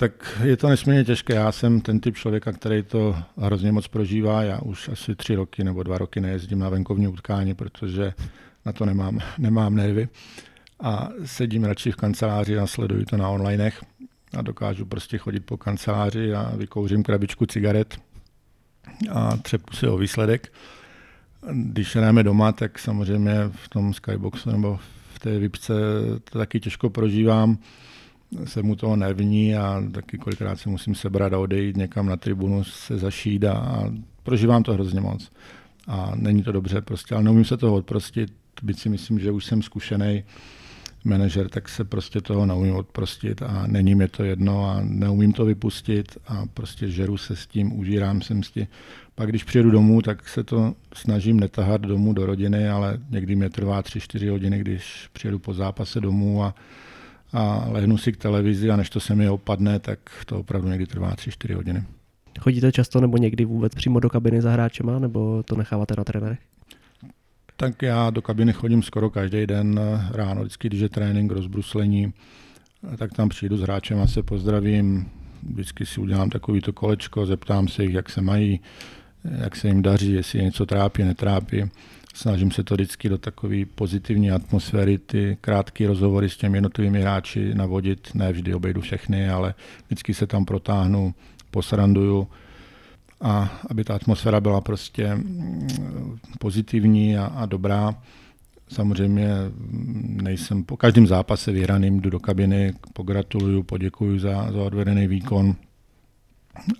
Tak 0.00 0.38
je 0.44 0.56
to 0.56 0.68
nesmírně 0.68 1.04
těžké. 1.04 1.34
Já 1.34 1.52
jsem 1.52 1.80
ten 1.80 2.00
typ 2.00 2.16
člověka, 2.16 2.52
který 2.52 2.82
to 2.82 3.16
hrozně 3.36 3.72
moc 3.72 3.88
prožívá. 3.88 4.42
Já 4.42 4.58
už 4.58 4.88
asi 4.88 5.14
tři 5.14 5.34
roky 5.34 5.64
nebo 5.64 5.82
dva 5.82 5.98
roky 5.98 6.20
nejezdím 6.20 6.58
na 6.58 6.68
venkovní 6.68 7.08
utkání, 7.08 7.54
protože 7.54 8.12
na 8.66 8.72
to 8.72 8.84
nemám, 8.86 9.18
nemám 9.38 9.74
nervy. 9.74 10.08
A 10.80 11.08
sedím 11.24 11.64
radši 11.64 11.92
v 11.92 11.96
kanceláři 11.96 12.58
a 12.58 12.66
sleduji 12.66 13.04
to 13.04 13.16
na 13.16 13.28
onlinech 13.28 13.84
a 14.36 14.42
dokážu 14.42 14.86
prostě 14.86 15.18
chodit 15.18 15.40
po 15.40 15.56
kanceláři 15.56 16.34
a 16.34 16.52
vykouřím 16.56 17.02
krabičku 17.02 17.46
cigaret 17.46 17.98
a 19.10 19.36
třepu 19.36 19.76
si 19.76 19.86
o 19.86 19.96
výsledek. 19.96 20.52
Když 21.52 21.96
hrajeme 21.96 22.22
doma, 22.22 22.52
tak 22.52 22.78
samozřejmě 22.78 23.34
v 23.50 23.68
tom 23.68 23.94
skyboxu 23.94 24.50
nebo 24.50 24.78
v 25.14 25.18
té 25.18 25.38
vypce 25.38 25.72
to 26.24 26.38
taky 26.38 26.60
těžko 26.60 26.90
prožívám. 26.90 27.58
Jsem 28.44 28.66
mu 28.66 28.76
toho 28.76 28.96
nervní 28.96 29.56
a 29.56 29.82
taky 29.92 30.18
kolikrát 30.18 30.56
se 30.56 30.68
musím 30.68 30.94
sebrat 30.94 31.32
a 31.32 31.38
odejít 31.38 31.76
někam 31.76 32.06
na 32.06 32.16
tribunu 32.16 32.64
se 32.64 32.98
zašít 32.98 33.44
a, 33.44 33.52
a 33.52 33.90
prožívám 34.22 34.62
to 34.62 34.72
hrozně 34.72 35.00
moc. 35.00 35.30
A 35.86 36.12
není 36.14 36.42
to 36.42 36.52
dobře 36.52 36.80
prostě, 36.80 37.14
ale 37.14 37.24
neumím 37.24 37.44
se 37.44 37.56
toho 37.56 37.74
odprostit, 37.74 38.32
byť 38.62 38.78
si 38.78 38.88
myslím, 38.88 39.18
že 39.18 39.30
už 39.30 39.44
jsem 39.44 39.62
zkušený 39.62 40.24
manažer, 41.04 41.48
tak 41.48 41.68
se 41.68 41.84
prostě 41.84 42.20
toho 42.20 42.46
neumím 42.46 42.74
odprostit 42.74 43.42
a 43.42 43.66
není 43.66 43.94
mi 43.94 44.08
to 44.08 44.24
jedno 44.24 44.70
a 44.70 44.80
neumím 44.82 45.32
to 45.32 45.44
vypustit 45.44 46.18
a 46.26 46.46
prostě 46.54 46.90
žeru 46.90 47.16
se 47.16 47.36
s 47.36 47.46
tím, 47.46 47.78
užírám 47.78 48.22
se 48.22 48.34
s 48.42 48.50
tím. 48.50 48.66
Pak 49.14 49.28
když 49.28 49.44
přijedu 49.44 49.70
domů, 49.70 50.02
tak 50.02 50.28
se 50.28 50.44
to 50.44 50.74
snažím 50.94 51.40
netahat 51.40 51.80
domů 51.80 52.12
do 52.12 52.26
rodiny, 52.26 52.68
ale 52.68 52.98
někdy 53.10 53.36
mě 53.36 53.50
trvá 53.50 53.82
3-4 53.82 54.30
hodiny, 54.30 54.58
když 54.58 55.08
přijedu 55.12 55.38
po 55.38 55.54
zápase 55.54 56.00
domů 56.00 56.44
a, 56.44 56.54
a 57.32 57.64
lehnu 57.68 57.98
si 57.98 58.12
k 58.12 58.16
televizi 58.16 58.70
a 58.70 58.76
než 58.76 58.90
to 58.90 59.00
se 59.00 59.14
mi 59.14 59.28
opadne, 59.28 59.78
tak 59.78 59.98
to 60.26 60.40
opravdu 60.40 60.68
někdy 60.68 60.86
trvá 60.86 61.14
3-4 61.14 61.54
hodiny. 61.54 61.84
Chodíte 62.40 62.72
často 62.72 63.00
nebo 63.00 63.16
někdy 63.16 63.44
vůbec 63.44 63.74
přímo 63.74 64.00
do 64.00 64.10
kabiny 64.10 64.42
za 64.42 64.50
hráčema, 64.50 64.98
nebo 64.98 65.42
to 65.42 65.56
necháváte 65.56 65.94
na 65.98 66.04
trenérech? 66.04 66.38
Tak 67.56 67.82
já 67.82 68.10
do 68.10 68.22
kabiny 68.22 68.52
chodím 68.52 68.82
skoro 68.82 69.10
každý 69.10 69.46
den 69.46 69.80
ráno, 70.10 70.40
vždycky, 70.40 70.68
když 70.68 70.80
je 70.80 70.88
trénink, 70.88 71.32
rozbruslení, 71.32 72.12
tak 72.96 73.12
tam 73.12 73.28
přijdu 73.28 73.56
s 73.56 73.60
hráčem 73.60 74.00
a 74.00 74.06
se 74.06 74.22
pozdravím, 74.22 75.10
vždycky 75.42 75.86
si 75.86 76.00
udělám 76.00 76.30
takový 76.30 76.60
to 76.60 76.72
kolečko, 76.72 77.26
zeptám 77.26 77.68
se 77.68 77.82
jich, 77.82 77.94
jak 77.94 78.10
se 78.10 78.20
mají, 78.20 78.60
jak 79.24 79.56
se 79.56 79.68
jim 79.68 79.82
daří, 79.82 80.12
jestli 80.12 80.38
je 80.38 80.44
něco 80.44 80.66
trápí, 80.66 81.04
netrápí. 81.04 81.70
Snažím 82.14 82.50
se 82.50 82.64
to 82.64 82.74
vždycky 82.74 83.08
do 83.08 83.18
takové 83.18 83.64
pozitivní 83.74 84.30
atmosféry, 84.30 84.98
ty 84.98 85.38
krátké 85.40 85.86
rozhovory 85.86 86.28
s 86.28 86.36
těmi 86.36 86.56
jednotlivými 86.56 87.00
hráči 87.00 87.54
navodit. 87.54 88.08
Ne 88.14 88.32
vždy 88.32 88.54
obejdu 88.54 88.80
všechny, 88.80 89.30
ale 89.30 89.54
vždycky 89.86 90.14
se 90.14 90.26
tam 90.26 90.44
protáhnu, 90.44 91.14
posranduju 91.50 92.28
a 93.20 93.60
aby 93.70 93.84
ta 93.84 93.94
atmosféra 93.94 94.40
byla 94.40 94.60
prostě 94.60 95.14
mm, 95.14 96.18
pozitivní 96.38 97.18
a, 97.18 97.26
a 97.26 97.46
dobrá. 97.46 97.94
Samozřejmě 98.68 99.28
nejsem 100.22 100.64
po 100.64 100.76
každém 100.76 101.06
zápase 101.06 101.52
vyhraným, 101.52 102.00
jdu 102.00 102.10
do 102.10 102.20
kabiny, 102.20 102.74
pogratuluju, 102.92 103.62
poděkuju 103.62 104.18
za, 104.18 104.52
za 104.52 104.62
odvedený 104.62 105.06
výkon 105.06 105.56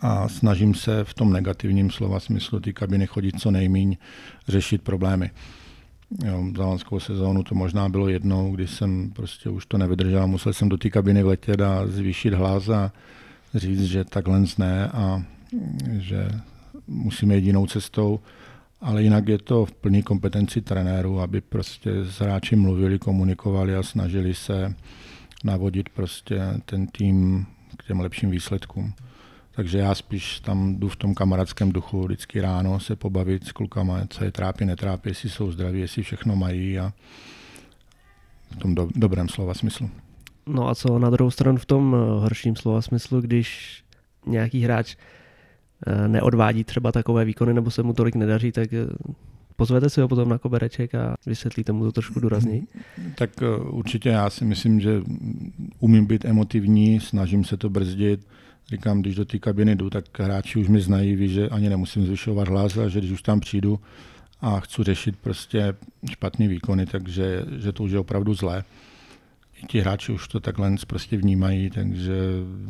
a 0.00 0.28
snažím 0.28 0.74
se 0.74 1.04
v 1.04 1.14
tom 1.14 1.32
negativním 1.32 1.90
slova 1.90 2.20
smyslu 2.20 2.60
ty 2.60 2.72
kabiny 2.72 3.06
chodit 3.06 3.40
co 3.40 3.50
nejmíň, 3.50 3.96
řešit 4.48 4.82
problémy. 4.82 5.30
Jo, 6.24 6.44
za 6.56 6.66
lanskou 6.66 7.00
sezónu 7.00 7.42
to 7.42 7.54
možná 7.54 7.88
bylo 7.88 8.08
jednou, 8.08 8.54
když 8.54 8.70
jsem 8.70 9.10
prostě 9.10 9.50
už 9.50 9.66
to 9.66 9.78
nevydržel, 9.78 10.26
musel 10.26 10.52
jsem 10.52 10.68
do 10.68 10.76
té 10.76 10.90
kabiny 10.90 11.22
vletět 11.22 11.60
a 11.60 11.86
zvýšit 11.86 12.34
hlas 12.34 12.68
a 12.68 12.92
říct, 13.54 13.84
že 13.84 14.04
takhle 14.04 14.44
ne 14.58 14.88
a 14.88 15.22
že 15.98 16.28
musíme 16.86 17.36
jít 17.36 17.44
jinou 17.44 17.66
cestou, 17.66 18.20
ale 18.80 19.02
jinak 19.02 19.28
je 19.28 19.38
to 19.38 19.64
v 19.64 19.72
plné 19.72 20.02
kompetenci 20.02 20.60
trenéru, 20.60 21.20
aby 21.20 21.40
prostě 21.40 21.90
s 22.04 22.20
hráči 22.20 22.56
mluvili, 22.56 22.98
komunikovali 22.98 23.76
a 23.76 23.82
snažili 23.82 24.34
se 24.34 24.74
navodit 25.44 25.88
prostě 25.88 26.40
ten 26.64 26.86
tým 26.86 27.46
k 27.76 27.86
těm 27.86 28.00
lepším 28.00 28.30
výsledkům. 28.30 28.92
Takže 29.54 29.78
já 29.78 29.94
spíš 29.94 30.40
tam 30.40 30.76
jdu 30.76 30.88
v 30.88 30.96
tom 30.96 31.14
kamarádském 31.14 31.72
duchu 31.72 32.04
vždycky 32.04 32.40
ráno 32.40 32.80
se 32.80 32.96
pobavit 32.96 33.46
s 33.46 33.52
klukama, 33.52 34.06
co 34.08 34.24
je 34.24 34.32
trápí, 34.32 34.64
netrápí, 34.64 35.10
jestli 35.10 35.30
jsou 35.30 35.52
zdraví, 35.52 35.80
jestli 35.80 36.02
všechno 36.02 36.36
mají 36.36 36.78
a 36.78 36.92
v 38.50 38.56
tom 38.56 38.74
do, 38.74 38.88
dobrém 38.94 39.28
slova 39.28 39.54
smyslu. 39.54 39.90
No 40.46 40.68
a 40.68 40.74
co 40.74 40.98
na 40.98 41.10
druhou 41.10 41.30
stranu 41.30 41.58
v 41.58 41.66
tom 41.66 41.96
eh, 41.96 42.20
horším 42.20 42.56
slova 42.56 42.82
smyslu, 42.82 43.20
když 43.20 43.82
nějaký 44.26 44.60
hráč 44.60 44.96
Eh, 45.86 46.08
neodvádí 46.08 46.64
třeba 46.64 46.92
takové 46.92 47.24
výkony 47.24 47.54
nebo 47.54 47.70
se 47.70 47.82
mu 47.82 47.92
tolik 47.92 48.14
nedaří, 48.14 48.52
tak 48.52 48.72
eh, 48.72 48.86
pozvete 49.56 49.90
si 49.90 50.00
ho 50.00 50.08
potom 50.08 50.28
na 50.28 50.38
kobereček 50.38 50.94
a 50.94 51.16
vysvětlíte 51.26 51.72
mu 51.72 51.84
to 51.84 51.92
trošku 51.92 52.20
důrazněji? 52.20 52.66
Tak 53.14 53.30
určitě 53.70 54.08
já 54.08 54.30
si 54.30 54.44
myslím, 54.44 54.80
že 54.80 55.02
umím 55.78 56.06
být 56.06 56.24
emotivní, 56.24 57.00
snažím 57.00 57.44
se 57.44 57.56
to 57.56 57.70
brzdit. 57.70 58.26
Říkám, 58.70 59.00
když 59.00 59.14
do 59.14 59.24
té 59.24 59.38
kabiny 59.38 59.76
jdu, 59.76 59.90
tak 59.90 60.18
hráči 60.18 60.58
už 60.58 60.68
mi 60.68 60.80
znají, 60.80 61.16
ví, 61.16 61.28
že 61.28 61.48
ani 61.48 61.68
nemusím 61.68 62.06
zvyšovat 62.06 62.48
hlas 62.48 62.76
a 62.76 62.88
že 62.88 62.98
když 62.98 63.10
už 63.10 63.22
tam 63.22 63.40
přijdu 63.40 63.80
a 64.40 64.60
chci 64.60 64.84
řešit 64.84 65.16
prostě 65.18 65.74
špatný 66.10 66.48
výkony, 66.48 66.86
takže 66.86 67.44
že 67.58 67.72
to 67.72 67.82
už 67.82 67.90
je 67.90 67.98
opravdu 67.98 68.34
zlé 68.34 68.64
ti 69.66 69.80
hráči 69.80 70.12
už 70.12 70.28
to 70.28 70.40
takhle 70.40 70.74
prostě 70.86 71.16
vnímají, 71.16 71.70
takže 71.70 72.14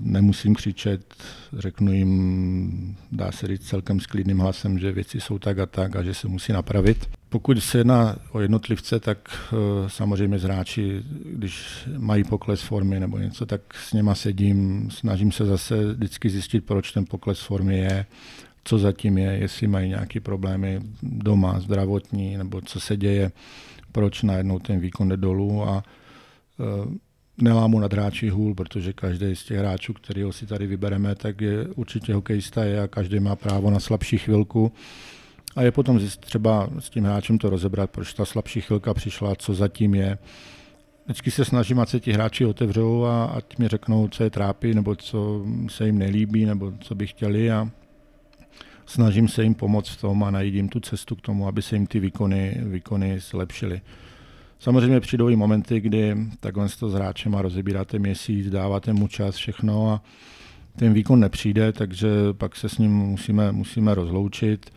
nemusím 0.00 0.54
křičet, 0.54 1.14
řeknu 1.52 1.92
jim, 1.92 2.96
dá 3.12 3.32
se 3.32 3.46
říct 3.46 3.68
celkem 3.68 4.00
s 4.00 4.06
klidným 4.06 4.38
hlasem, 4.38 4.78
že 4.78 4.92
věci 4.92 5.20
jsou 5.20 5.38
tak 5.38 5.58
a 5.58 5.66
tak 5.66 5.96
a 5.96 6.02
že 6.02 6.14
se 6.14 6.28
musí 6.28 6.52
napravit. 6.52 7.19
Pokud 7.30 7.60
se 7.60 7.78
jedná 7.78 8.16
o 8.32 8.40
jednotlivce, 8.40 9.00
tak 9.00 9.18
uh, 9.52 9.58
samozřejmě 9.88 10.38
z 10.38 10.42
hráči, 10.42 11.02
když 11.24 11.88
mají 11.98 12.24
pokles 12.24 12.62
formy 12.62 13.00
nebo 13.00 13.18
něco, 13.18 13.46
tak 13.46 13.60
s 13.74 13.92
něma 13.92 14.14
sedím, 14.14 14.88
snažím 14.90 15.32
se 15.32 15.46
zase 15.46 15.92
vždycky 15.92 16.30
zjistit, 16.30 16.66
proč 16.66 16.92
ten 16.92 17.04
pokles 17.04 17.40
formy 17.40 17.78
je, 17.78 18.06
co 18.64 18.78
zatím 18.78 19.18
je, 19.18 19.32
jestli 19.32 19.66
mají 19.66 19.88
nějaké 19.88 20.20
problémy 20.20 20.80
doma, 21.02 21.60
zdravotní, 21.60 22.36
nebo 22.36 22.60
co 22.60 22.80
se 22.80 22.96
děje, 22.96 23.32
proč 23.92 24.22
najednou 24.22 24.58
ten 24.58 24.80
výkon 24.80 25.08
jde 25.08 25.16
dolů 25.16 25.68
a 25.68 25.84
Eh, 26.60 26.88
nelámu 27.42 27.78
nad 27.78 27.92
hráči 27.92 28.28
hůl, 28.28 28.54
protože 28.54 28.92
každý 28.92 29.36
z 29.36 29.44
těch 29.44 29.58
hráčů, 29.58 29.92
kterého 29.92 30.32
si 30.32 30.46
tady 30.46 30.66
vybereme, 30.66 31.14
tak 31.14 31.40
je 31.40 31.68
určitě 31.68 32.14
hokejista 32.14 32.64
je 32.64 32.80
a 32.80 32.88
každý 32.88 33.20
má 33.20 33.36
právo 33.36 33.70
na 33.70 33.80
slabší 33.80 34.18
chvilku. 34.18 34.72
A 35.56 35.62
je 35.62 35.72
potom 35.72 36.00
třeba 36.20 36.70
s 36.78 36.90
tím 36.90 37.04
hráčem 37.04 37.38
to 37.38 37.50
rozebrat, 37.50 37.90
proč 37.90 38.14
ta 38.14 38.24
slabší 38.24 38.60
chvilka 38.60 38.94
přišla, 38.94 39.34
co 39.34 39.54
zatím 39.54 39.94
je. 39.94 40.18
Vždycky 41.04 41.30
se 41.30 41.44
snažím, 41.44 41.80
ať 41.80 41.88
se 41.88 42.00
ti 42.00 42.12
hráči 42.12 42.44
otevřou 42.44 43.04
a 43.04 43.24
ať 43.24 43.58
mi 43.58 43.68
řeknou, 43.68 44.08
co 44.08 44.24
je 44.24 44.30
trápí, 44.30 44.74
nebo 44.74 44.96
co 44.96 45.44
se 45.68 45.86
jim 45.86 45.98
nelíbí, 45.98 46.46
nebo 46.46 46.72
co 46.80 46.94
by 46.94 47.06
chtěli 47.06 47.50
a 47.50 47.70
snažím 48.86 49.28
se 49.28 49.42
jim 49.42 49.54
pomoct 49.54 49.88
v 49.88 50.00
tom 50.00 50.24
a 50.24 50.30
najít 50.30 50.54
jim 50.54 50.68
tu 50.68 50.80
cestu 50.80 51.16
k 51.16 51.20
tomu, 51.20 51.48
aby 51.48 51.62
se 51.62 51.76
jim 51.76 51.86
ty 51.86 52.00
výkony, 52.00 52.60
výkony 52.62 53.20
zlepšily. 53.20 53.80
Samozřejmě 54.58 55.00
přijdou 55.00 55.28
i 55.28 55.36
momenty, 55.36 55.80
kdy 55.80 56.16
takhle 56.40 56.68
to 56.78 56.90
s 56.90 56.94
hráčem 56.94 57.34
a 57.34 57.42
rozebíráte 57.42 57.98
měsíc, 57.98 58.50
dáváte 58.50 58.92
mu 58.92 59.08
čas, 59.08 59.36
všechno 59.36 59.90
a 59.90 60.02
ten 60.76 60.92
výkon 60.92 61.20
nepřijde, 61.20 61.72
takže 61.72 62.08
pak 62.32 62.56
se 62.56 62.68
s 62.68 62.78
ním 62.78 62.92
musíme, 62.92 63.52
musíme 63.52 63.94
rozloučit, 63.94 64.70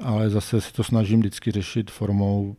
ale 0.00 0.30
zase 0.30 0.60
si 0.60 0.72
to 0.72 0.84
snažím 0.84 1.20
vždycky 1.20 1.50
řešit 1.50 1.90
formou 1.90 2.56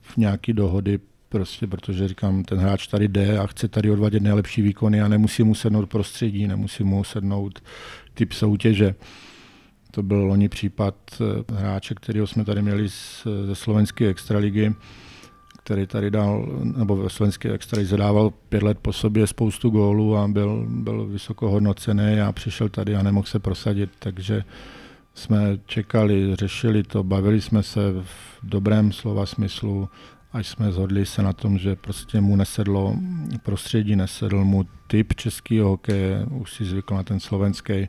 v 0.00 0.16
nějaký 0.16 0.52
dohody, 0.52 0.98
prostě 1.28 1.66
protože 1.66 2.08
říkám, 2.08 2.44
ten 2.44 2.58
hráč 2.58 2.86
tady 2.86 3.08
jde 3.08 3.38
a 3.38 3.46
chce 3.46 3.68
tady 3.68 3.90
odvádět 3.90 4.22
nejlepší 4.22 4.62
výkony 4.62 5.00
a 5.00 5.08
nemusí 5.08 5.42
mu 5.42 5.54
sednout 5.54 5.88
prostředí, 5.88 6.46
nemusí 6.46 6.84
mu 6.84 7.04
sednout 7.04 7.62
typ 8.14 8.32
soutěže. 8.32 8.94
To 9.90 10.02
byl 10.02 10.24
loni 10.24 10.48
případ 10.48 10.94
eh, 11.20 11.54
hráče, 11.54 11.94
kterého 11.94 12.26
jsme 12.26 12.44
tady 12.44 12.62
měli 12.62 12.88
ze 13.44 13.54
slovenské 13.54 14.08
extraligy, 14.08 14.74
který 15.68 15.86
tady 15.86 16.10
dal, 16.10 16.46
nebo 16.62 16.96
ve 16.96 17.10
slovenské 17.10 17.52
extralize 17.52 17.96
dával 17.96 18.30
pět 18.30 18.62
let 18.62 18.78
po 18.82 18.92
sobě 18.92 19.26
spoustu 19.26 19.70
gólů 19.70 20.16
a 20.16 20.28
byl, 20.28 20.66
byl 20.68 21.06
vysoko 21.06 21.50
hodnocený 21.50 22.20
a 22.20 22.32
přišel 22.32 22.68
tady 22.68 22.96
a 22.96 23.02
nemohl 23.02 23.26
se 23.26 23.38
prosadit, 23.38 23.90
takže 23.98 24.44
jsme 25.18 25.58
čekali, 25.66 26.36
řešili 26.36 26.82
to, 26.82 27.04
bavili 27.04 27.40
jsme 27.40 27.62
se 27.62 27.80
v 27.92 28.38
dobrém 28.42 28.92
slova 28.92 29.26
smyslu, 29.26 29.88
až 30.32 30.48
jsme 30.48 30.72
zhodli 30.72 31.06
se 31.06 31.22
na 31.22 31.32
tom, 31.32 31.58
že 31.58 31.76
prostě 31.76 32.20
mu 32.20 32.36
nesedlo 32.36 32.96
prostředí, 33.42 33.96
nesedl 33.96 34.44
mu 34.44 34.64
typ 34.86 35.14
českého 35.14 35.68
hokeje, 35.68 36.26
už 36.30 36.52
si 36.52 36.64
zvykl 36.64 36.94
na 36.94 37.02
ten 37.02 37.20
slovenský, 37.20 37.88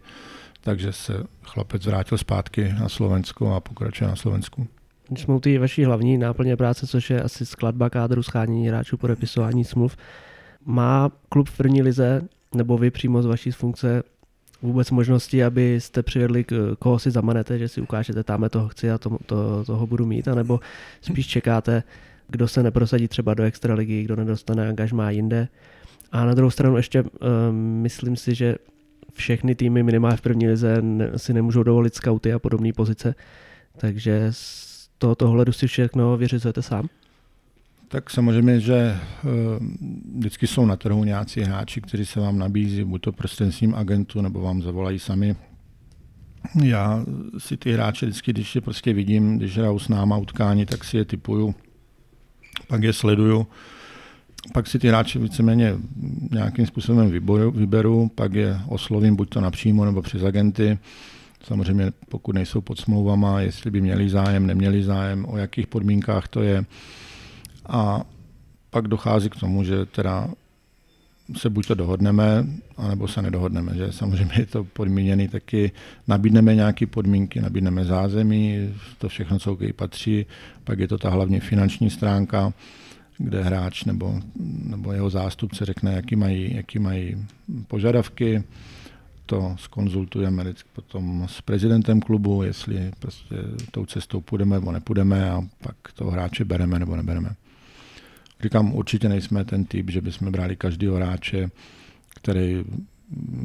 takže 0.61 0.93
se 0.93 1.23
chlapec 1.43 1.85
vrátil 1.85 2.17
zpátky 2.17 2.73
na 2.79 2.89
Slovensko 2.89 3.53
a 3.53 3.59
pokračuje 3.59 4.09
na 4.09 4.15
Slovensku. 4.15 4.67
Když 5.07 5.23
jsme 5.23 5.39
ty 5.39 5.57
vaší 5.57 5.85
hlavní 5.85 6.17
náplně 6.17 6.57
práce, 6.57 6.87
což 6.87 7.09
je 7.09 7.23
asi 7.23 7.45
skladba 7.45 7.89
kádru, 7.89 8.23
schánění 8.23 8.67
hráčů, 8.67 8.97
podepisování 8.97 9.63
smluv, 9.63 9.97
má 10.65 11.11
klub 11.29 11.49
v 11.49 11.57
první 11.57 11.81
lize, 11.81 12.21
nebo 12.55 12.77
vy 12.77 12.91
přímo 12.91 13.21
z 13.21 13.25
vaší 13.25 13.51
funkce, 13.51 14.03
vůbec 14.61 14.91
možnosti, 14.91 15.43
abyste 15.43 16.03
přivedli, 16.03 16.45
koho 16.79 16.99
si 16.99 17.11
zamanete, 17.11 17.57
že 17.57 17.67
si 17.67 17.81
ukážete, 17.81 18.23
tam 18.23 18.49
toho 18.49 18.67
chci 18.67 18.91
a 18.91 18.97
to, 18.97 19.17
to, 19.25 19.65
toho 19.65 19.87
budu 19.87 20.05
mít, 20.05 20.27
anebo 20.27 20.59
spíš 21.01 21.27
čekáte, 21.27 21.83
kdo 22.27 22.47
se 22.47 22.63
neprosadí 22.63 23.07
třeba 23.07 23.33
do 23.33 23.43
extraligy, 23.43 24.03
kdo 24.03 24.15
nedostane 24.15 24.69
angažmá 24.69 25.09
jinde. 25.09 25.47
A 26.11 26.25
na 26.25 26.33
druhou 26.33 26.51
stranu 26.51 26.77
ještě 26.77 27.01
uh, 27.01 27.07
myslím 27.53 28.15
si, 28.15 28.35
že 28.35 28.55
všechny 29.13 29.55
týmy 29.55 29.83
minimálně 29.83 30.17
v 30.17 30.21
první 30.21 30.47
lize 30.47 30.83
si 31.17 31.33
nemůžou 31.33 31.63
dovolit 31.63 31.95
skauty 31.95 32.33
a 32.33 32.39
podobné 32.39 32.73
pozice, 32.73 33.15
takže 33.77 34.27
z 34.31 34.89
tohoto 34.97 35.27
hledu 35.27 35.51
si 35.51 35.67
všechno 35.67 36.17
vyřizujete 36.17 36.61
sám? 36.61 36.89
Tak 37.91 38.09
samozřejmě, 38.09 38.59
že 38.59 38.75
eh, 38.75 38.99
vždycky 40.17 40.47
jsou 40.47 40.65
na 40.65 40.75
trhu 40.75 41.03
nějací 41.03 41.41
hráči, 41.41 41.81
kteří 41.81 42.05
se 42.05 42.19
vám 42.19 42.37
nabízí, 42.37 42.83
buď 42.83 43.01
to 43.01 43.11
prostřednictvím 43.11 43.75
agentu, 43.75 44.21
nebo 44.21 44.41
vám 44.41 44.61
zavolají 44.61 44.99
sami. 44.99 45.35
Já 46.63 47.05
si 47.37 47.57
ty 47.57 47.73
hráče 47.73 48.05
vždycky, 48.05 48.33
když 48.33 48.55
je 48.55 48.61
prostě 48.61 48.93
vidím, 48.93 49.37
když 49.37 49.57
hrajou 49.57 49.79
s 49.79 49.87
náma 49.87 50.17
utkání, 50.17 50.65
tak 50.65 50.83
si 50.83 50.97
je 50.97 51.05
typuju, 51.05 51.55
pak 52.67 52.83
je 52.83 52.93
sleduju, 52.93 53.47
pak 54.53 54.67
si 54.67 54.79
ty 54.79 54.87
hráče 54.87 55.19
víceméně 55.19 55.75
nějakým 56.31 56.65
způsobem 56.65 57.11
vyberu, 57.11 57.51
vyberu, 57.51 58.11
pak 58.15 58.33
je 58.33 58.59
oslovím 58.67 59.15
buď 59.15 59.29
to 59.29 59.41
napřímo 59.41 59.85
nebo 59.85 60.01
přes 60.01 60.23
agenty. 60.23 60.77
Samozřejmě 61.43 61.91
pokud 62.09 62.35
nejsou 62.35 62.61
pod 62.61 62.79
smlouvama, 62.79 63.41
jestli 63.41 63.71
by 63.71 63.81
měli 63.81 64.09
zájem, 64.09 64.47
neměli 64.47 64.83
zájem, 64.83 65.25
o 65.29 65.37
jakých 65.37 65.67
podmínkách 65.67 66.27
to 66.27 66.41
je. 66.41 66.65
A 67.69 68.01
pak 68.69 68.87
dochází 68.87 69.29
k 69.29 69.35
tomu, 69.35 69.63
že 69.63 69.85
teda 69.85 70.27
se 71.37 71.49
buď 71.49 71.67
to 71.67 71.75
dohodneme, 71.75 72.45
anebo 72.77 73.07
se 73.07 73.21
nedohodneme. 73.21 73.75
Že 73.75 73.91
samozřejmě 73.91 74.35
je 74.37 74.45
to 74.45 74.63
podmíněný 74.63 75.27
taky, 75.27 75.71
nabídneme 76.07 76.55
nějaké 76.55 76.87
podmínky, 76.87 77.41
nabídneme 77.41 77.85
zázemí, 77.85 78.73
to 78.97 79.09
všechno, 79.09 79.39
co 79.39 79.57
patří, 79.75 80.25
pak 80.63 80.79
je 80.79 80.87
to 80.87 80.97
ta 80.97 81.09
hlavně 81.09 81.39
finanční 81.39 81.89
stránka, 81.89 82.53
kde 83.17 83.43
hráč 83.43 83.83
nebo, 83.83 84.19
nebo 84.63 84.91
jeho 84.91 85.09
zástupce 85.09 85.65
řekne, 85.65 85.93
jaký 85.93 86.15
mají, 86.15 86.55
jaký 86.55 86.79
mají 86.79 87.25
požadavky, 87.67 88.43
to 89.25 89.55
skonzultujeme 89.59 90.53
potom 90.73 91.27
s 91.29 91.41
prezidentem 91.41 91.99
klubu, 91.99 92.43
jestli 92.43 92.91
prostě 92.99 93.35
tou 93.71 93.85
cestou 93.85 94.21
půjdeme 94.21 94.55
nebo 94.55 94.71
nepůjdeme 94.71 95.31
a 95.31 95.41
pak 95.61 95.75
toho 95.93 96.11
hráče 96.11 96.45
bereme 96.45 96.79
nebo 96.79 96.95
nebereme. 96.95 97.29
Říkám, 98.43 98.73
určitě 98.73 99.09
nejsme 99.09 99.45
ten 99.45 99.65
typ, 99.65 99.89
že 99.89 100.01
bychom 100.01 100.31
brali 100.31 100.55
každého 100.55 100.95
hráče, 100.95 101.49
který 102.15 102.63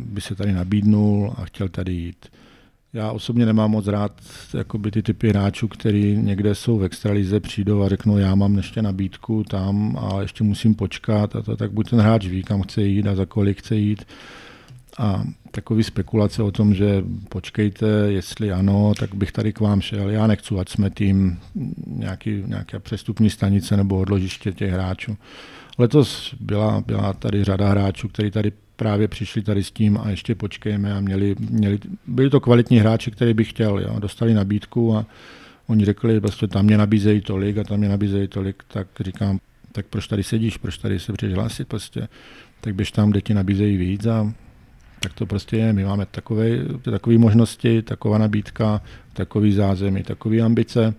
by 0.07 0.21
se 0.21 0.35
tady 0.35 0.53
nabídnul 0.53 1.35
a 1.37 1.45
chtěl 1.45 1.69
tady 1.69 1.93
jít. 1.93 2.27
Já 2.93 3.13
osobně 3.13 3.47
nemám 3.47 3.71
moc 3.71 3.87
rád 3.87 4.23
jakoby 4.57 4.91
ty 4.91 5.03
typy 5.03 5.29
hráčů, 5.29 5.69
který 5.69 6.17
někde 6.17 6.55
jsou 6.55 6.79
v 6.79 6.85
extralize, 6.85 7.41
přijdou 7.41 7.83
a 7.83 7.89
řeknou, 7.89 8.19
já 8.19 8.35
mám 8.35 8.57
ještě 8.57 8.83
nabídku 8.83 9.45
tam 9.45 9.99
a 10.01 10.21
ještě 10.21 10.45
musím 10.45 10.75
počkat 10.75 11.37
a 11.37 11.43
to, 11.43 11.57
tak 11.57 11.73
buď 11.73 11.91
ten 11.91 12.01
hráč 12.01 12.27
ví, 12.27 12.43
kam 12.43 12.63
chce 12.63 12.83
jít 12.83 13.07
a 13.07 13.15
za 13.15 13.27
kolik 13.27 13.59
chce 13.59 13.77
jít. 13.77 14.05
A 14.99 15.25
takový 15.55 15.83
spekulace 15.83 16.43
o 16.43 16.51
tom, 16.51 16.75
že 16.75 17.05
počkejte, 17.29 17.87
jestli 18.09 18.53
ano, 18.53 18.93
tak 18.99 19.15
bych 19.15 19.33
tady 19.33 19.53
k 19.53 19.61
vám 19.61 19.81
šel. 19.81 20.11
Já 20.11 20.27
nechci, 20.27 20.55
ať 20.55 20.69
jsme 20.69 20.91
tím 20.91 21.39
nějaký, 21.87 22.43
nějaká 22.47 22.79
přestupní 22.79 23.31
stanice 23.31 23.77
nebo 23.77 23.99
odložiště 23.99 24.53
těch 24.53 24.73
hráčů. 24.73 25.17
Letos 25.79 26.35
byla, 26.41 26.81
byla 26.87 27.13
tady 27.13 27.45
řada 27.45 27.69
hráčů, 27.69 28.09
kteří 28.09 28.31
tady 28.31 28.53
právě 28.77 29.09
přišli 29.09 29.43
tady 29.43 29.65
s 29.65 29.71
tím 29.71 29.99
a 29.99 30.11
ještě 30.11 30.35
počkejme 30.35 30.95
a 30.95 31.01
měli, 31.01 31.35
měli 31.51 31.79
byli 32.07 32.31
to 32.31 32.41
kvalitní 32.41 32.79
hráči, 32.79 33.11
který 33.11 33.35
bych 33.35 33.51
chtěl. 33.51 33.79
Jo. 33.79 33.99
Dostali 33.99 34.35
nabídku 34.35 34.97
a 34.97 35.07
oni 35.67 35.85
řekli, 35.85 36.21
prostě 36.21 36.47
tam 36.47 36.65
mě 36.65 36.79
nabízejí 36.79 37.21
tolik 37.21 37.59
a 37.59 37.65
tam 37.65 37.79
mě 37.79 37.89
nabízejí 37.89 38.29
tolik, 38.29 38.63
tak 38.69 38.87
říkám, 39.01 39.39
tak 39.73 39.87
proč 39.87 40.07
tady 40.07 40.23
sedíš, 40.23 40.57
proč 40.57 40.79
tady 40.79 40.99
se 40.99 41.13
přihlásit 41.13 41.69
prostě, 41.69 42.09
tak 42.61 42.75
běž 42.75 42.93
tam, 42.93 43.11
kde 43.11 43.21
ti 43.21 43.35
nabízejí 43.35 43.77
víc 43.77 44.07
a 44.07 44.33
tak 45.05 45.13
to 45.13 45.27
prostě 45.27 45.57
je. 45.57 45.73
My 45.73 45.85
máme 45.85 46.07
takové, 46.07 46.49
takové 46.83 47.19
možnosti, 47.19 47.83
taková 47.83 48.19
nabídka, 48.19 48.81
takový 49.13 49.53
zázemí, 49.53 50.03
takové 50.03 50.41
ambice 50.41 50.95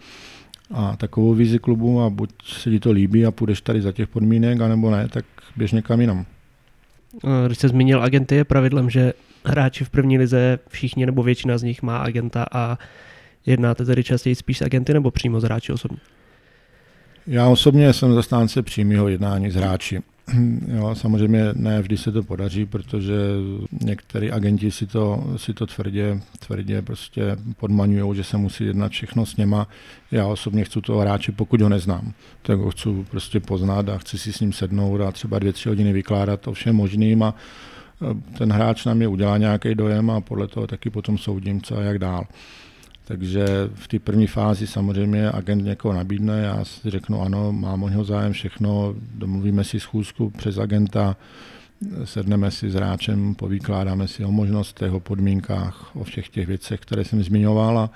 a 0.74 0.96
takovou 0.96 1.34
vizi 1.34 1.60
klubu 1.60 2.02
a 2.02 2.10
buď 2.10 2.30
se 2.46 2.70
ti 2.70 2.80
to 2.80 2.92
líbí 2.92 3.26
a 3.26 3.32
půjdeš 3.32 3.62
tady 3.62 3.82
za 3.82 3.92
těch 3.92 4.08
podmínek, 4.08 4.62
anebo 4.62 4.92
ne, 4.92 5.08
tak 5.08 5.26
běž 5.56 5.72
někam 5.72 6.02
jinam. 6.02 6.26
Když 7.46 7.58
jste 7.58 7.68
zmínil 7.68 8.04
agenty, 8.04 8.36
je 8.36 8.44
pravidlem, 8.44 8.90
že 8.90 9.14
hráči 9.46 9.84
v 9.86 9.90
první 9.90 10.18
lize, 10.18 10.60
všichni 10.68 11.06
nebo 11.06 11.24
většina 11.24 11.58
z 11.58 11.64
nich 11.64 11.82
má 11.82 11.98
agenta 11.98 12.46
a 12.52 12.78
jednáte 13.46 13.86
tedy 13.86 14.04
častěji 14.04 14.36
spíš 14.36 14.58
s 14.58 14.62
agenty 14.62 14.94
nebo 14.94 15.12
přímo 15.12 15.40
s 15.40 15.44
hráči 15.44 15.74
osobně? 15.74 15.98
Já 17.28 17.48
osobně 17.48 17.94
jsem 17.94 18.14
zastánce 18.14 18.62
přímého 18.62 19.08
jednání 19.08 19.52
s 19.52 19.56
hráči. 19.56 20.02
Jo, 20.78 20.96
samozřejmě 20.96 21.44
ne 21.54 21.82
vždy 21.82 21.98
se 21.98 22.12
to 22.12 22.24
podaří, 22.24 22.66
protože 22.66 23.16
některý 23.82 24.32
agenti 24.32 24.72
si 24.72 24.88
to, 24.88 25.34
si 25.38 25.54
to 25.54 25.66
tvrdě, 25.66 26.20
tvrdě 26.40 26.82
prostě 26.82 27.38
podmaňují, 27.58 28.16
že 28.16 28.24
se 28.24 28.38
musí 28.38 28.66
jednat 28.66 28.92
všechno 28.92 29.26
s 29.26 29.38
něma. 29.38 29.68
Já 30.12 30.28
osobně 30.28 30.64
chci 30.64 30.82
toho 30.82 31.00
hráče, 31.00 31.32
pokud 31.32 31.62
ho 31.62 31.70
neznám, 31.70 32.14
tak 32.42 32.60
ho 32.60 32.72
chci 32.72 32.90
prostě 33.12 33.40
poznat 33.40 33.90
a 33.90 33.98
chci 33.98 34.18
si 34.18 34.34
s 34.34 34.40
ním 34.40 34.54
sednout 34.54 35.02
a 35.02 35.12
třeba 35.12 35.40
dvě, 35.40 35.54
tři 35.54 35.70
hodiny 35.70 35.94
vykládat 35.94 36.48
o 36.48 36.54
všem 36.54 36.76
možným 36.76 37.24
a 37.24 37.36
ten 38.38 38.52
hráč 38.54 38.86
na 38.86 38.94
mě 38.94 39.08
udělá 39.08 39.38
nějaký 39.38 39.76
dojem 39.76 40.10
a 40.10 40.22
podle 40.22 40.48
toho 40.48 40.68
taky 40.68 40.90
potom 40.90 41.18
soudím, 41.18 41.62
co 41.62 41.78
a 41.78 41.82
jak 41.82 42.00
dál. 42.00 42.26
Takže 43.08 43.46
v 43.74 43.88
té 43.88 44.00
první 44.00 44.28
fázi 44.28 44.68
samozřejmě 44.68 45.32
agent 45.32 45.66
někoho 45.66 45.94
nabídne, 45.94 46.42
já 46.42 46.66
si 46.66 46.90
řeknu 46.90 47.22
ano, 47.22 47.52
mám 47.52 47.84
o 47.84 47.90
něho 47.90 48.04
zájem 48.04 48.34
všechno, 48.34 48.96
domluvíme 49.16 49.64
si 49.64 49.80
schůzku 49.80 50.30
přes 50.30 50.58
agenta, 50.58 51.18
sedneme 52.04 52.52
si 52.52 52.70
s 52.70 52.74
hráčem, 52.74 53.36
povykládáme 53.36 54.08
si 54.08 54.26
o 54.26 54.32
možnostech, 54.32 54.92
o 54.92 55.00
podmínkách, 55.00 55.96
o 55.96 56.04
všech 56.04 56.30
těch 56.30 56.48
věcech, 56.48 56.80
které 56.80 57.04
jsem 57.04 57.24
zmiňoval 57.24 57.80
a 57.80 57.90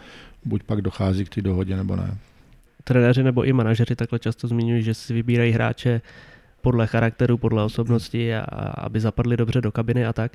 buď 0.46 0.64
pak 0.64 0.82
dochází 0.82 1.26
k 1.26 1.30
té 1.30 1.42
dohodě 1.42 1.78
nebo 1.78 1.96
ne. 1.96 2.18
Trenéři 2.84 3.24
nebo 3.24 3.44
i 3.44 3.54
manažeři 3.54 3.96
takhle 3.96 4.20
často 4.20 4.48
zmiňují, 4.48 4.84
že 4.84 4.94
si 4.94 5.14
vybírají 5.14 5.52
hráče 5.52 6.02
podle 6.62 6.88
charakteru, 6.88 7.38
podle 7.38 7.64
osobnosti 7.64 8.36
a 8.36 8.42
aby 8.78 9.00
zapadli 9.00 9.38
dobře 9.38 9.62
do 9.62 9.72
kabiny 9.72 10.06
a 10.06 10.14
tak. 10.14 10.32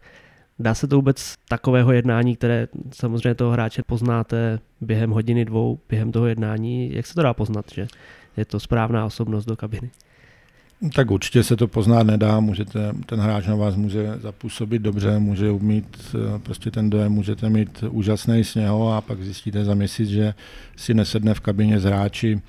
Dá 0.58 0.74
se 0.74 0.86
to 0.86 0.96
vůbec 0.96 1.34
takového 1.48 1.92
jednání, 1.92 2.36
které 2.36 2.68
samozřejmě 2.92 3.34
toho 3.34 3.52
hráče 3.52 3.82
poznáte 3.82 4.58
během 4.80 5.10
hodiny, 5.10 5.44
dvou, 5.44 5.78
během 5.88 6.12
toho 6.12 6.26
jednání, 6.26 6.94
jak 6.94 7.06
se 7.06 7.14
to 7.14 7.22
dá 7.22 7.34
poznat, 7.34 7.64
že 7.74 7.86
je 8.36 8.44
to 8.44 8.60
správná 8.60 9.06
osobnost 9.06 9.44
do 9.44 9.56
kabiny? 9.56 9.90
Tak 10.92 11.10
určitě 11.10 11.42
se 11.42 11.56
to 11.56 11.68
poznat 11.68 12.02
nedá, 12.02 12.40
můžete, 12.40 12.92
ten 13.06 13.20
hráč 13.20 13.46
na 13.46 13.54
vás 13.54 13.76
může 13.76 14.18
zapůsobit 14.22 14.82
dobře, 14.82 15.18
může 15.18 15.52
mít 15.52 15.98
eh, 16.14 16.38
prostě 16.38 16.70
ten 16.70 16.90
dojem, 16.90 17.12
můžete 17.12 17.48
mít 17.48 17.84
úžasný 17.90 18.44
z 18.44 18.54
něho 18.54 18.92
a 18.92 19.00
pak 19.00 19.22
zjistíte 19.22 19.64
za 19.64 19.74
měsíc, 19.74 20.08
že 20.08 20.34
si 20.76 20.94
nesedne 20.94 21.34
v 21.34 21.40
kabině 21.40 21.80
z 21.80 21.84
hráči, 21.84 22.40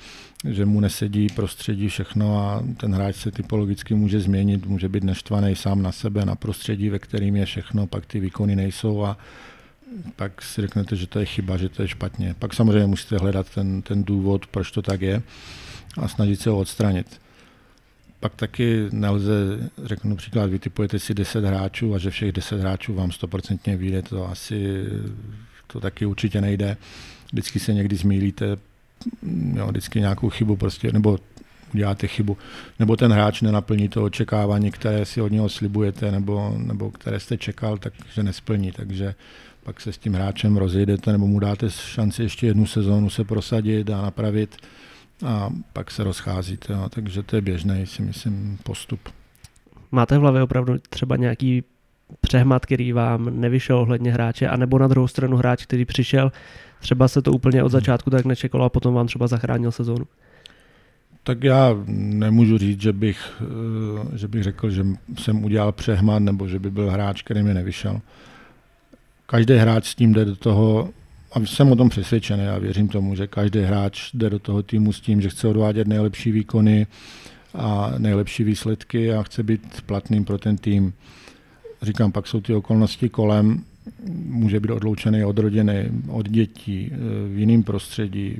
že 0.49 0.65
mu 0.65 0.79
nesedí 0.79 1.27
prostředí 1.35 1.87
všechno 1.87 2.39
a 2.39 2.63
ten 2.77 2.95
hráč 2.95 3.15
se 3.15 3.31
typologicky 3.31 3.93
může 3.93 4.19
změnit, 4.19 4.65
může 4.65 4.89
být 4.89 5.03
neštvaný 5.03 5.55
sám 5.55 5.81
na 5.81 5.91
sebe, 5.91 6.25
na 6.25 6.35
prostředí, 6.35 6.89
ve 6.89 6.99
kterým 6.99 7.35
je 7.35 7.45
všechno, 7.45 7.87
pak 7.87 8.05
ty 8.05 8.19
výkony 8.19 8.55
nejsou 8.55 9.03
a 9.03 9.17
pak 10.15 10.41
si 10.41 10.61
řeknete, 10.61 10.95
že 10.95 11.07
to 11.07 11.19
je 11.19 11.25
chyba, 11.25 11.57
že 11.57 11.69
to 11.69 11.81
je 11.81 11.87
špatně. 11.87 12.35
Pak 12.39 12.53
samozřejmě 12.53 12.87
musíte 12.87 13.17
hledat 13.17 13.49
ten, 13.49 13.81
ten 13.81 14.03
důvod, 14.03 14.47
proč 14.47 14.71
to 14.71 14.81
tak 14.81 15.01
je 15.01 15.21
a 15.97 16.07
snažit 16.07 16.41
se 16.41 16.49
ho 16.49 16.57
odstranit. 16.57 17.24
Pak 18.19 18.35
taky 18.35 18.87
nelze, 18.91 19.69
řeknu 19.83 20.15
příklad, 20.15 20.49
vytipujete 20.49 20.99
si 20.99 21.13
10 21.13 21.45
hráčů 21.45 21.93
a 21.93 21.97
že 21.97 22.09
všech 22.09 22.31
10 22.31 22.59
hráčů 22.59 22.93
vám 22.93 23.09
100% 23.09 23.77
vyjde, 23.77 24.01
to 24.01 24.29
asi 24.29 24.85
to 25.67 25.79
taky 25.79 26.05
určitě 26.05 26.41
nejde. 26.41 26.77
Vždycky 27.31 27.59
se 27.59 27.73
někdy 27.73 27.95
zmílíte, 27.95 28.57
jo, 29.53 29.67
vždycky 29.67 29.99
nějakou 29.99 30.29
chybu 30.29 30.55
prostě, 30.55 30.91
nebo 30.91 31.19
uděláte 31.73 32.07
chybu, 32.07 32.37
nebo 32.79 32.95
ten 32.95 33.11
hráč 33.11 33.41
nenaplní 33.41 33.89
to 33.89 34.03
očekávání, 34.03 34.71
které 34.71 35.05
si 35.05 35.21
od 35.21 35.31
něho 35.31 35.49
slibujete, 35.49 36.11
nebo, 36.11 36.55
nebo 36.57 36.91
které 36.91 37.19
jste 37.19 37.37
čekal, 37.37 37.77
takže 37.77 38.23
nesplní. 38.23 38.71
Takže 38.71 39.15
pak 39.63 39.81
se 39.81 39.93
s 39.93 39.97
tím 39.97 40.13
hráčem 40.13 40.57
rozjedete, 40.57 41.11
nebo 41.11 41.27
mu 41.27 41.39
dáte 41.39 41.69
šanci 41.69 42.23
ještě 42.23 42.47
jednu 42.47 42.65
sezónu 42.65 43.09
se 43.09 43.23
prosadit 43.23 43.89
a 43.89 44.01
napravit 44.01 44.57
a 45.25 45.49
pak 45.73 45.91
se 45.91 46.03
rozcházíte. 46.03 46.73
No. 46.73 46.89
Takže 46.89 47.23
to 47.23 47.35
je 47.35 47.41
běžný, 47.41 47.85
si 47.85 48.01
myslím, 48.01 48.57
postup. 48.63 48.99
Máte 49.91 50.17
v 50.17 50.21
hlavě 50.21 50.43
opravdu 50.43 50.73
třeba 50.89 51.15
nějaký 51.15 51.63
přehmat, 52.21 52.65
který 52.65 52.91
vám 52.91 53.41
nevyšel 53.41 53.77
ohledně 53.77 54.11
hráče, 54.11 54.47
anebo 54.47 54.79
na 54.79 54.87
druhou 54.87 55.07
stranu 55.07 55.37
hráč, 55.37 55.63
který 55.63 55.85
přišel, 55.85 56.31
třeba 56.79 57.07
se 57.07 57.21
to 57.21 57.31
úplně 57.31 57.63
od 57.63 57.69
začátku 57.69 58.09
tak 58.09 58.25
nečekalo 58.25 58.65
a 58.65 58.69
potom 58.69 58.93
vám 58.93 59.07
třeba 59.07 59.27
zachránil 59.27 59.71
sezónu? 59.71 60.05
Tak 61.23 61.43
já 61.43 61.69
nemůžu 61.87 62.57
říct, 62.57 62.81
že 62.81 62.93
bych, 62.93 63.41
eh, 63.41 64.17
že 64.17 64.27
bych 64.27 64.43
řekl, 64.43 64.69
že 64.69 64.85
jsem 65.17 65.43
udělal 65.43 65.71
přehmat 65.71 66.23
nebo 66.23 66.47
že 66.47 66.59
by 66.59 66.71
byl 66.71 66.91
hráč, 66.91 67.21
který 67.21 67.43
mi 67.43 67.53
nevyšel. 67.53 68.01
Každý 69.25 69.53
hráč 69.53 69.85
s 69.85 69.95
tím 69.95 70.13
jde 70.13 70.25
do 70.25 70.35
toho 70.35 70.89
a 71.35 71.39
jsem 71.45 71.71
o 71.71 71.75
tom 71.75 71.89
přesvědčený 71.89 72.47
a 72.47 72.57
věřím 72.57 72.87
tomu, 72.87 73.15
že 73.15 73.27
každý 73.27 73.59
hráč 73.59 74.11
jde 74.13 74.29
do 74.29 74.39
toho 74.39 74.63
týmu 74.63 74.93
s 74.93 75.01
tím, 75.01 75.21
že 75.21 75.29
chce 75.29 75.47
odvádět 75.47 75.87
nejlepší 75.87 76.31
výkony 76.31 76.87
a 77.53 77.93
nejlepší 77.97 78.43
výsledky 78.43 79.13
a 79.13 79.23
chce 79.23 79.43
být 79.43 79.81
platným 79.85 80.25
pro 80.25 80.37
ten 80.37 80.57
tým. 80.57 80.93
Říkám, 81.81 82.11
pak 82.11 82.27
jsou 82.27 82.41
ty 82.41 82.53
okolnosti 82.53 83.09
kolem, 83.09 83.63
může 84.25 84.59
být 84.59 84.71
odloučený 84.71 85.23
od 85.23 85.39
rodiny, 85.39 85.91
od 86.07 86.29
dětí, 86.29 86.91
v 87.33 87.37
jiném 87.37 87.63
prostředí, 87.63 88.37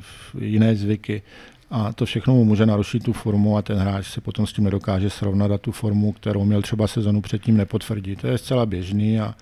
v 0.00 0.42
jiné 0.42 0.76
zvyky. 0.76 1.22
A 1.70 1.92
to 1.92 2.06
všechno 2.06 2.34
mu 2.34 2.44
může 2.44 2.66
narušit 2.66 3.02
tu 3.02 3.12
formu 3.12 3.56
a 3.56 3.62
ten 3.62 3.78
hráč 3.78 4.06
se 4.06 4.20
potom 4.20 4.46
s 4.46 4.52
tím 4.52 4.64
nedokáže 4.64 5.10
srovnat 5.10 5.50
a 5.50 5.58
tu 5.58 5.72
formu, 5.72 6.12
kterou 6.12 6.44
měl 6.44 6.62
třeba 6.62 6.86
sezonu 6.86 7.20
předtím 7.20 7.56
nepotvrdí. 7.56 8.16
To 8.16 8.26
je 8.26 8.38
zcela 8.38 8.66
běžný 8.66 9.20
a, 9.20 9.34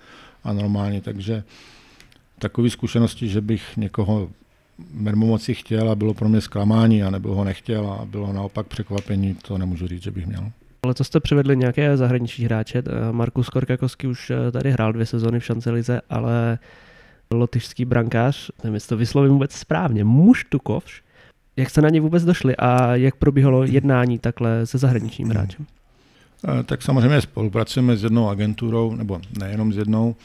a 0.43 0.53
normální, 0.53 1.01
takže 1.01 1.43
takové 2.39 2.69
zkušenosti, 2.69 3.29
že 3.29 3.41
bych 3.41 3.77
někoho 3.77 4.29
mermomoci 4.93 5.55
chtěl 5.55 5.89
a 5.89 5.95
bylo 5.95 6.13
pro 6.13 6.29
mě 6.29 6.41
zklamání, 6.41 7.03
anebo 7.03 7.35
ho 7.35 7.43
nechtěl 7.43 7.91
a 7.91 8.05
bylo 8.05 8.33
naopak 8.33 8.67
překvapení, 8.67 9.35
to 9.35 9.57
nemůžu 9.57 9.87
říct, 9.87 10.03
že 10.03 10.11
bych 10.11 10.27
měl. 10.27 10.51
Ale 10.83 10.93
to 10.93 11.03
jste 11.03 11.19
přivedli 11.19 11.57
nějaké 11.57 11.97
zahraniční 11.97 12.45
hráče. 12.45 12.83
Eh, 12.87 13.11
Markus 13.11 13.49
Korkakovský 13.49 14.07
už 14.07 14.29
eh, 14.29 14.51
tady 14.51 14.71
hrál 14.71 14.93
dvě 14.93 15.05
sezony 15.05 15.39
v 15.39 15.45
Šancelize, 15.45 16.01
ale 16.09 16.59
lotyšský 17.31 17.85
brankář, 17.85 18.51
nevím, 18.63 18.73
jestli 18.73 18.89
to 18.89 18.97
vyslovím 18.97 19.31
vůbec 19.31 19.51
správně, 19.51 20.03
Muštukovš. 20.03 21.03
Jak 21.55 21.69
se 21.69 21.81
na 21.81 21.89
ně 21.89 22.01
vůbec 22.01 22.25
došli 22.25 22.55
a 22.57 22.95
jak 22.95 23.15
probíhalo 23.15 23.63
jednání 23.63 24.19
takhle 24.19 24.65
se 24.65 24.77
zahraničním 24.77 25.29
hráčem? 25.29 25.65
Eh, 26.47 26.63
tak 26.63 26.81
samozřejmě 26.81 27.21
spolupracujeme 27.21 27.97
s 27.97 28.03
jednou 28.03 28.29
agenturou, 28.29 28.95
nebo 28.95 29.21
nejenom 29.39 29.73
s 29.73 29.77
jednou, 29.77 30.15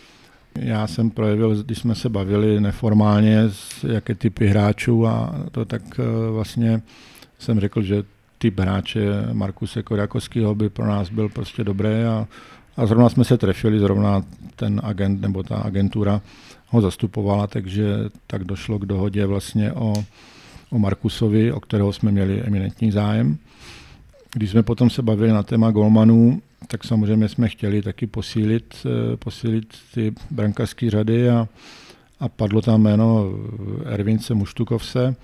já 0.61 0.87
jsem 0.87 1.11
projevil, 1.11 1.63
když 1.63 1.79
jsme 1.79 1.95
se 1.95 2.09
bavili 2.09 2.61
neformálně, 2.61 3.43
jaké 3.89 4.15
typy 4.15 4.47
hráčů 4.47 5.07
a 5.07 5.35
to 5.53 5.65
tak 5.65 5.83
eh, 5.99 6.31
vlastně 6.31 6.83
jsem 7.39 7.61
řekl, 7.61 7.83
že 7.83 8.03
typ 8.39 8.61
hráče 8.61 9.01
Markuse 9.33 9.83
Koriakovského 9.83 10.55
by 10.55 10.69
pro 10.69 10.87
nás 10.87 11.11
byl 11.11 11.29
prostě 11.29 11.65
dobrý 11.65 11.89
a, 11.89 12.27
a 12.77 12.87
zrovna 12.87 13.09
jsme 13.09 13.25
se 13.25 13.39
trefili, 13.39 13.81
zrovna 13.81 14.23
ten 14.57 14.81
agent 14.85 15.21
nebo 15.21 15.43
ta 15.43 15.57
agentura 15.57 16.21
ho 16.69 16.81
zastupovala, 16.81 17.47
takže 17.47 17.85
tak 18.27 18.45
došlo 18.45 18.79
k 18.79 18.87
dohodě 18.87 19.27
vlastně 19.27 19.73
o, 19.73 19.93
o 20.71 20.79
Markusovi, 20.79 21.53
o 21.53 21.61
kterého 21.61 21.93
jsme 21.93 22.13
měli 22.13 22.43
eminentní 22.43 22.91
zájem. 22.91 23.39
Když 24.35 24.51
jsme 24.51 24.63
potom 24.63 24.91
se 24.91 25.03
bavili 25.03 25.33
na 25.33 25.43
téma 25.43 25.71
golmanů, 25.71 26.43
tak 26.69 26.85
samozřejmě 26.85 27.29
jsme 27.29 27.49
chtěli 27.49 27.83
taky 27.83 28.07
posílit, 28.07 28.87
eh, 28.87 29.16
posílit 29.16 29.75
ty 29.95 30.14
brankářské 30.31 30.91
řady 30.91 31.31
a, 31.31 31.49
a 32.21 32.29
padlo 32.29 32.62
tam 32.62 32.83
jméno 32.83 33.31
Ervince 33.85 34.35
Muštukovse. 34.35 35.16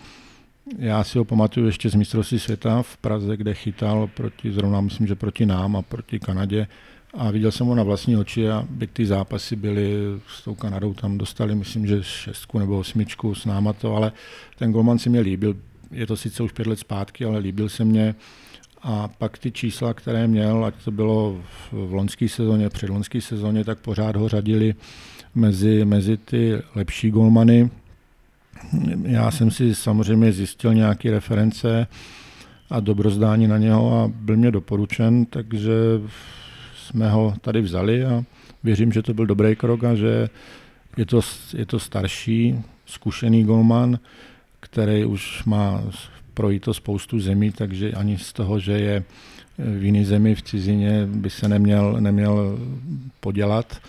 Já 0.79 1.05
si 1.05 1.19
ho 1.19 1.25
pamatuju 1.25 1.67
ještě 1.67 1.91
z 1.91 1.95
mistrovství 1.95 2.39
světa 2.39 2.83
v 2.83 2.97
Praze, 2.97 3.37
kde 3.37 3.55
chytal 3.55 4.07
proti, 4.07 4.53
zrovna 4.53 4.81
myslím, 4.81 5.07
že 5.07 5.15
proti 5.15 5.47
nám 5.47 5.77
a 5.77 5.83
proti 5.83 6.21
Kanadě. 6.21 6.67
A 7.15 7.31
viděl 7.31 7.53
jsem 7.53 7.67
ho 7.67 7.75
na 7.75 7.83
vlastní 7.83 8.17
oči 8.17 8.51
a 8.51 8.67
by 8.71 8.87
ty 8.87 9.07
zápasy 9.07 9.57
byly 9.57 9.97
s 10.29 10.45
tou 10.45 10.55
Kanadou, 10.55 10.95
tam 10.95 11.19
dostali, 11.19 11.55
myslím, 11.55 11.87
že 11.87 12.03
šestku 12.03 12.59
nebo 12.59 12.79
osmičku 12.79 13.35
s 13.35 13.45
náma 13.45 13.73
to, 13.73 13.97
ale 13.97 14.13
ten 14.59 14.73
golman 14.73 14.99
si 14.99 15.11
mě 15.11 15.21
líbil. 15.21 15.57
Je 15.91 16.07
to 16.07 16.17
sice 16.17 16.43
už 16.43 16.53
pět 16.53 16.67
let 16.67 16.79
zpátky, 16.79 17.25
ale 17.25 17.39
líbil 17.39 17.69
se 17.69 17.85
mě 17.85 18.15
a 18.85 19.09
pak 19.19 19.39
ty 19.39 19.53
čísla, 19.53 19.95
které 19.95 20.27
měl, 20.27 20.65
ať 20.65 20.75
to 20.85 20.91
bylo 20.91 21.41
v 21.73 21.93
loňské 21.93 22.29
sezóně, 22.29 22.69
předloňské 22.69 23.21
sezóně, 23.21 23.65
tak 23.65 23.79
pořád 23.79 24.17
ho 24.17 24.29
řadili 24.29 24.75
mezi, 25.35 25.85
mezi 25.85 26.17
ty 26.17 26.63
lepší 26.75 27.11
golmany. 27.11 27.71
Já 29.03 29.31
jsem 29.31 29.51
si 29.51 29.75
samozřejmě 29.75 30.33
zjistil 30.33 30.75
nějaké 30.75 31.11
reference 31.11 31.87
a 32.71 32.81
dobrozdání 32.81 33.47
na 33.47 33.59
něho 33.59 34.03
a 34.03 34.09
byl 34.15 34.37
mě 34.37 34.51
doporučen, 34.51 35.27
takže 35.27 35.73
jsme 36.77 37.11
ho 37.11 37.35
tady 37.41 37.61
vzali 37.61 38.05
a 38.05 38.25
věřím, 38.65 38.93
že 38.93 39.03
to 39.03 39.15
byl 39.15 39.27
dobrý 39.27 39.57
krok 39.57 39.85
a 39.85 39.95
že 39.95 40.29
je 40.97 41.07
to, 41.07 41.21
je 41.57 41.67
to 41.67 41.79
starší, 41.79 42.63
zkušený 42.87 43.45
golman, 43.45 43.99
který 44.61 45.05
už 45.05 45.45
má 45.45 45.83
projít 46.35 46.63
to 46.63 46.75
spoustu 46.75 47.21
zemí, 47.21 47.53
takže 47.53 47.93
ani 47.93 48.19
z 48.19 48.33
toho, 48.33 48.59
že 48.59 48.73
je 48.73 49.05
v 49.59 49.85
jiné 49.85 50.05
zemi 50.05 50.35
v 50.35 50.43
cizině, 50.43 51.07
by 51.07 51.31
se 51.31 51.49
neměl, 51.49 51.97
neměl 52.01 52.59
podělat. 53.21 53.81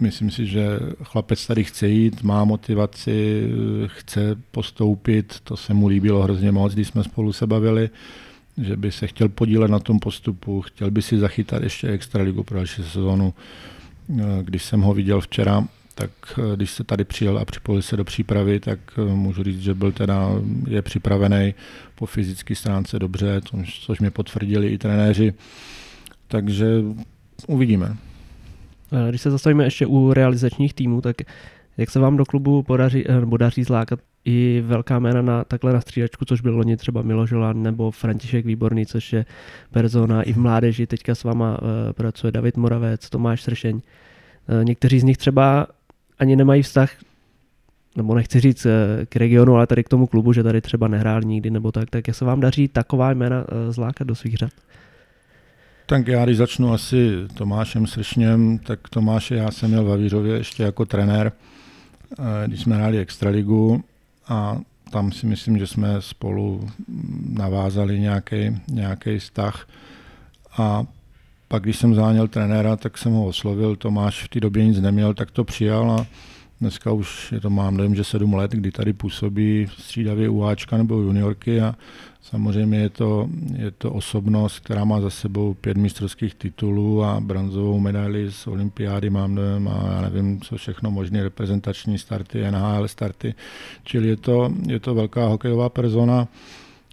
Myslím 0.00 0.30
si, 0.30 0.46
že 0.46 0.78
chlapec 1.02 1.46
tady 1.46 1.64
chce 1.64 1.88
jít, 1.88 2.22
má 2.22 2.44
motivaci, 2.44 3.48
chce 3.86 4.36
postoupit, 4.50 5.40
to 5.44 5.56
se 5.56 5.74
mu 5.74 5.88
líbilo 5.88 6.22
hrozně 6.22 6.52
moc, 6.52 6.74
když 6.74 6.88
jsme 6.88 7.04
spolu 7.04 7.32
se 7.32 7.46
bavili, 7.46 7.90
že 8.58 8.76
by 8.76 8.92
se 8.92 9.06
chtěl 9.06 9.28
podílet 9.28 9.70
na 9.70 9.78
tom 9.78 9.98
postupu, 9.98 10.60
chtěl 10.62 10.90
by 10.90 11.02
si 11.02 11.18
zachytat 11.18 11.62
ještě 11.62 11.88
extraligu 11.88 12.42
pro 12.42 12.56
další 12.56 12.82
sezónu. 12.82 13.34
Když 14.42 14.64
jsem 14.64 14.80
ho 14.80 14.94
viděl 14.94 15.20
včera, 15.20 15.64
tak 15.94 16.10
eh, 16.38 16.56
když 16.56 16.70
se 16.70 16.84
tady 16.84 17.04
přijel 17.04 17.38
a 17.38 17.44
připojil 17.44 17.82
se 17.82 17.96
do 17.96 18.04
přípravy, 18.04 18.60
tak 18.60 18.78
eh, 18.98 19.14
můžu 19.14 19.42
říct, 19.42 19.60
že 19.60 19.74
byl 19.74 19.92
teda, 19.92 20.28
je 20.68 20.82
připravený 20.82 21.54
po 21.94 22.06
fyzické 22.06 22.54
stránce 22.54 22.98
dobře, 22.98 23.40
což, 23.86 24.00
mě 24.00 24.10
potvrdili 24.10 24.68
i 24.68 24.78
trenéři. 24.78 25.34
Takže 26.28 26.66
uvidíme. 27.46 27.96
Eh, 28.92 29.08
když 29.08 29.20
se 29.20 29.30
zastavíme 29.30 29.64
ještě 29.64 29.86
u 29.86 30.12
realizačních 30.12 30.74
týmů, 30.74 31.00
tak 31.00 31.16
jak 31.76 31.90
se 31.90 31.98
vám 31.98 32.16
do 32.16 32.24
klubu 32.24 32.62
podaří, 32.62 33.04
nebo 33.20 33.36
daří 33.36 33.64
zlákat 33.64 34.00
i 34.24 34.62
velká 34.66 34.98
jména 34.98 35.22
na 35.22 35.44
takhle 35.44 35.72
na 35.72 35.80
střídačku, 35.80 36.24
což 36.24 36.40
byl 36.40 36.56
loni 36.56 36.76
třeba 36.76 37.02
Miloš 37.02 37.30
Žolán 37.30 37.62
nebo 37.62 37.90
František 37.90 38.46
Výborný, 38.46 38.86
což 38.86 39.12
je 39.12 39.24
persona 39.70 40.22
i 40.22 40.32
v 40.32 40.36
mládeži. 40.36 40.86
Teďka 40.86 41.14
s 41.14 41.24
váma 41.24 41.58
pracuje 41.92 42.32
David 42.32 42.56
Moravec, 42.56 43.10
Tomáš 43.10 43.42
Sršeň. 43.42 43.80
Někteří 44.62 45.00
z 45.00 45.04
nich 45.04 45.16
třeba 45.16 45.66
ani 46.20 46.36
nemají 46.36 46.62
vztah, 46.62 46.90
nebo 47.96 48.14
nechci 48.14 48.40
říct 48.40 48.66
eh, 48.66 49.06
k 49.06 49.16
regionu, 49.16 49.56
ale 49.56 49.66
tady 49.66 49.84
k 49.84 49.88
tomu 49.88 50.06
klubu, 50.06 50.32
že 50.32 50.42
tady 50.42 50.60
třeba 50.60 50.88
nehrál 50.88 51.20
nikdy 51.22 51.50
nebo 51.50 51.72
tak, 51.72 51.90
tak 51.90 52.08
jak 52.08 52.16
se 52.16 52.24
vám 52.24 52.40
daří 52.40 52.68
taková 52.68 53.10
jména 53.10 53.44
eh, 53.48 53.72
zlákat 53.72 54.06
do 54.06 54.14
svých 54.14 54.36
řad? 54.36 54.50
Tak 55.86 56.08
já 56.08 56.24
když 56.24 56.36
začnu 56.36 56.72
asi 56.72 57.10
Tomášem 57.34 57.86
Sršněm, 57.86 58.58
tak 58.58 58.88
Tomáše 58.88 59.34
já 59.34 59.50
jsem 59.50 59.70
měl 59.70 59.84
v 59.84 59.92
Avířově 59.92 60.36
ještě 60.36 60.62
jako 60.62 60.86
trenér, 60.86 61.32
eh, 62.12 62.48
když 62.48 62.60
jsme 62.60 62.76
hráli 62.76 62.98
Extraligu 62.98 63.84
a 64.28 64.58
tam 64.90 65.12
si 65.12 65.26
myslím, 65.26 65.58
že 65.58 65.66
jsme 65.66 65.96
spolu 66.00 66.68
navázali 67.28 68.00
nějaký 68.68 69.18
vztah. 69.18 69.68
A 70.58 70.84
pak, 71.50 71.62
když 71.62 71.76
jsem 71.78 71.94
záněl 71.94 72.28
trenéra, 72.28 72.76
tak 72.76 72.98
jsem 72.98 73.12
ho 73.12 73.26
oslovil, 73.26 73.76
Tomáš 73.76 74.24
v 74.24 74.28
té 74.28 74.40
době 74.40 74.64
nic 74.64 74.80
neměl, 74.80 75.14
tak 75.14 75.30
to 75.30 75.44
přijal 75.44 75.90
a 75.90 76.06
dneska 76.60 76.92
už 76.92 77.32
je 77.32 77.40
to 77.40 77.50
mám, 77.50 77.76
nevím, 77.76 77.94
že 77.94 78.04
sedm 78.04 78.34
let, 78.34 78.50
kdy 78.50 78.72
tady 78.72 78.92
působí 78.92 79.66
střídavě 79.78 80.28
UAčka 80.28 80.76
nebo 80.76 80.94
juniorky 80.94 81.60
a 81.60 81.74
samozřejmě 82.22 82.78
je 82.78 82.90
to, 82.90 83.28
je 83.56 83.70
to 83.70 83.92
osobnost, 83.92 84.58
která 84.58 84.84
má 84.84 85.00
za 85.00 85.10
sebou 85.10 85.54
pět 85.54 85.76
mistrovských 85.76 86.34
titulů 86.34 87.04
a 87.04 87.20
bronzovou 87.20 87.80
medaili 87.80 88.32
z 88.32 88.46
olympiády 88.46 89.10
mám 89.10 89.34
nevím, 89.34 89.68
a 89.68 89.92
já 89.94 90.00
nevím, 90.00 90.40
co 90.40 90.56
všechno 90.56 90.90
možné, 90.90 91.22
reprezentační 91.22 91.98
starty, 91.98 92.50
NHL 92.50 92.88
starty, 92.88 93.34
čili 93.84 94.08
je 94.08 94.16
to, 94.16 94.52
je 94.66 94.80
to 94.80 94.94
velká 94.94 95.26
hokejová 95.26 95.68
persona, 95.68 96.28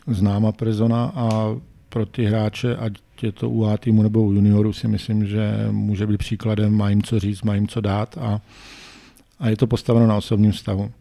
známá 0.08 0.52
persona 0.52 1.12
a 1.16 1.56
pro 1.98 2.06
ty 2.06 2.26
hráče, 2.26 2.76
ať 2.76 2.94
je 3.22 3.32
to 3.32 3.50
u 3.50 3.66
A 3.66 3.78
týmu 3.78 4.04
nebo 4.04 4.24
u 4.24 4.32
juniorů, 4.32 4.74
si 4.74 4.88
myslím, 4.88 5.26
že 5.26 5.68
může 5.72 6.08
být 6.08 6.18
příkladem, 6.18 6.74
má 6.74 6.90
jim 6.90 7.04
co 7.04 7.20
říct, 7.20 7.42
má 7.42 7.56
jim 7.56 7.68
co 7.68 7.82
dát 7.82 8.18
a, 8.18 8.42
a 9.40 9.50
je 9.50 9.58
to 9.58 9.68
postaveno 9.68 10.08
na 10.08 10.16
osobním 10.16 10.52
vztahu. 10.52 10.92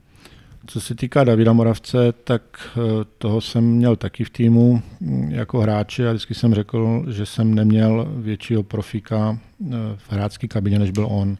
Co 0.66 0.80
se 0.80 0.94
týká 0.94 1.24
Davida 1.24 1.52
Moravce, 1.52 2.12
tak 2.24 2.42
eh, 2.76 2.80
toho 3.18 3.40
jsem 3.40 3.64
měl 3.64 3.96
taky 3.96 4.24
v 4.24 4.30
týmu 4.30 4.82
mm, 5.00 5.30
jako 5.30 5.60
hráče 5.60 6.08
a 6.08 6.12
vždycky 6.12 6.34
jsem 6.34 6.54
řekl, 6.54 7.04
že 7.12 7.26
jsem 7.26 7.54
neměl 7.54 8.08
většího 8.16 8.62
profika 8.62 9.38
eh, 9.38 9.68
v 9.96 10.12
hráčské 10.12 10.48
kabině, 10.48 10.78
než 10.78 10.90
byl 10.90 11.06
on 11.10 11.36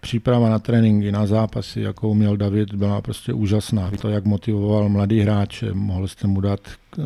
příprava 0.00 0.48
na 0.48 0.58
tréninky, 0.58 1.12
na 1.12 1.26
zápasy, 1.26 1.80
jakou 1.80 2.14
měl 2.14 2.36
David, 2.36 2.74
byla 2.74 3.00
prostě 3.00 3.32
úžasná. 3.32 3.90
To, 4.00 4.08
jak 4.08 4.24
motivoval 4.24 4.88
mladý 4.88 5.20
hráče, 5.20 5.72
mohl 5.72 6.08
jste 6.08 6.26
mu 6.26 6.40
dát 6.40 6.60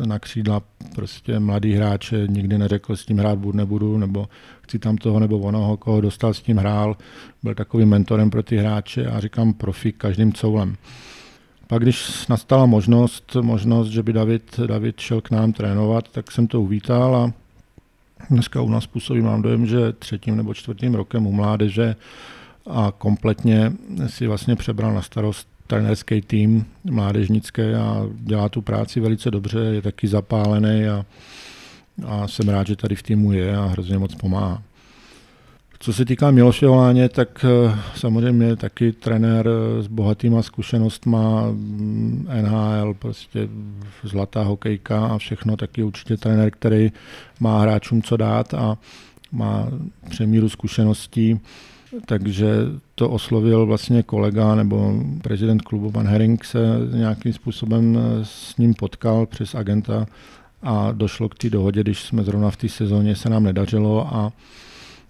na 0.05 0.19
křídla 0.19 0.61
prostě 0.95 1.39
mladý 1.39 1.73
hráče, 1.73 2.27
nikdy 2.27 2.57
neřekl 2.57 2.95
s 2.95 3.05
tím 3.05 3.17
hrát 3.17 3.39
budu, 3.39 3.57
nebudu, 3.57 3.97
nebo 3.97 4.27
chci 4.61 4.79
tam 4.79 4.97
toho 4.97 5.19
nebo 5.19 5.39
onoho, 5.39 5.77
koho 5.77 6.01
dostal 6.01 6.33
s 6.33 6.41
tím 6.41 6.57
hrál, 6.57 6.97
byl 7.43 7.55
takovým 7.55 7.89
mentorem 7.89 8.29
pro 8.29 8.43
ty 8.43 8.57
hráče 8.57 9.05
a 9.05 9.19
říkám 9.19 9.53
profi 9.53 9.91
každým 9.91 10.33
coulem. 10.33 10.75
Pak 11.67 11.81
když 11.81 12.27
nastala 12.27 12.65
možnost, 12.65 13.37
možnost, 13.41 13.87
že 13.87 14.03
by 14.03 14.13
David, 14.13 14.59
David 14.65 14.99
šel 14.99 15.21
k 15.21 15.31
nám 15.31 15.53
trénovat, 15.53 16.11
tak 16.11 16.31
jsem 16.31 16.47
to 16.47 16.61
uvítal 16.61 17.15
a 17.15 17.33
dneska 18.29 18.61
u 18.61 18.69
nás 18.69 18.87
působí, 18.87 19.21
mám 19.21 19.41
dojem, 19.41 19.65
že 19.65 19.93
třetím 19.93 20.35
nebo 20.35 20.53
čtvrtým 20.53 20.95
rokem 20.95 21.27
u 21.27 21.31
mládeže 21.31 21.95
a 22.69 22.93
kompletně 22.97 23.73
si 24.07 24.27
vlastně 24.27 24.55
přebral 24.55 24.93
na 24.93 25.01
starost 25.01 25.47
trenérský 25.67 26.21
tým 26.21 26.65
mládežnické 26.83 27.75
a 27.75 28.05
dělá 28.15 28.49
tu 28.49 28.61
práci 28.61 28.99
velice 28.99 29.31
dobře, 29.31 29.59
je 29.59 29.81
taky 29.81 30.07
zapálený 30.07 30.87
a, 30.87 31.05
a 32.07 32.27
jsem 32.27 32.49
rád, 32.49 32.67
že 32.67 32.75
tady 32.75 32.95
v 32.95 33.03
týmu 33.03 33.31
je 33.31 33.57
a 33.57 33.65
hrozně 33.65 33.97
moc 33.97 34.15
pomáhá. 34.15 34.61
Co 35.79 35.93
se 35.93 36.05
týká 36.05 36.31
Miloše 36.31 36.67
Oláně, 36.67 37.09
tak 37.09 37.45
eh, 37.45 37.79
samozřejmě 37.95 38.55
taky 38.55 38.91
trenér 38.91 39.49
s 39.79 39.87
bohatýma 39.87 40.41
zkušenostma, 40.41 41.47
mm, 41.51 42.27
NHL, 42.41 42.93
prostě 42.93 43.47
zlatá 44.03 44.43
hokejka 44.43 45.07
a 45.07 45.17
všechno, 45.17 45.57
taky 45.57 45.83
určitě 45.83 46.17
trenér, 46.17 46.51
který 46.51 46.91
má 47.39 47.61
hráčům 47.61 48.01
co 48.01 48.17
dát 48.17 48.53
a 48.53 48.77
má 49.31 49.67
přemíru 50.09 50.49
zkušeností 50.49 51.39
takže 52.05 52.47
to 52.95 53.09
oslovil 53.09 53.65
vlastně 53.65 54.03
kolega 54.03 54.55
nebo 54.55 55.03
prezident 55.21 55.61
klubu 55.61 55.89
Van 55.89 56.07
Hering 56.07 56.45
se 56.45 56.59
nějakým 56.93 57.33
způsobem 57.33 57.97
s 58.23 58.57
ním 58.57 58.73
potkal 58.73 59.25
přes 59.25 59.55
agenta 59.55 60.05
a 60.63 60.91
došlo 60.91 61.29
k 61.29 61.35
té 61.35 61.49
dohodě, 61.49 61.81
když 61.81 62.03
jsme 62.03 62.23
zrovna 62.23 62.51
v 62.51 62.57
té 62.57 62.69
sezóně 62.69 63.15
se 63.15 63.29
nám 63.29 63.43
nedařilo 63.43 64.15
a 64.15 64.31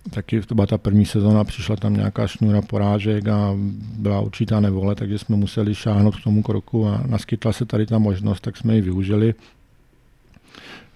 taky 0.10 0.42
to 0.42 0.56
byla 0.56 0.68
ta 0.68 0.78
první 0.78 1.06
sezóna, 1.06 1.44
přišla 1.44 1.76
tam 1.76 1.94
nějaká 1.94 2.28
šňůra 2.28 2.62
porážek 2.62 3.28
a 3.28 3.54
byla 3.98 4.20
určitá 4.20 4.60
nevole, 4.60 4.96
takže 4.96 5.20
jsme 5.20 5.36
museli 5.36 5.76
šáhnout 5.76 6.16
k 6.16 6.24
tomu 6.24 6.44
kroku 6.44 6.88
a 6.88 7.04
naskytla 7.08 7.54
se 7.54 7.66
tady 7.66 7.86
ta 7.86 7.98
možnost, 7.98 8.42
tak 8.42 8.58
jsme 8.58 8.76
ji 8.76 8.82
využili. 8.82 9.34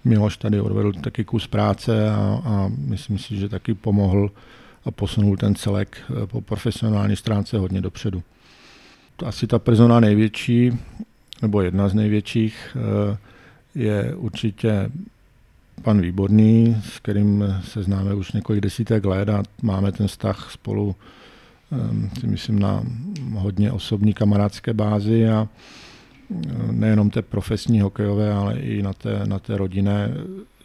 Miloš 0.04 0.36
tady 0.36 0.60
odvedl 0.60 0.92
taky 0.92 1.24
kus 1.24 1.46
práce 1.46 2.10
a, 2.10 2.42
a 2.44 2.70
myslím 2.76 3.18
si, 3.18 3.36
že 3.36 3.48
taky 3.48 3.74
pomohl 3.74 4.30
a 4.90 4.92
posunul 4.92 5.36
ten 5.36 5.54
celek 5.54 5.96
eh, 6.10 6.26
po 6.26 6.40
profesionální 6.40 7.16
stránce 7.16 7.58
hodně 7.58 7.80
dopředu. 7.80 8.22
Asi 9.26 9.46
ta 9.46 9.58
persona 9.58 10.00
největší, 10.00 10.72
nebo 11.42 11.62
jedna 11.62 11.88
z 11.88 11.94
největších, 11.94 12.76
eh, 12.76 13.16
je 13.74 14.14
určitě 14.14 14.90
pan 15.82 16.00
Výborný, 16.00 16.76
s 16.84 16.98
kterým 16.98 17.44
se 17.64 17.82
známe 17.82 18.14
už 18.14 18.32
několik 18.32 18.60
desítek 18.60 19.04
let 19.04 19.28
a 19.28 19.42
máme 19.62 19.92
ten 19.92 20.06
vztah 20.06 20.50
spolu 20.52 20.96
ehm, 21.72 22.10
si 22.20 22.26
myslím 22.26 22.58
na 22.58 22.82
hodně 23.34 23.72
osobní 23.72 24.14
kamarádské 24.14 24.74
bázi 24.74 25.28
a 25.28 25.48
eh, 25.48 26.72
nejenom 26.72 27.10
té 27.10 27.22
profesní 27.22 27.80
hokejové, 27.80 28.32
ale 28.32 28.58
i 28.58 28.82
na 28.82 28.92
té, 28.92 29.20
na 29.24 29.38
té 29.38 29.56
rodinné, 29.56 30.10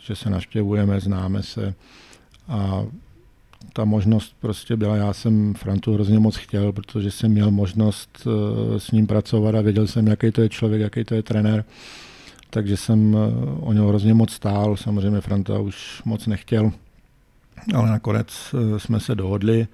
že 0.02 0.16
se 0.16 0.30
naštěvujeme, 0.30 1.00
známe 1.00 1.44
se 1.44 1.74
a 2.48 2.86
ta 3.76 3.86
možnost 3.86 4.36
prostě 4.40 4.76
byla, 4.76 4.96
já 4.96 5.14
jsem 5.14 5.54
Frantu 5.54 5.94
hrozně 5.94 6.20
moc 6.20 6.36
chtěl, 6.36 6.72
protože 6.72 7.12
jsem 7.12 7.32
měl 7.32 7.52
možnost 7.52 8.28
eh, 8.28 8.80
s 8.80 8.92
ním 8.92 9.08
pracovat 9.08 9.56
a 9.56 9.62
věděl 9.62 9.88
jsem, 9.88 10.08
jaký 10.08 10.32
to 10.32 10.42
je 10.42 10.50
člověk, 10.50 10.82
jaký 10.82 11.04
to 11.04 11.16
je 11.16 11.24
trenér. 11.24 11.66
Takže 12.50 12.78
jsem 12.78 13.16
eh, 13.16 13.20
o 13.60 13.74
něho 13.74 13.88
hrozně 13.88 14.14
moc 14.14 14.32
stál, 14.32 14.78
samozřejmě 14.78 15.22
Franta 15.22 15.60
už 15.60 16.02
moc 16.06 16.28
nechtěl, 16.28 16.72
ale 17.76 17.90
nakonec 17.90 18.28
eh, 18.54 18.80
jsme 18.80 19.00
se 19.00 19.16
dohodli. 19.16 19.68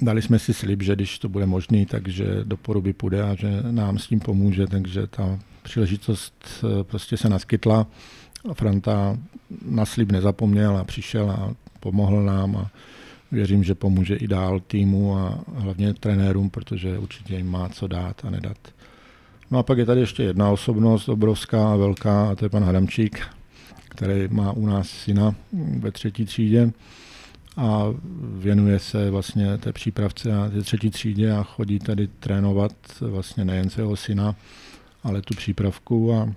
Dali 0.00 0.22
jsme 0.22 0.38
si 0.38 0.54
slib, 0.54 0.82
že 0.82 0.94
když 0.94 1.18
to 1.18 1.28
bude 1.28 1.46
možný, 1.46 1.86
takže 1.86 2.26
do 2.44 2.56
poruby 2.56 2.92
půjde 2.92 3.22
a 3.22 3.34
že 3.34 3.62
nám 3.70 3.98
s 3.98 4.06
tím 4.06 4.20
pomůže, 4.20 4.66
takže 4.66 5.06
ta 5.06 5.38
příležitost 5.62 6.64
prostě 6.82 7.16
se 7.16 7.28
naskytla. 7.28 7.86
Franta 8.52 9.18
na 9.66 9.84
slib 9.84 10.12
nezapomněl 10.12 10.78
a 10.78 10.84
přišel 10.84 11.30
a 11.30 11.54
pomohl 11.84 12.22
nám 12.22 12.56
a 12.56 12.70
věřím, 13.32 13.64
že 13.64 13.74
pomůže 13.74 14.16
i 14.16 14.28
dál 14.28 14.60
týmu 14.60 15.16
a 15.16 15.44
hlavně 15.54 15.94
trenérům, 15.94 16.50
protože 16.50 16.98
určitě 16.98 17.36
jim 17.36 17.50
má 17.50 17.68
co 17.68 17.86
dát 17.86 18.24
a 18.24 18.30
nedat. 18.30 18.56
No 19.50 19.58
a 19.58 19.62
pak 19.62 19.78
je 19.78 19.86
tady 19.86 20.00
ještě 20.00 20.22
jedna 20.22 20.50
osobnost 20.50 21.08
obrovská 21.08 21.72
a 21.72 21.76
velká 21.76 22.30
a 22.30 22.34
to 22.34 22.44
je 22.44 22.48
pan 22.48 22.64
Hadamčík, 22.64 23.20
který 23.88 24.28
má 24.30 24.52
u 24.52 24.66
nás 24.66 24.88
syna 24.88 25.34
ve 25.78 25.92
třetí 25.92 26.24
třídě 26.24 26.72
a 27.56 27.84
věnuje 28.38 28.78
se 28.78 29.10
vlastně 29.10 29.58
té 29.58 29.72
přípravce 29.72 30.36
a 30.36 30.50
té 30.50 30.62
třetí 30.62 30.90
třídě 30.90 31.32
a 31.32 31.42
chodí 31.42 31.78
tady 31.78 32.08
trénovat 32.08 32.72
vlastně 33.00 33.44
nejen 33.44 33.70
se 33.70 33.80
jeho 33.80 33.96
syna, 33.96 34.34
ale 35.02 35.22
tu 35.22 35.34
přípravku 35.34 36.14
a 36.14 36.34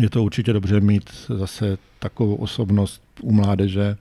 je 0.00 0.10
to 0.10 0.22
určitě 0.22 0.52
dobře 0.52 0.80
mít 0.80 1.10
zase 1.38 1.78
takovou 1.98 2.34
osobnost 2.34 3.03
u 3.22 3.32
mládeže, 3.32 3.96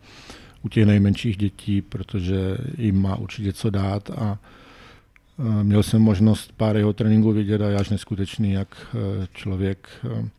u 0.61 0.70
těch 0.70 0.86
nejmenších 0.86 1.38
dětí, 1.38 1.82
protože 1.82 2.57
jim 2.78 3.01
má 3.01 3.16
určitě 3.16 3.53
co 3.53 3.70
dát 3.70 4.09
a 4.09 4.39
měl 5.64 5.84
jsem 5.84 6.01
možnost 6.01 6.53
pár 6.57 6.78
jeho 6.78 6.93
tréninků 6.93 7.32
vidět 7.32 7.61
a 7.61 7.70
je 7.70 7.76
až 7.76 7.89
neskutečný, 7.89 8.51
jak 8.51 8.68
e, 8.95 9.28
člověk, 9.34 9.89
e, 10.05 10.30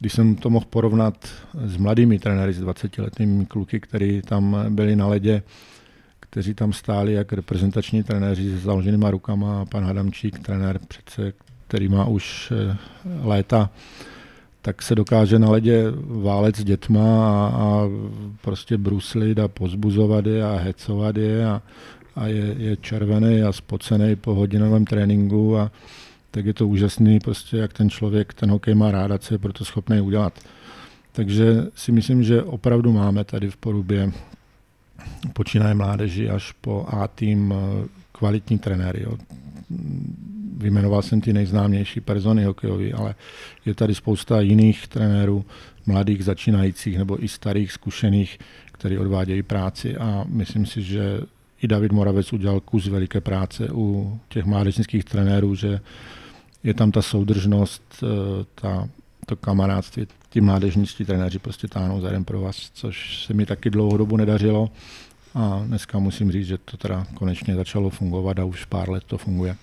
když 0.00 0.12
jsem 0.12 0.36
to 0.36 0.50
mohl 0.50 0.66
porovnat 0.70 1.28
s 1.64 1.76
mladými 1.76 2.18
trenéry, 2.18 2.52
s 2.52 2.62
20-letými 2.62 3.46
kluky, 3.46 3.80
kteří 3.80 4.22
tam 4.22 4.56
byli 4.68 4.96
na 4.96 5.06
ledě, 5.06 5.42
kteří 6.20 6.54
tam 6.54 6.72
stáli 6.72 7.12
jak 7.12 7.32
reprezentační 7.32 8.02
trenéři 8.02 8.50
s 8.50 8.62
založenýma 8.62 9.10
rukama 9.10 9.64
pan 9.64 9.84
Hadamčík, 9.84 10.38
trenér 10.38 10.80
přece, 10.88 11.32
který 11.66 11.88
má 11.88 12.04
už 12.04 12.52
e, 12.52 12.76
léta 13.22 13.70
tak 14.64 14.82
se 14.82 14.94
dokáže 14.94 15.38
na 15.38 15.50
ledě 15.50 15.84
válet 16.06 16.56
s 16.56 16.64
dětma 16.64 17.28
a, 17.28 17.56
a 17.56 17.88
prostě 18.40 18.78
bruslit 18.78 19.38
a 19.38 19.48
pozbuzovat 19.48 20.26
je 20.26 20.44
a 20.44 20.56
hecovat 20.56 21.16
je 21.16 21.46
a, 21.46 21.62
a 22.16 22.26
je, 22.26 22.54
je 22.58 22.76
červený 22.76 23.42
a 23.42 23.52
spocený 23.52 24.16
po 24.16 24.34
hodinovém 24.34 24.84
tréninku 24.84 25.58
a 25.58 25.70
tak 26.30 26.46
je 26.46 26.54
to 26.54 26.68
úžasný, 26.68 27.20
prostě 27.20 27.56
jak 27.56 27.72
ten 27.72 27.90
člověk 27.90 28.34
ten 28.34 28.50
hokej 28.50 28.74
má 28.74 28.90
rád 28.90 29.10
a 29.10 29.18
co 29.18 29.34
je 29.34 29.38
proto 29.38 29.64
schopný 29.64 30.00
udělat. 30.00 30.32
Takže 31.12 31.66
si 31.74 31.92
myslím, 31.92 32.22
že 32.22 32.42
opravdu 32.42 32.92
máme 32.92 33.24
tady 33.24 33.50
v 33.50 33.56
Porubě 33.56 34.12
počínaje 35.32 35.74
mládeži 35.74 36.30
až 36.30 36.52
po 36.52 36.86
A 36.88 37.08
tým 37.08 37.54
kvalitní 38.12 38.58
trenéry. 38.58 39.06
Vyjmenoval 40.56 41.02
jsem 41.02 41.20
ty 41.20 41.32
nejznámější 41.32 42.00
persony 42.00 42.44
hokejový, 42.44 42.92
ale 42.92 43.14
je 43.66 43.74
tady 43.74 43.94
spousta 43.94 44.40
jiných 44.40 44.88
trenérů, 44.88 45.44
mladých, 45.86 46.24
začínajících 46.24 46.98
nebo 46.98 47.24
i 47.24 47.28
starých, 47.28 47.72
zkušených, 47.72 48.38
kteří 48.72 48.98
odvádějí 48.98 49.42
práci 49.42 49.96
a 49.96 50.24
myslím 50.28 50.66
si, 50.66 50.82
že 50.82 51.20
i 51.62 51.68
David 51.68 51.92
Moravec 51.92 52.32
udělal 52.32 52.60
kus 52.60 52.86
veliké 52.86 53.20
práce 53.20 53.68
u 53.72 54.18
těch 54.28 54.44
mládežnických 54.44 55.04
trenérů, 55.04 55.54
že 55.54 55.80
je 56.64 56.74
tam 56.74 56.92
ta 56.92 57.02
soudržnost, 57.02 57.82
eh, 58.02 58.06
ta, 58.54 58.88
to 59.26 59.36
kamarádství, 59.36 60.06
ti 60.30 60.40
mládežničtí 60.40 61.04
trenéři 61.04 61.38
prostě 61.38 61.68
táhnou 61.68 62.00
za 62.00 62.06
jeden 62.08 62.24
pro 62.24 62.40
vás, 62.40 62.70
což 62.74 63.24
se 63.26 63.34
mi 63.34 63.46
taky 63.46 63.70
dlouhou 63.70 63.96
dobu 63.96 64.16
nedařilo. 64.16 64.70
A 65.34 65.62
dneska 65.66 65.98
musím 65.98 66.32
říct, 66.32 66.46
že 66.46 66.58
to 66.58 66.76
teda 66.76 67.06
konečně 67.14 67.54
začalo 67.54 67.90
fungovat 67.90 68.38
a 68.38 68.44
už 68.44 68.64
pár 68.64 68.90
let 68.90 69.04
to 69.06 69.18
funguje. 69.18 69.56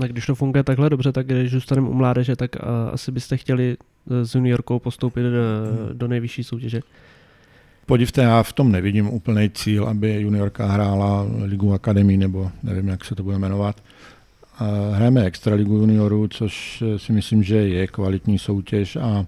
Tak 0.00 0.12
když 0.12 0.26
to 0.26 0.34
funguje 0.34 0.64
takhle 0.64 0.90
dobře, 0.90 1.12
tak 1.12 1.26
když 1.26 1.50
zůstaneme 1.50 1.88
u 1.88 1.92
mládeže, 1.92 2.36
tak 2.36 2.56
uh, 2.56 2.62
asi 2.92 3.12
byste 3.12 3.36
chtěli 3.36 3.76
s 4.06 4.34
juniorkou 4.34 4.78
postoupit 4.78 5.22
do, 5.22 5.28
hmm. 5.28 5.98
do 5.98 6.08
nejvyšší 6.08 6.44
soutěže. 6.44 6.80
Podívte, 7.86 8.22
já 8.22 8.42
v 8.42 8.52
tom 8.52 8.72
nevidím 8.72 9.08
úplný 9.08 9.50
cíl, 9.50 9.84
aby 9.84 10.20
juniorka 10.20 10.66
hrála 10.66 11.26
Ligu 11.44 11.72
Akademii, 11.72 12.16
nebo 12.16 12.50
nevím, 12.62 12.88
jak 12.88 13.04
se 13.04 13.14
to 13.14 13.22
bude 13.22 13.38
jmenovat. 13.38 13.82
Hrajeme 14.92 15.24
Extraligu 15.24 15.76
juniorů, 15.76 16.28
což 16.28 16.82
si 16.96 17.12
myslím, 17.12 17.42
že 17.42 17.56
je 17.56 17.86
kvalitní 17.86 18.38
soutěž 18.38 18.96
a 18.96 19.26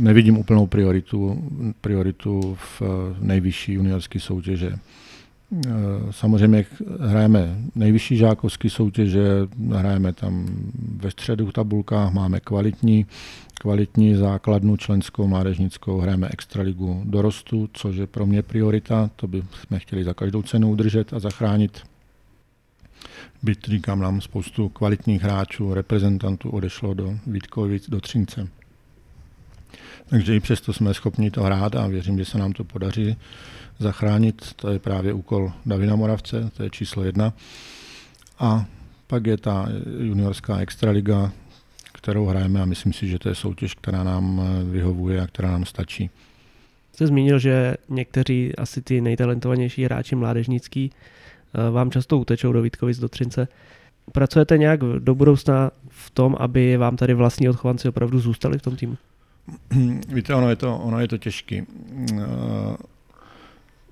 nevidím 0.00 0.38
úplnou 0.38 0.66
prioritu, 0.66 1.48
prioritu 1.80 2.56
v 2.60 2.82
nejvyšší 3.20 3.72
juniorské 3.72 4.20
soutěže. 4.20 4.72
Samozřejmě 6.10 6.66
hrajeme 7.00 7.58
nejvyšší 7.74 8.16
žákovské 8.16 8.70
soutěže, 8.70 9.28
hrajeme 9.72 10.12
tam 10.12 10.46
ve 10.96 11.10
středu 11.10 11.52
tabulkách, 11.52 12.12
máme 12.12 12.40
kvalitní 12.40 13.06
kvalitní 13.60 14.14
základnu 14.14 14.76
členskou 14.76 15.26
mládežnickou, 15.26 15.98
hrajeme 15.98 16.28
extraligu 16.30 17.02
dorostu, 17.04 17.68
což 17.72 17.96
je 17.96 18.06
pro 18.06 18.26
mě 18.26 18.42
priorita, 18.42 19.10
to 19.16 19.26
bychom 19.26 19.78
chtěli 19.78 20.04
za 20.04 20.14
každou 20.14 20.42
cenu 20.42 20.70
udržet 20.70 21.12
a 21.12 21.18
zachránit. 21.18 21.82
Byť 23.42 23.68
říkám 23.68 24.00
nám 24.00 24.20
spoustu 24.20 24.68
kvalitních 24.68 25.22
hráčů, 25.22 25.74
reprezentantů 25.74 26.50
odešlo 26.50 26.94
do 26.94 27.18
Vítkovic, 27.26 27.90
do 27.90 28.00
Třince. 28.00 28.48
Takže 30.10 30.36
i 30.36 30.40
přesto 30.40 30.72
jsme 30.72 30.94
schopni 30.94 31.30
to 31.30 31.42
hrát 31.42 31.76
a 31.76 31.86
věřím, 31.86 32.18
že 32.18 32.24
se 32.24 32.38
nám 32.38 32.52
to 32.52 32.64
podaří 32.64 33.16
zachránit. 33.78 34.52
To 34.56 34.70
je 34.70 34.78
právě 34.78 35.12
úkol 35.12 35.52
Davina 35.66 35.96
Moravce, 35.96 36.50
to 36.56 36.62
je 36.62 36.70
číslo 36.70 37.04
jedna. 37.04 37.32
A 38.38 38.64
pak 39.06 39.26
je 39.26 39.36
ta 39.36 39.68
juniorská 40.00 40.58
extraliga, 40.58 41.32
kterou 41.92 42.26
hrajeme 42.26 42.62
a 42.62 42.64
myslím 42.64 42.92
si, 42.92 43.08
že 43.08 43.18
to 43.18 43.28
je 43.28 43.34
soutěž, 43.34 43.74
která 43.74 44.04
nám 44.04 44.40
eh, 44.40 44.64
vyhovuje 44.64 45.20
a 45.20 45.26
která 45.26 45.50
nám 45.50 45.64
stačí. 45.64 46.10
Jste 46.92 47.06
zmínil, 47.06 47.38
že 47.38 47.74
někteří 47.88 48.56
asi 48.56 48.82
ty 48.82 49.00
nejtalentovanější 49.00 49.84
hráči 49.84 50.16
mládežnický 50.16 50.90
eh, 50.90 51.70
vám 51.70 51.90
často 51.90 52.18
utečou 52.18 52.52
do 52.52 52.62
Vítkovic, 52.62 52.98
do 52.98 53.08
Třince. 53.08 53.48
Pracujete 54.12 54.58
nějak 54.58 54.80
do 54.80 55.14
budoucna 55.14 55.70
v 55.88 56.10
tom, 56.10 56.36
aby 56.38 56.76
vám 56.76 56.96
tady 56.96 57.14
vlastní 57.14 57.48
odchovanci 57.48 57.88
opravdu 57.88 58.20
zůstali 58.20 58.58
v 58.58 58.62
tom 58.62 58.76
týmu? 58.76 58.96
Víte, 60.08 60.34
ono 60.34 60.50
je 60.50 60.56
to, 60.56 60.78
ono 60.78 61.00
je 61.00 61.08
to 61.08 61.18
těžké. 61.18 61.62
Eh, 62.12 62.76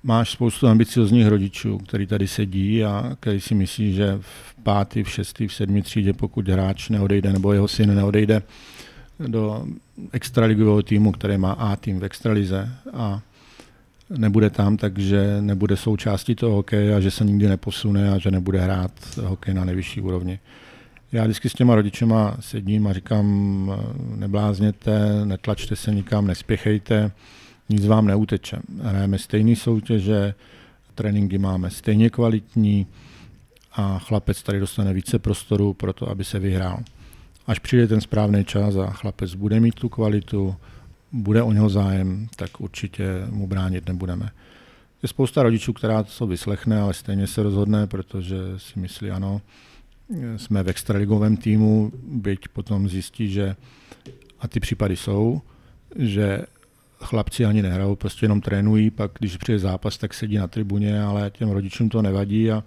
máš 0.03 0.31
spoustu 0.31 0.67
ambiciozních 0.67 1.27
rodičů, 1.27 1.77
který 1.77 2.07
tady 2.07 2.27
sedí 2.27 2.83
a 2.83 3.15
který 3.19 3.41
si 3.41 3.55
myslí, 3.55 3.93
že 3.93 4.17
v 4.21 4.55
pátý, 4.63 5.03
v 5.03 5.09
šestý, 5.09 5.47
v 5.47 5.53
sedmý 5.53 5.81
třídě, 5.81 6.13
pokud 6.13 6.47
hráč 6.47 6.89
neodejde 6.89 7.33
nebo 7.33 7.53
jeho 7.53 7.67
syn 7.67 7.95
neodejde 7.95 8.41
do 9.27 9.65
extraligového 10.11 10.81
týmu, 10.81 11.11
který 11.11 11.37
má 11.37 11.51
A 11.51 11.75
tým 11.75 11.99
v 11.99 12.03
extralize 12.03 12.69
a 12.93 13.21
nebude 14.09 14.49
tam, 14.49 14.77
takže 14.77 15.37
nebude 15.41 15.77
součástí 15.77 16.35
toho 16.35 16.55
hokeje 16.55 16.95
a 16.95 16.99
že 16.99 17.11
se 17.11 17.25
nikdy 17.25 17.47
neposune 17.47 18.11
a 18.11 18.17
že 18.17 18.31
nebude 18.31 18.59
hrát 18.61 18.91
hokej 19.23 19.53
na 19.53 19.65
nejvyšší 19.65 20.01
úrovni. 20.01 20.39
Já 21.11 21.23
vždycky 21.23 21.49
s 21.49 21.53
těma 21.53 21.75
rodičema 21.75 22.37
sedím 22.39 22.87
a 22.87 22.93
říkám, 22.93 23.71
neblázněte, 24.15 25.25
netlačte 25.25 25.75
se 25.75 25.93
nikam, 25.93 26.27
nespěchejte, 26.27 27.11
nic 27.69 27.85
vám 27.85 28.07
neuteče. 28.07 28.59
Hrajeme 28.81 29.17
stejné 29.17 29.55
soutěže, 29.55 30.33
tréninky 30.95 31.37
máme 31.37 31.69
stejně 31.69 32.09
kvalitní 32.09 32.87
a 33.73 33.99
chlapec 33.99 34.43
tady 34.43 34.59
dostane 34.59 34.93
více 34.93 35.19
prostoru 35.19 35.73
pro 35.73 35.93
to, 35.93 36.09
aby 36.09 36.23
se 36.23 36.39
vyhrál. 36.39 36.79
Až 37.47 37.59
přijde 37.59 37.87
ten 37.87 38.01
správný 38.01 38.45
čas 38.45 38.75
a 38.75 38.85
chlapec 38.91 39.35
bude 39.35 39.59
mít 39.59 39.75
tu 39.75 39.89
kvalitu, 39.89 40.55
bude 41.11 41.43
o 41.43 41.51
něho 41.51 41.69
zájem, 41.69 42.27
tak 42.35 42.61
určitě 42.61 43.05
mu 43.29 43.47
bránit 43.47 43.87
nebudeme. 43.87 44.29
Je 45.03 45.09
spousta 45.09 45.43
rodičů, 45.43 45.73
která 45.73 46.03
to 46.03 46.27
vyslechne, 46.27 46.79
ale 46.81 46.93
stejně 46.93 47.27
se 47.27 47.43
rozhodne, 47.43 47.87
protože 47.87 48.37
si 48.57 48.79
myslí, 48.79 49.11
ano, 49.11 49.41
jsme 50.37 50.63
v 50.63 50.69
extraligovém 50.69 51.37
týmu, 51.37 51.91
byť 52.07 52.47
potom 52.47 52.89
zjistí, 52.89 53.31
že 53.31 53.55
a 54.39 54.47
ty 54.47 54.59
případy 54.59 54.95
jsou, 54.95 55.41
že 55.95 56.41
chlapci 56.99 57.45
ani 57.45 57.61
nehrajou, 57.61 57.95
prostě 57.95 58.25
jenom 58.25 58.41
trénují, 58.41 58.89
pak 58.89 59.11
když 59.19 59.37
přijde 59.37 59.59
zápas, 59.59 59.97
tak 59.97 60.13
sedí 60.13 60.37
na 60.37 60.47
tribuně, 60.47 61.01
ale 61.01 61.31
těm 61.31 61.49
rodičům 61.49 61.89
to 61.89 62.01
nevadí 62.01 62.51
a 62.51 62.63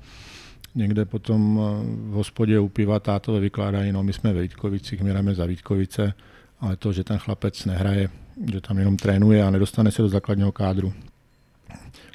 někde 0.74 1.04
potom 1.04 1.60
eh, 1.60 1.84
v 2.10 2.12
hospodě 2.12 2.58
u 2.58 2.68
piva 2.68 3.00
tátové 3.00 3.40
vykládají, 3.40 3.92
no 3.92 4.02
my 4.02 4.12
jsme 4.12 4.32
ve 4.32 4.42
Vítkovicích, 4.42 5.02
my 5.02 5.34
za 5.34 5.46
Vítkovice, 5.46 6.14
ale 6.60 6.76
to, 6.76 6.92
že 6.92 7.04
ten 7.04 7.18
chlapec 7.18 7.64
nehraje, 7.64 8.08
že 8.52 8.60
tam 8.60 8.78
jenom 8.78 8.96
trénuje 8.96 9.44
a 9.44 9.50
nedostane 9.50 9.90
se 9.90 10.02
do 10.02 10.08
základního 10.08 10.52
kádru, 10.52 10.92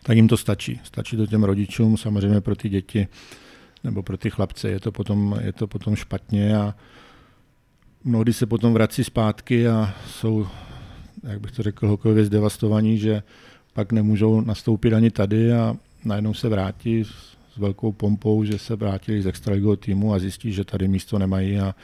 tak 0.03 0.15
jim 0.15 0.27
to 0.27 0.37
stačí. 0.37 0.79
Stačí 0.83 1.17
to 1.17 1.27
těm 1.27 1.43
rodičům, 1.43 1.97
samozřejmě 1.97 2.41
pro 2.41 2.55
ty 2.55 2.69
děti 2.69 3.07
nebo 3.85 4.03
pro 4.03 4.17
ty 4.17 4.29
chlapce 4.29 4.69
je 4.69 4.79
to 4.79 4.91
potom, 4.91 5.39
je 5.41 5.53
to 5.53 5.67
potom 5.67 5.95
špatně 5.95 6.57
a 6.57 6.75
mnohdy 8.03 8.33
se 8.33 8.45
potom 8.45 8.73
vrací 8.73 9.03
zpátky 9.03 9.67
a 9.67 9.93
jsou 10.07 10.47
jak 11.23 11.41
bych 11.41 11.51
to 11.51 11.63
řekl, 11.63 11.87
hokejově 11.87 12.25
zdevastovaní, 12.25 12.97
že 12.97 13.23
pak 13.73 13.91
nemůžou 13.91 14.41
nastoupit 14.41 14.93
ani 14.93 15.11
tady 15.11 15.53
a 15.53 15.75
najednou 16.05 16.33
se 16.33 16.49
vrátí 16.49 17.03
s 17.03 17.57
velkou 17.57 17.91
pompou, 17.91 18.43
že 18.43 18.57
se 18.59 18.75
vrátili 18.75 19.21
z 19.21 19.27
extraligového 19.27 19.75
týmu 19.75 20.13
a 20.13 20.19
zjistí, 20.19 20.53
že 20.53 20.63
tady 20.63 20.87
místo 20.87 21.19
nemají 21.19 21.59
a 21.59 21.75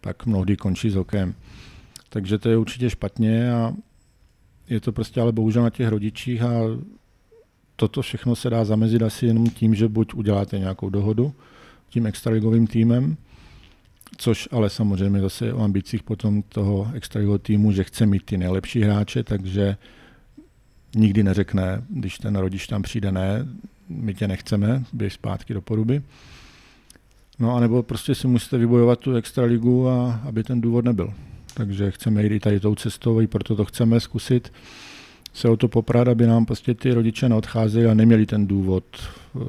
pak 0.00 0.26
mnohdy 0.26 0.56
končí 0.56 0.90
s 0.90 0.94
hokejem. 0.94 1.34
Takže 2.08 2.38
to 2.38 2.48
je 2.48 2.56
určitě 2.56 2.90
špatně 2.90 3.52
a 3.52 3.74
je 4.68 4.80
to 4.80 4.92
prostě 4.92 5.20
ale 5.20 5.32
bohužel 5.32 5.62
na 5.62 5.70
těch 5.70 5.88
rodičích 5.88 6.42
a 6.42 6.50
toto 7.76 8.02
všechno 8.02 8.36
se 8.36 8.50
dá 8.50 8.64
zamezit 8.64 9.02
asi 9.02 9.26
jenom 9.26 9.50
tím, 9.50 9.74
že 9.74 9.88
buď 9.88 10.14
uděláte 10.14 10.58
nějakou 10.58 10.90
dohodu 10.90 11.34
tím 11.88 12.06
extraligovým 12.06 12.66
týmem, 12.66 13.16
což 14.16 14.48
ale 14.52 14.70
samozřejmě 14.70 15.20
zase 15.20 15.52
o 15.52 15.62
ambicích 15.62 16.02
potom 16.02 16.42
toho 16.42 16.90
extraligového 16.94 17.38
týmu, 17.38 17.72
že 17.72 17.84
chce 17.84 18.06
mít 18.06 18.22
ty 18.24 18.36
nejlepší 18.36 18.80
hráče, 18.80 19.22
takže 19.22 19.76
nikdy 20.94 21.22
neřekne, 21.22 21.84
když 21.88 22.18
ten 22.18 22.36
rodič 22.36 22.66
tam 22.66 22.82
přijde, 22.82 23.12
ne, 23.12 23.46
my 23.88 24.14
tě 24.14 24.28
nechceme, 24.28 24.84
běž 24.92 25.12
zpátky 25.12 25.54
do 25.54 25.62
poruby. 25.62 26.02
No 27.38 27.56
a 27.56 27.60
nebo 27.60 27.82
prostě 27.82 28.14
si 28.14 28.26
musíte 28.26 28.58
vybojovat 28.58 28.98
tu 28.98 29.14
extraligu, 29.14 29.88
a 29.88 30.20
aby 30.24 30.42
ten 30.44 30.60
důvod 30.60 30.84
nebyl. 30.84 31.12
Takže 31.54 31.90
chceme 31.90 32.22
jít 32.22 32.32
i 32.32 32.40
tady 32.40 32.60
tou 32.60 32.74
cestou, 32.74 33.20
i 33.20 33.26
proto 33.26 33.56
to 33.56 33.64
chceme 33.64 34.00
zkusit 34.00 34.52
se 35.36 35.48
o 35.48 35.56
to 35.56 35.68
poprat, 35.68 36.08
aby 36.08 36.26
nám 36.26 36.46
prostě 36.46 36.74
ty 36.74 36.94
rodiče 36.94 37.28
neodcházeli 37.28 37.86
a 37.86 37.94
neměli 37.94 38.26
ten 38.26 38.46
důvod, 38.46 38.84
eh, 39.36 39.40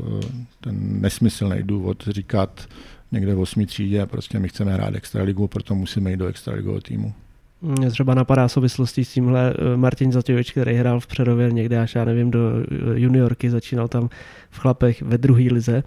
ten 0.62 1.02
nesmyslný 1.02 1.64
důvod 1.64 2.04
říkat, 2.08 2.68
někde 3.12 3.36
v 3.36 3.40
osmi 3.40 3.66
třídě 3.66 4.06
prostě 4.06 4.40
my 4.40 4.50
chceme 4.50 4.74
hrát 4.74 4.96
extraligu, 4.96 5.48
proto 5.48 5.76
musíme 5.76 6.12
jít 6.12 6.18
do 6.18 6.28
extraligového 6.28 6.82
týmu. 6.82 7.14
Mě 7.62 7.92
třeba 7.92 8.14
napadá 8.14 8.48
souvislosti 8.48 9.06
s 9.06 9.14
tímhle 9.14 9.54
eh, 9.54 9.78
Martin 9.78 10.12
Zatějovič, 10.12 10.52
který 10.52 10.76
hrál 10.76 11.00
v 11.00 11.08
Přerově 11.08 11.52
někde 11.52 11.80
až 11.80 11.96
já 11.96 12.06
nevím 12.06 12.32
do 12.32 12.40
eh, 12.40 13.00
juniorky, 13.00 13.50
začínal 13.50 13.88
tam 13.88 14.10
v 14.50 14.60
chlapech 14.60 15.02
ve 15.02 15.18
druhé 15.18 15.44
lize 15.52 15.84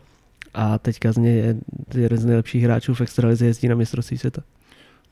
a 0.55 0.78
teďka 0.78 1.12
z 1.12 1.16
něj 1.16 1.36
je 1.36 1.57
jeden 1.94 2.18
z 2.18 2.24
nejlepších 2.24 2.62
hráčů 2.62 2.94
v 2.94 3.01
extralize, 3.01 3.46
jezdí 3.46 3.68
na 3.68 3.74
mistrovství 3.74 4.18
světa. 4.18 4.42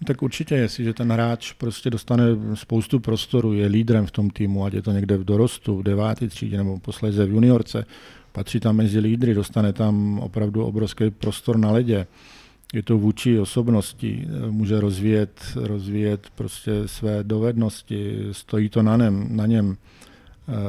Tak 0.04 0.22
určitě, 0.22 0.54
jestliže 0.54 0.94
ten 0.94 1.12
hráč 1.12 1.52
prostě 1.52 1.90
dostane 1.90 2.24
spoustu 2.54 3.00
prostoru, 3.00 3.52
je 3.52 3.66
lídrem 3.66 4.06
v 4.06 4.10
tom 4.10 4.30
týmu, 4.30 4.64
ať 4.64 4.74
je 4.74 4.82
to 4.82 4.92
někde 4.92 5.16
v 5.16 5.24
dorostu, 5.24 5.76
v 5.76 5.82
deváté 5.82 6.28
třídě 6.28 6.56
nebo 6.56 6.78
posledně 6.78 7.24
v 7.24 7.30
juniorce, 7.30 7.86
patří 8.32 8.60
tam 8.60 8.76
mezi 8.76 8.98
lídry, 8.98 9.34
dostane 9.34 9.72
tam 9.72 10.18
opravdu 10.18 10.64
obrovský 10.64 11.10
prostor 11.10 11.58
na 11.58 11.70
ledě. 11.70 12.06
Je 12.74 12.82
to 12.82 12.98
vůči 12.98 13.38
osobnosti, 13.38 14.26
může 14.50 14.80
rozvíjet, 14.80 15.42
rozvíjet 15.54 16.26
prostě 16.34 16.72
své 16.86 17.24
dovednosti, 17.24 18.18
stojí 18.32 18.68
to 18.68 18.82
na 18.82 18.96
něm, 18.96 19.26
na 19.30 19.46
něm 19.46 19.76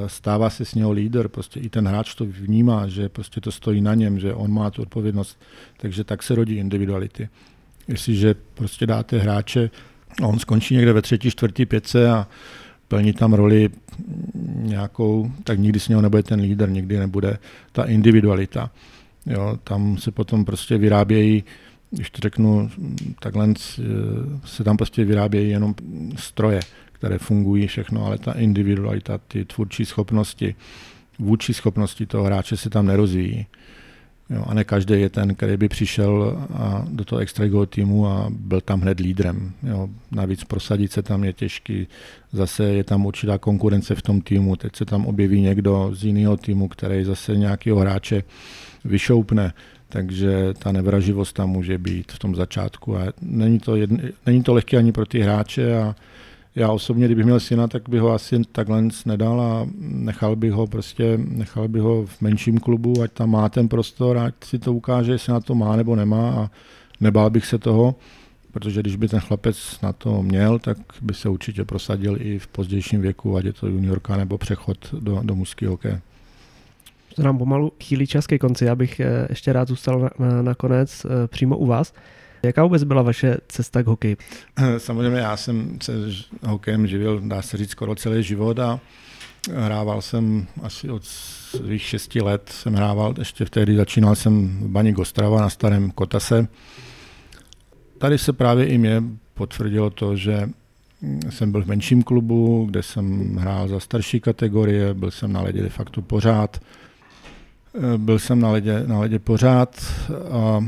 stává 0.08 0.50
se 0.50 0.66
s 0.66 0.76
něho 0.76 0.92
lídr, 0.92 1.28
prostě 1.28 1.60
i 1.60 1.70
ten 1.70 1.88
hráč 1.88 2.16
to 2.16 2.26
vnímá, 2.26 2.88
že 2.88 3.10
prostě 3.10 3.42
to 3.42 3.52
stojí 3.52 3.82
na 3.82 3.96
něm, 3.96 4.20
že 4.20 4.34
on 4.34 4.52
má 4.52 4.72
tu 4.72 4.82
odpovědnost, 4.82 5.40
takže 5.78 6.04
tak 6.04 6.24
se 6.24 6.36
rodí 6.36 6.56
individuality. 6.56 7.30
Jestliže 7.90 8.36
prostě 8.54 8.86
dáte 8.88 9.18
hráče, 9.18 9.70
a 10.24 10.28
on 10.28 10.40
skončí 10.40 10.76
někde 10.76 10.94
ve 10.94 11.02
třetí, 11.02 11.32
čtvrtý 11.32 11.66
pětce 11.66 12.12
a 12.12 12.28
plní 12.88 13.14
tam 13.14 13.34
roli 13.34 13.70
nějakou, 14.56 15.32
tak 15.44 15.60
nikdy 15.60 15.80
s 15.80 15.88
něho 15.88 16.02
nebude 16.02 16.24
ten 16.24 16.40
líder, 16.40 16.70
nikdy 16.70 17.00
nebude 17.00 17.38
ta 17.72 17.84
individualita. 17.84 18.72
Jo, 19.26 19.58
tam 19.64 19.98
se 19.98 20.12
potom 20.12 20.46
prostě 20.46 20.78
vyrábějí 20.78 21.44
když 21.92 22.10
to 22.10 22.22
řeknu, 22.22 22.72
takhle 23.20 23.54
se 24.46 24.64
tam 24.64 24.78
prostě 24.78 25.06
vyrábějí 25.06 25.50
jenom 25.50 25.76
stroje, 26.16 26.60
které 26.92 27.18
fungují 27.18 27.68
všechno, 27.68 28.06
ale 28.06 28.18
ta 28.18 28.32
individualita, 28.32 29.18
ty 29.18 29.46
tvůrčí 29.46 29.86
schopnosti, 29.86 30.56
vůči 31.20 31.54
schopnosti 31.54 32.06
toho 32.06 32.24
hráče 32.24 32.58
se 32.58 32.70
tam 32.70 32.86
nerozvíjí. 32.86 33.46
Jo, 34.30 34.44
a 34.48 34.54
ne 34.54 34.64
každý 34.64 35.02
je 35.02 35.10
ten, 35.10 35.36
který 35.36 35.58
by 35.58 35.70
přišel 35.70 36.48
a 36.54 36.86
do 36.90 37.06
toho 37.06 37.20
extraligového 37.20 37.66
týmu 37.66 38.08
a 38.08 38.28
byl 38.30 38.62
tam 38.62 38.82
hned 38.82 39.00
lídrem. 39.00 39.52
Jo. 39.64 39.90
Navíc 40.12 40.44
prosadit 40.44 40.92
se 40.92 41.02
tam 41.02 41.24
je 41.24 41.34
těžký. 41.34 41.88
Zase 42.32 42.64
je 42.64 42.84
tam 42.84 43.06
určitá 43.06 43.38
konkurence 43.38 43.96
v 43.96 44.02
tom 44.02 44.22
týmu. 44.22 44.56
Teď 44.56 44.76
se 44.76 44.86
tam 44.86 45.06
objeví 45.06 45.42
někdo 45.42 45.92
z 45.94 46.04
jiného 46.04 46.38
týmu, 46.38 46.68
který 46.68 47.04
zase 47.04 47.36
nějakého 47.36 47.80
hráče 47.80 48.24
vyšoupne. 48.86 49.54
Takže 49.90 50.54
ta 50.60 50.72
nevraživost 50.72 51.36
tam 51.36 51.50
může 51.50 51.78
být 51.78 52.12
v 52.12 52.20
tom 52.20 52.36
začátku. 52.36 52.98
A 52.98 53.02
není 53.22 53.60
to, 53.60 53.76
jedn, 53.76 53.96
není 54.26 54.44
to 54.44 54.54
lehké 54.54 54.78
ani 54.78 54.92
pro 54.92 55.06
ty 55.06 55.20
hráče 55.20 55.78
a 55.78 55.96
já 56.56 56.72
osobně, 56.72 57.06
kdybych 57.06 57.26
měl 57.26 57.39
syna, 57.39 57.68
tak 57.68 57.89
bych 57.89 58.02
ho 58.02 58.14
asi 58.14 58.41
takhle 58.52 58.84
nedal 59.06 59.41
a 59.41 59.68
nechal 59.80 60.36
bych 60.36 60.52
ho 60.52 60.68
prostě, 60.68 61.18
nechal 61.18 61.68
bych 61.68 61.82
ho 61.82 62.06
v 62.06 62.22
menším 62.22 62.58
klubu, 62.58 63.02
ať 63.02 63.12
tam 63.12 63.30
má 63.30 63.50
ten 63.50 63.68
prostor, 63.68 64.18
ať 64.18 64.34
si 64.43 64.60
to 64.60 64.74
ukáže, 64.74 65.12
jestli 65.12 65.34
na 65.34 65.39
to 65.39 65.56
má 65.56 65.76
nebo 65.76 65.95
nemá 65.95 66.32
a 66.32 66.50
nebál 67.02 67.30
bych 67.30 67.45
se 67.45 67.58
toho, 67.58 67.95
protože 68.52 68.82
když 68.82 68.95
by 68.95 69.08
ten 69.08 69.20
chlapec 69.20 69.82
na 69.82 69.93
to 69.93 70.24
měl, 70.24 70.60
tak 70.60 70.78
by 71.02 71.14
se 71.14 71.30
určitě 71.30 71.66
prosadil 71.66 72.18
i 72.20 72.39
v 72.39 72.47
pozdějším 72.47 73.02
věku, 73.02 73.38
ať 73.38 73.45
je 73.45 73.54
to 73.54 73.68
juniorka 73.68 74.18
nebo 74.18 74.38
přechod 74.38 74.78
do, 75.00 75.20
do 75.24 75.36
mužského 75.36 75.72
hokeje. 75.72 76.02
To 77.16 77.24
nám 77.24 77.38
pomalu 77.38 77.72
chýlí 77.84 78.08
čas 78.08 78.28
ke 78.28 78.39
konci, 78.39 78.66
já 78.66 78.76
bych 78.76 79.00
eh, 79.00 79.28
ještě 79.30 79.54
rád 79.54 79.68
zůstal 79.68 80.10
na, 80.20 80.41
na 80.41 80.56
eh, 80.72 80.86
přímo 81.28 81.58
u 81.58 81.66
vás. 81.66 81.93
Jaká 82.44 82.64
vůbec 82.64 82.84
byla 82.84 83.02
vaše 83.02 83.38
cesta 83.48 83.84
k 83.84 83.88
hokeji? 83.88 84.18
Samozřejmě 84.78 85.20
já 85.20 85.38
jsem 85.38 85.78
se 85.82 85.94
hokejem 86.48 86.88
živil, 86.88 87.22
dá 87.24 87.42
se 87.42 87.58
říct, 87.58 87.72
skoro 87.72 87.96
celý 87.96 88.24
život 88.24 88.60
a 88.60 88.80
hrával 89.54 90.02
jsem 90.02 90.48
asi 90.64 90.90
od 90.90 91.06
svých 91.06 91.82
šesti 91.82 92.22
let, 92.22 92.50
jsem 92.50 92.74
hrával, 92.74 93.14
ještě 93.18 93.46
v 93.46 93.50
tehdy 93.50 93.76
začínal 93.76 94.16
jsem 94.16 94.60
v 94.62 94.68
Baní 94.68 94.92
Gostrava 94.92 95.42
na 95.42 95.50
starém 95.50 95.92
Kotase. 95.92 96.48
Tady 97.98 98.18
se 98.18 98.34
právě 98.34 98.66
i 98.66 98.78
mě 98.78 99.04
potvrdilo 99.34 99.90
to, 99.90 100.16
že 100.16 100.50
jsem 101.30 101.52
byl 101.52 101.64
v 101.64 101.68
menším 101.68 102.04
klubu, 102.04 102.66
kde 102.66 102.84
jsem 102.84 103.36
hrál 103.36 103.68
za 103.68 103.80
starší 103.80 104.20
kategorie, 104.20 104.94
byl 104.94 105.12
jsem 105.12 105.34
na 105.34 105.42
ledě 105.42 105.62
de 105.62 105.70
facto 105.70 106.02
pořád. 106.02 106.62
Byl 107.98 108.20
jsem 108.20 108.40
na 108.40 108.52
ledě, 108.52 108.84
na 108.88 109.00
ledě 109.00 109.20
pořád 109.20 109.86
a 110.32 110.66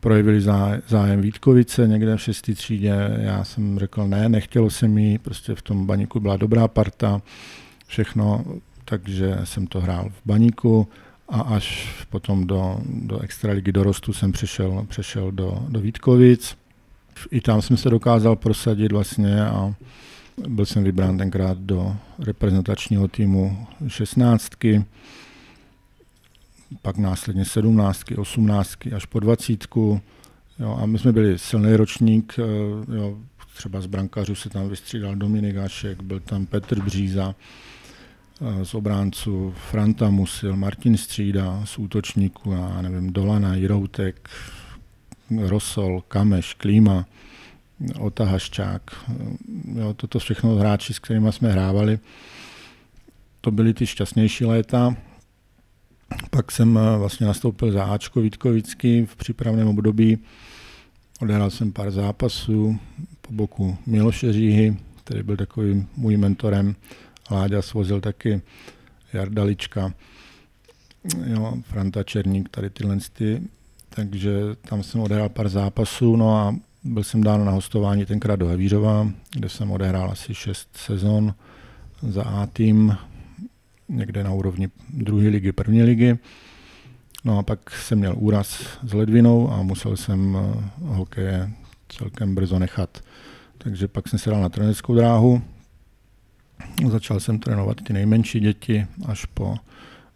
projevili 0.00 0.40
zájem 0.86 1.20
Vítkovice 1.20 1.88
někde 1.88 2.16
v 2.16 2.20
šestý 2.20 2.54
třídě. 2.54 2.94
Já 3.18 3.44
jsem 3.44 3.78
řekl 3.78 4.08
ne, 4.08 4.28
nechtělo 4.28 4.70
se 4.70 4.88
mi, 4.88 5.18
prostě 5.18 5.54
v 5.54 5.62
tom 5.62 5.86
baníku 5.86 6.20
byla 6.20 6.36
dobrá 6.36 6.68
parta, 6.68 7.22
všechno, 7.86 8.44
takže 8.84 9.38
jsem 9.44 9.66
to 9.66 9.80
hrál 9.80 10.08
v 10.08 10.26
baníku 10.26 10.88
a 11.28 11.40
až 11.40 11.94
potom 12.10 12.46
do, 12.46 12.80
do 12.86 13.20
extraligy 13.20 13.72
dorostu 13.72 14.12
jsem 14.12 14.32
přešel, 14.32 14.86
přešel 14.88 15.32
do, 15.32 15.66
do 15.68 15.80
Vítkovic. 15.80 16.56
I 17.30 17.40
tam 17.40 17.62
jsem 17.62 17.76
se 17.76 17.90
dokázal 17.90 18.36
prosadit 18.36 18.92
vlastně 18.92 19.44
a 19.44 19.74
byl 20.48 20.66
jsem 20.66 20.84
vybrán 20.84 21.18
tenkrát 21.18 21.58
do 21.58 21.96
reprezentačního 22.18 23.08
týmu 23.08 23.66
šestnáctky 23.88 24.84
pak 26.82 26.96
následně 26.96 27.44
17, 27.44 28.04
18 28.18 28.78
až 28.96 29.06
po 29.06 29.20
20. 29.20 29.66
Jo, 30.58 30.78
a 30.82 30.86
my 30.86 30.98
jsme 30.98 31.12
byli 31.12 31.38
silný 31.38 31.76
ročník, 31.76 32.34
eh, 32.38 32.96
jo, 32.96 33.18
třeba 33.54 33.80
z 33.80 33.86
brankářů 33.86 34.34
se 34.34 34.50
tam 34.50 34.68
vystřídal 34.68 35.16
Dominik 35.16 35.56
Ašek, 35.56 36.02
byl 36.02 36.20
tam 36.20 36.46
Petr 36.46 36.82
Bříza, 36.82 37.34
eh, 38.40 38.64
z 38.64 38.74
obránců 38.74 39.54
Franta 39.70 40.10
Musil, 40.10 40.56
Martin 40.56 40.96
Střída, 40.96 41.62
z 41.64 41.78
útočníků, 41.78 42.52
já 42.52 42.82
nevím, 42.82 43.12
Dolana, 43.12 43.54
Jiroutek, 43.54 44.30
Rosol, 45.38 46.00
Kameš, 46.08 46.54
Klíma, 46.54 47.06
Otahaščák. 47.98 48.82
Jo, 49.74 49.94
toto 49.94 50.18
všechno 50.18 50.54
hráči, 50.54 50.94
s 50.94 50.98
kterými 50.98 51.32
jsme 51.32 51.52
hrávali. 51.52 51.98
To 53.40 53.50
byly 53.50 53.74
ty 53.74 53.86
šťastnější 53.86 54.44
léta. 54.44 54.96
Pak 56.30 56.50
jsem 56.52 56.78
eh, 56.78 56.98
vlastně 56.98 57.26
nastoupil 57.26 57.72
za 57.72 57.84
Ačko 57.84 58.20
Vítkovický 58.20 59.06
v 59.06 59.16
přípravném 59.16 59.68
období. 59.68 60.18
Odehrál 61.20 61.50
jsem 61.50 61.72
pár 61.72 61.90
zápasů 61.90 62.78
po 63.20 63.32
boku 63.32 63.76
Miloše 63.86 64.32
Říhy, 64.32 64.76
který 65.04 65.22
byl 65.22 65.36
takovým 65.36 65.88
můj 65.96 66.16
mentorem. 66.16 66.74
Láďa 67.30 67.62
svozil 67.62 68.00
taky 68.00 68.42
Jardalička, 69.12 69.92
jo, 71.26 71.54
Franta 71.62 72.02
Černík, 72.02 72.48
tady 72.48 72.70
tyhle 72.70 72.98
ty. 73.12 73.42
Takže 73.88 74.40
tam 74.68 74.82
jsem 74.82 75.00
odehrál 75.00 75.28
pár 75.28 75.48
zápasů, 75.48 76.16
no 76.16 76.36
a 76.36 76.56
byl 76.84 77.04
jsem 77.04 77.22
dán 77.22 77.44
na 77.44 77.52
hostování 77.52 78.06
tenkrát 78.06 78.36
do 78.36 78.46
Havířova, 78.46 79.10
kde 79.30 79.48
jsem 79.48 79.70
odehrál 79.70 80.10
asi 80.10 80.34
šest 80.34 80.68
sezon 80.76 81.34
za 82.02 82.22
A 82.22 82.46
tým, 82.46 82.96
někde 83.90 84.24
na 84.24 84.32
úrovni 84.32 84.68
druhé 84.88 85.28
ligy, 85.28 85.52
první 85.52 85.82
ligy. 85.82 86.18
No 87.24 87.38
a 87.38 87.42
pak 87.42 87.70
jsem 87.70 87.98
měl 87.98 88.14
úraz 88.18 88.78
s 88.82 88.92
ledvinou 88.92 89.52
a 89.52 89.62
musel 89.62 89.96
jsem 89.96 90.38
eh, 90.40 90.70
hokeje 90.84 91.50
celkem 91.88 92.34
brzo 92.34 92.58
nechat. 92.58 93.04
Takže 93.58 93.88
pak 93.88 94.08
jsem 94.08 94.18
se 94.18 94.30
dal 94.30 94.40
na 94.40 94.48
trenerskou 94.48 94.94
dráhu. 94.94 95.42
Začal 96.90 97.20
jsem 97.20 97.38
trénovat 97.38 97.76
ty 97.82 97.92
nejmenší 97.92 98.40
děti 98.40 98.86
až 99.06 99.24
po 99.24 99.56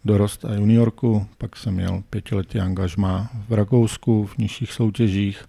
dorost 0.04 0.44
a 0.44 0.54
juniorku. 0.54 1.26
Pak 1.38 1.56
jsem 1.56 1.74
měl 1.74 2.02
pětiletý 2.10 2.60
angažma 2.60 3.30
v 3.48 3.52
Rakousku 3.52 4.26
v 4.26 4.38
nižších 4.38 4.72
soutěžích. 4.72 5.44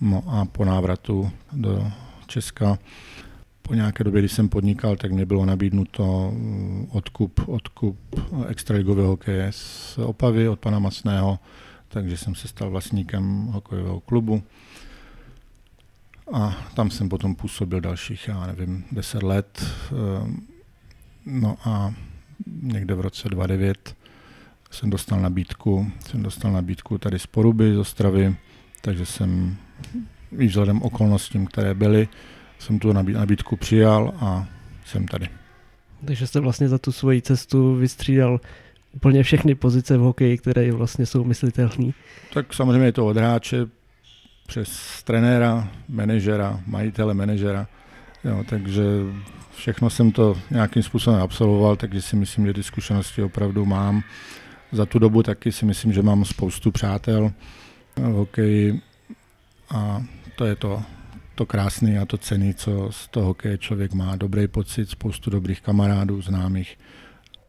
No 0.00 0.24
a 0.26 0.44
po 0.44 0.64
návratu 0.64 1.30
do 1.52 1.92
Česka 2.26 2.78
po 3.68 3.74
nějaké 3.74 4.04
době, 4.04 4.20
když 4.20 4.32
jsem 4.32 4.48
podnikal, 4.48 4.96
tak 4.96 5.12
mě 5.12 5.26
bylo 5.26 5.44
nabídnuto 5.44 6.30
mm, 6.34 6.88
odkup, 6.90 7.40
odkup 7.46 7.98
extraligového 8.48 9.08
hokeje 9.08 9.52
z 9.52 9.98
Opavy 9.98 10.48
od 10.48 10.60
pana 10.60 10.78
Masného, 10.78 11.38
takže 11.88 12.16
jsem 12.16 12.34
se 12.34 12.48
stal 12.48 12.70
vlastníkem 12.70 13.46
hokejového 13.46 14.00
klubu. 14.00 14.42
A 16.32 16.56
tam 16.74 16.90
jsem 16.90 17.08
potom 17.08 17.34
působil 17.34 17.80
dalších, 17.80 18.28
já 18.28 18.46
nevím, 18.46 18.84
deset 18.92 19.22
let. 19.22 19.66
Ehm, 19.92 20.46
no 21.26 21.56
a 21.64 21.94
někde 22.62 22.94
v 22.94 23.00
roce 23.00 23.28
2009 23.28 23.96
jsem 24.70 24.90
dostal 24.90 25.20
nabídku, 25.20 25.92
jsem 26.10 26.22
dostal 26.22 26.52
nabídku 26.52 26.98
tady 26.98 27.18
z 27.18 27.26
Poruby, 27.26 27.74
z 27.74 27.78
Ostravy, 27.78 28.36
takže 28.80 29.06
jsem 29.06 29.56
i 30.38 30.46
vzhledem 30.46 30.82
okolnostím, 30.82 31.46
které 31.46 31.74
byly, 31.74 32.08
jsem 32.58 32.78
tu 32.78 32.92
nabídku 32.92 33.56
přijal 33.56 34.14
a 34.20 34.46
jsem 34.84 35.08
tady. 35.08 35.28
Takže 36.04 36.26
jste 36.26 36.40
vlastně 36.40 36.68
za 36.68 36.78
tu 36.78 36.92
svoji 36.92 37.22
cestu 37.22 37.74
vystřídal 37.74 38.40
úplně 38.92 39.22
všechny 39.22 39.54
pozice 39.54 39.96
v 39.96 40.00
hokeji, 40.00 40.38
které 40.38 40.72
vlastně 40.72 41.06
jsou 41.06 41.24
myslitelné. 41.24 41.92
Tak 42.34 42.54
samozřejmě 42.54 42.84
je 42.86 42.92
to 42.92 43.06
od 43.06 43.16
hráče 43.16 43.66
přes 44.46 45.02
trenéra, 45.02 45.68
manažera, 45.88 46.60
majitele 46.66 47.14
manažera. 47.14 47.66
Jo, 48.24 48.44
takže 48.48 48.82
všechno 49.56 49.90
jsem 49.90 50.12
to 50.12 50.38
nějakým 50.50 50.82
způsobem 50.82 51.20
absolvoval, 51.20 51.76
takže 51.76 52.02
si 52.02 52.16
myslím, 52.16 52.46
že 52.46 52.52
ty 52.52 52.62
zkušenosti 52.62 53.22
opravdu 53.22 53.66
mám. 53.66 54.02
Za 54.72 54.86
tu 54.86 54.98
dobu 54.98 55.22
taky 55.22 55.52
si 55.52 55.64
myslím, 55.64 55.92
že 55.92 56.02
mám 56.02 56.24
spoustu 56.24 56.70
přátel 56.70 57.32
v 57.96 58.12
hokeji 58.12 58.80
a 59.70 60.02
to 60.36 60.44
je 60.44 60.56
to 60.56 60.82
to 61.38 61.46
krásné 61.46 61.98
a 61.98 62.06
to 62.06 62.18
cený, 62.18 62.54
co 62.54 62.88
z 62.90 63.08
toho 63.08 63.26
hokeje 63.26 63.58
člověk 63.58 63.94
má. 63.94 64.16
Dobrý 64.16 64.48
pocit, 64.48 64.90
spoustu 64.90 65.30
dobrých 65.30 65.60
kamarádů, 65.60 66.22
známých. 66.22 66.78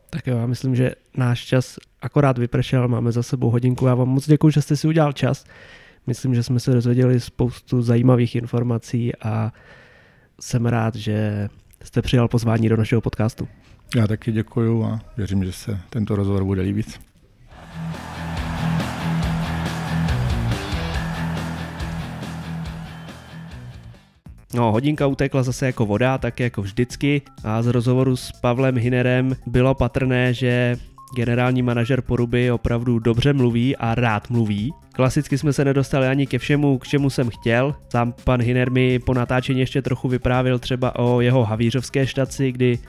Tak 0.10 0.28
jo, 0.28 0.38
já 0.38 0.45
myslím, 0.45 0.76
že 0.76 0.91
náš 1.18 1.45
čas 1.45 1.76
akorát 2.02 2.38
vypršel, 2.38 2.88
máme 2.88 3.11
za 3.11 3.24
sebou 3.24 3.49
hodinku. 3.49 3.86
Já 3.86 3.95
vám 3.95 4.07
moc 4.07 4.28
děkuji, 4.28 4.49
že 4.49 4.61
jste 4.61 4.78
si 4.78 4.88
udělal 4.88 5.14
čas. 5.14 5.45
Myslím, 6.07 6.36
že 6.36 6.44
jsme 6.44 6.60
se 6.60 6.72
dozvěděli 6.72 7.20
spoustu 7.20 7.82
zajímavých 7.82 8.36
informací 8.36 9.16
a 9.16 9.53
jsem 10.40 10.66
rád, 10.66 10.95
že 10.95 11.49
jste 11.84 12.02
přijal 12.02 12.28
pozvání 12.28 12.70
do 12.70 12.78
našeho 12.78 13.02
podcastu. 13.02 13.48
Já 13.95 14.07
taky 14.07 14.32
děkuji 14.32 14.84
a 14.84 14.99
věřím, 15.18 15.45
že 15.45 15.52
se 15.52 15.80
tento 15.90 16.16
rozhovor 16.16 16.44
bude 16.44 16.61
líbit. 16.61 17.09
No, 24.53 24.71
hodinka 24.71 25.07
utekla 25.07 25.43
zase 25.43 25.65
jako 25.65 25.85
voda, 25.85 26.17
tak 26.17 26.39
jako 26.39 26.61
vždycky 26.61 27.21
a 27.43 27.61
z 27.61 27.67
rozhovoru 27.67 28.15
s 28.15 28.31
Pavlem 28.31 28.77
Hinerem 28.77 29.35
bylo 29.47 29.76
patrné, 29.76 30.34
že 30.34 30.77
Generální 31.15 31.61
manažer 31.61 32.01
Poruby 32.01 32.51
opravdu 32.51 32.99
dobře 32.99 33.34
mluví 33.34 33.76
a 33.76 33.95
rád 33.95 34.30
mluví. 34.30 34.73
Klasicky 34.93 35.38
jsme 35.38 35.53
se 35.53 35.65
nedostali 35.65 36.07
ani 36.07 36.27
ke 36.27 36.39
všemu, 36.39 36.77
k 36.77 36.88
čemu 36.88 37.09
jsem 37.09 37.30
chtěl. 37.30 37.76
Sám 37.91 38.13
pan 38.23 38.41
Hiner 38.41 38.71
mi 38.71 38.99
po 38.99 39.13
natáčení 39.13 39.59
ještě 39.59 39.81
trochu 39.81 40.07
vyprávil 40.07 40.59
třeba 40.59 40.99
o 40.99 41.21
jeho 41.21 41.45
havířovské 41.45 42.07
štaci, 42.07 42.51
kdy 42.51 42.80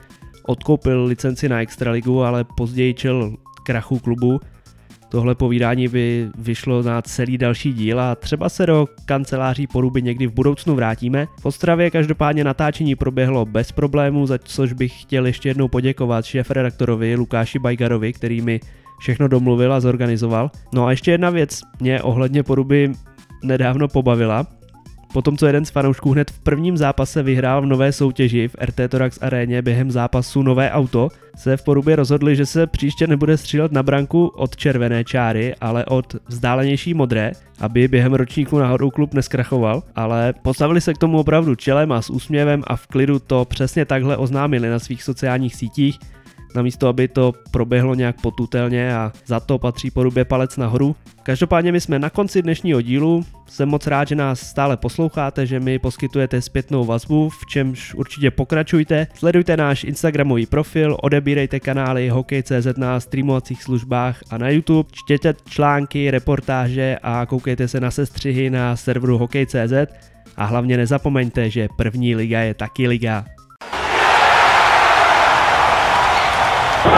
odkoupil 0.45 1.05
licenci 1.05 1.49
na 1.49 1.61
Extraligu, 1.61 2.23
ale 2.23 2.43
později 2.57 2.93
čel 2.93 3.35
krachu 3.63 3.99
klubu 3.99 4.39
Tohle 5.11 5.35
povídání 5.35 5.87
by 5.87 6.29
vyšlo 6.37 6.83
na 6.83 7.01
celý 7.01 7.37
další 7.37 7.73
díl 7.73 7.99
a 7.99 8.15
třeba 8.15 8.49
se 8.49 8.65
do 8.65 8.87
kanceláří 9.05 9.67
Poruby 9.67 10.01
někdy 10.01 10.27
v 10.27 10.33
budoucnu 10.33 10.75
vrátíme. 10.75 11.27
V 11.39 11.45
Ostravě 11.45 11.91
každopádně 11.91 12.43
natáčení 12.43 12.95
proběhlo 12.95 13.45
bez 13.45 13.71
problémů, 13.71 14.27
za 14.27 14.37
což 14.37 14.73
bych 14.73 15.01
chtěl 15.01 15.25
ještě 15.25 15.49
jednou 15.49 15.67
poděkovat 15.67 16.25
šéf-redaktorovi 16.25 17.15
Lukáši 17.17 17.59
Bajgarovi, 17.59 18.13
který 18.13 18.41
mi 18.41 18.59
všechno 18.99 19.27
domluvil 19.27 19.73
a 19.73 19.79
zorganizoval. 19.79 20.51
No 20.73 20.85
a 20.85 20.91
ještě 20.91 21.11
jedna 21.11 21.29
věc 21.29 21.61
mě 21.79 22.01
ohledně 22.01 22.43
Poruby 22.43 22.91
nedávno 23.43 23.87
pobavila. 23.87 24.47
Potom, 25.13 25.37
co 25.37 25.47
jeden 25.47 25.65
z 25.65 25.69
fanoušků 25.69 26.11
hned 26.11 26.31
v 26.31 26.39
prvním 26.39 26.77
zápase 26.77 27.23
vyhrál 27.23 27.61
v 27.61 27.65
nové 27.65 27.91
soutěži 27.91 28.47
v 28.47 28.55
RT 28.61 28.79
Torax 28.89 29.19
aréně 29.21 29.61
během 29.61 29.91
zápasu 29.91 30.43
nové 30.43 30.71
auto, 30.71 31.09
se 31.35 31.57
v 31.57 31.63
Porubě 31.63 31.95
rozhodli, 31.95 32.35
že 32.35 32.45
se 32.45 32.67
příště 32.67 33.07
nebude 33.07 33.37
střílet 33.37 33.71
na 33.71 33.83
branku 33.83 34.27
od 34.27 34.55
červené 34.55 35.03
čáry, 35.03 35.55
ale 35.61 35.85
od 35.85 36.15
vzdálenější 36.27 36.93
modré, 36.93 37.31
aby 37.59 37.87
během 37.87 38.13
ročníku 38.13 38.59
náhodou 38.59 38.89
klub 38.89 39.13
neskrachoval, 39.13 39.83
ale 39.95 40.33
postavili 40.41 40.81
se 40.81 40.93
k 40.93 40.97
tomu 40.97 41.19
opravdu 41.19 41.55
čelem 41.55 41.91
a 41.91 42.01
s 42.01 42.09
úsměvem 42.09 42.63
a 42.67 42.75
v 42.75 42.87
klidu 42.87 43.19
to 43.19 43.45
přesně 43.45 43.85
takhle 43.85 44.17
oznámili 44.17 44.69
na 44.69 44.79
svých 44.79 45.03
sociálních 45.03 45.55
sítích, 45.55 45.99
namísto 46.55 46.87
aby 46.87 47.07
to 47.07 47.33
proběhlo 47.51 47.95
nějak 47.95 48.21
potutelně 48.21 48.95
a 48.95 49.11
za 49.25 49.39
to 49.39 49.59
patří 49.59 49.91
porubě 49.91 50.25
palec 50.25 50.57
nahoru. 50.57 50.95
Každopádně 51.23 51.71
my 51.71 51.81
jsme 51.81 51.99
na 51.99 52.09
konci 52.09 52.41
dnešního 52.41 52.81
dílu, 52.81 53.25
jsem 53.47 53.69
moc 53.69 53.87
rád, 53.87 54.07
že 54.07 54.15
nás 54.15 54.39
stále 54.39 54.77
posloucháte, 54.77 55.45
že 55.45 55.59
mi 55.59 55.79
poskytujete 55.79 56.41
zpětnou 56.41 56.85
vazbu, 56.85 57.29
v 57.29 57.45
čemž 57.45 57.93
určitě 57.93 58.31
pokračujte. 58.31 59.07
Sledujte 59.13 59.57
náš 59.57 59.83
Instagramový 59.83 60.45
profil, 60.45 60.97
odebírejte 61.01 61.59
kanály 61.59 62.09
Hokej.cz 62.09 62.77
na 62.77 62.99
streamovacích 62.99 63.63
službách 63.63 64.19
a 64.29 64.37
na 64.37 64.49
YouTube, 64.49 64.89
čtěte 64.91 65.33
články, 65.45 66.11
reportáže 66.11 66.97
a 67.03 67.25
koukejte 67.25 67.67
se 67.67 67.79
na 67.79 67.91
sestřihy 67.91 68.49
na 68.49 68.75
serveru 68.75 69.17
Hokej.cz 69.17 69.73
a 70.37 70.45
hlavně 70.45 70.77
nezapomeňte, 70.77 71.49
že 71.49 71.67
první 71.77 72.15
liga 72.15 72.39
je 72.39 72.53
taky 72.53 72.87
liga. 72.87 73.25
Hey, 76.83 76.89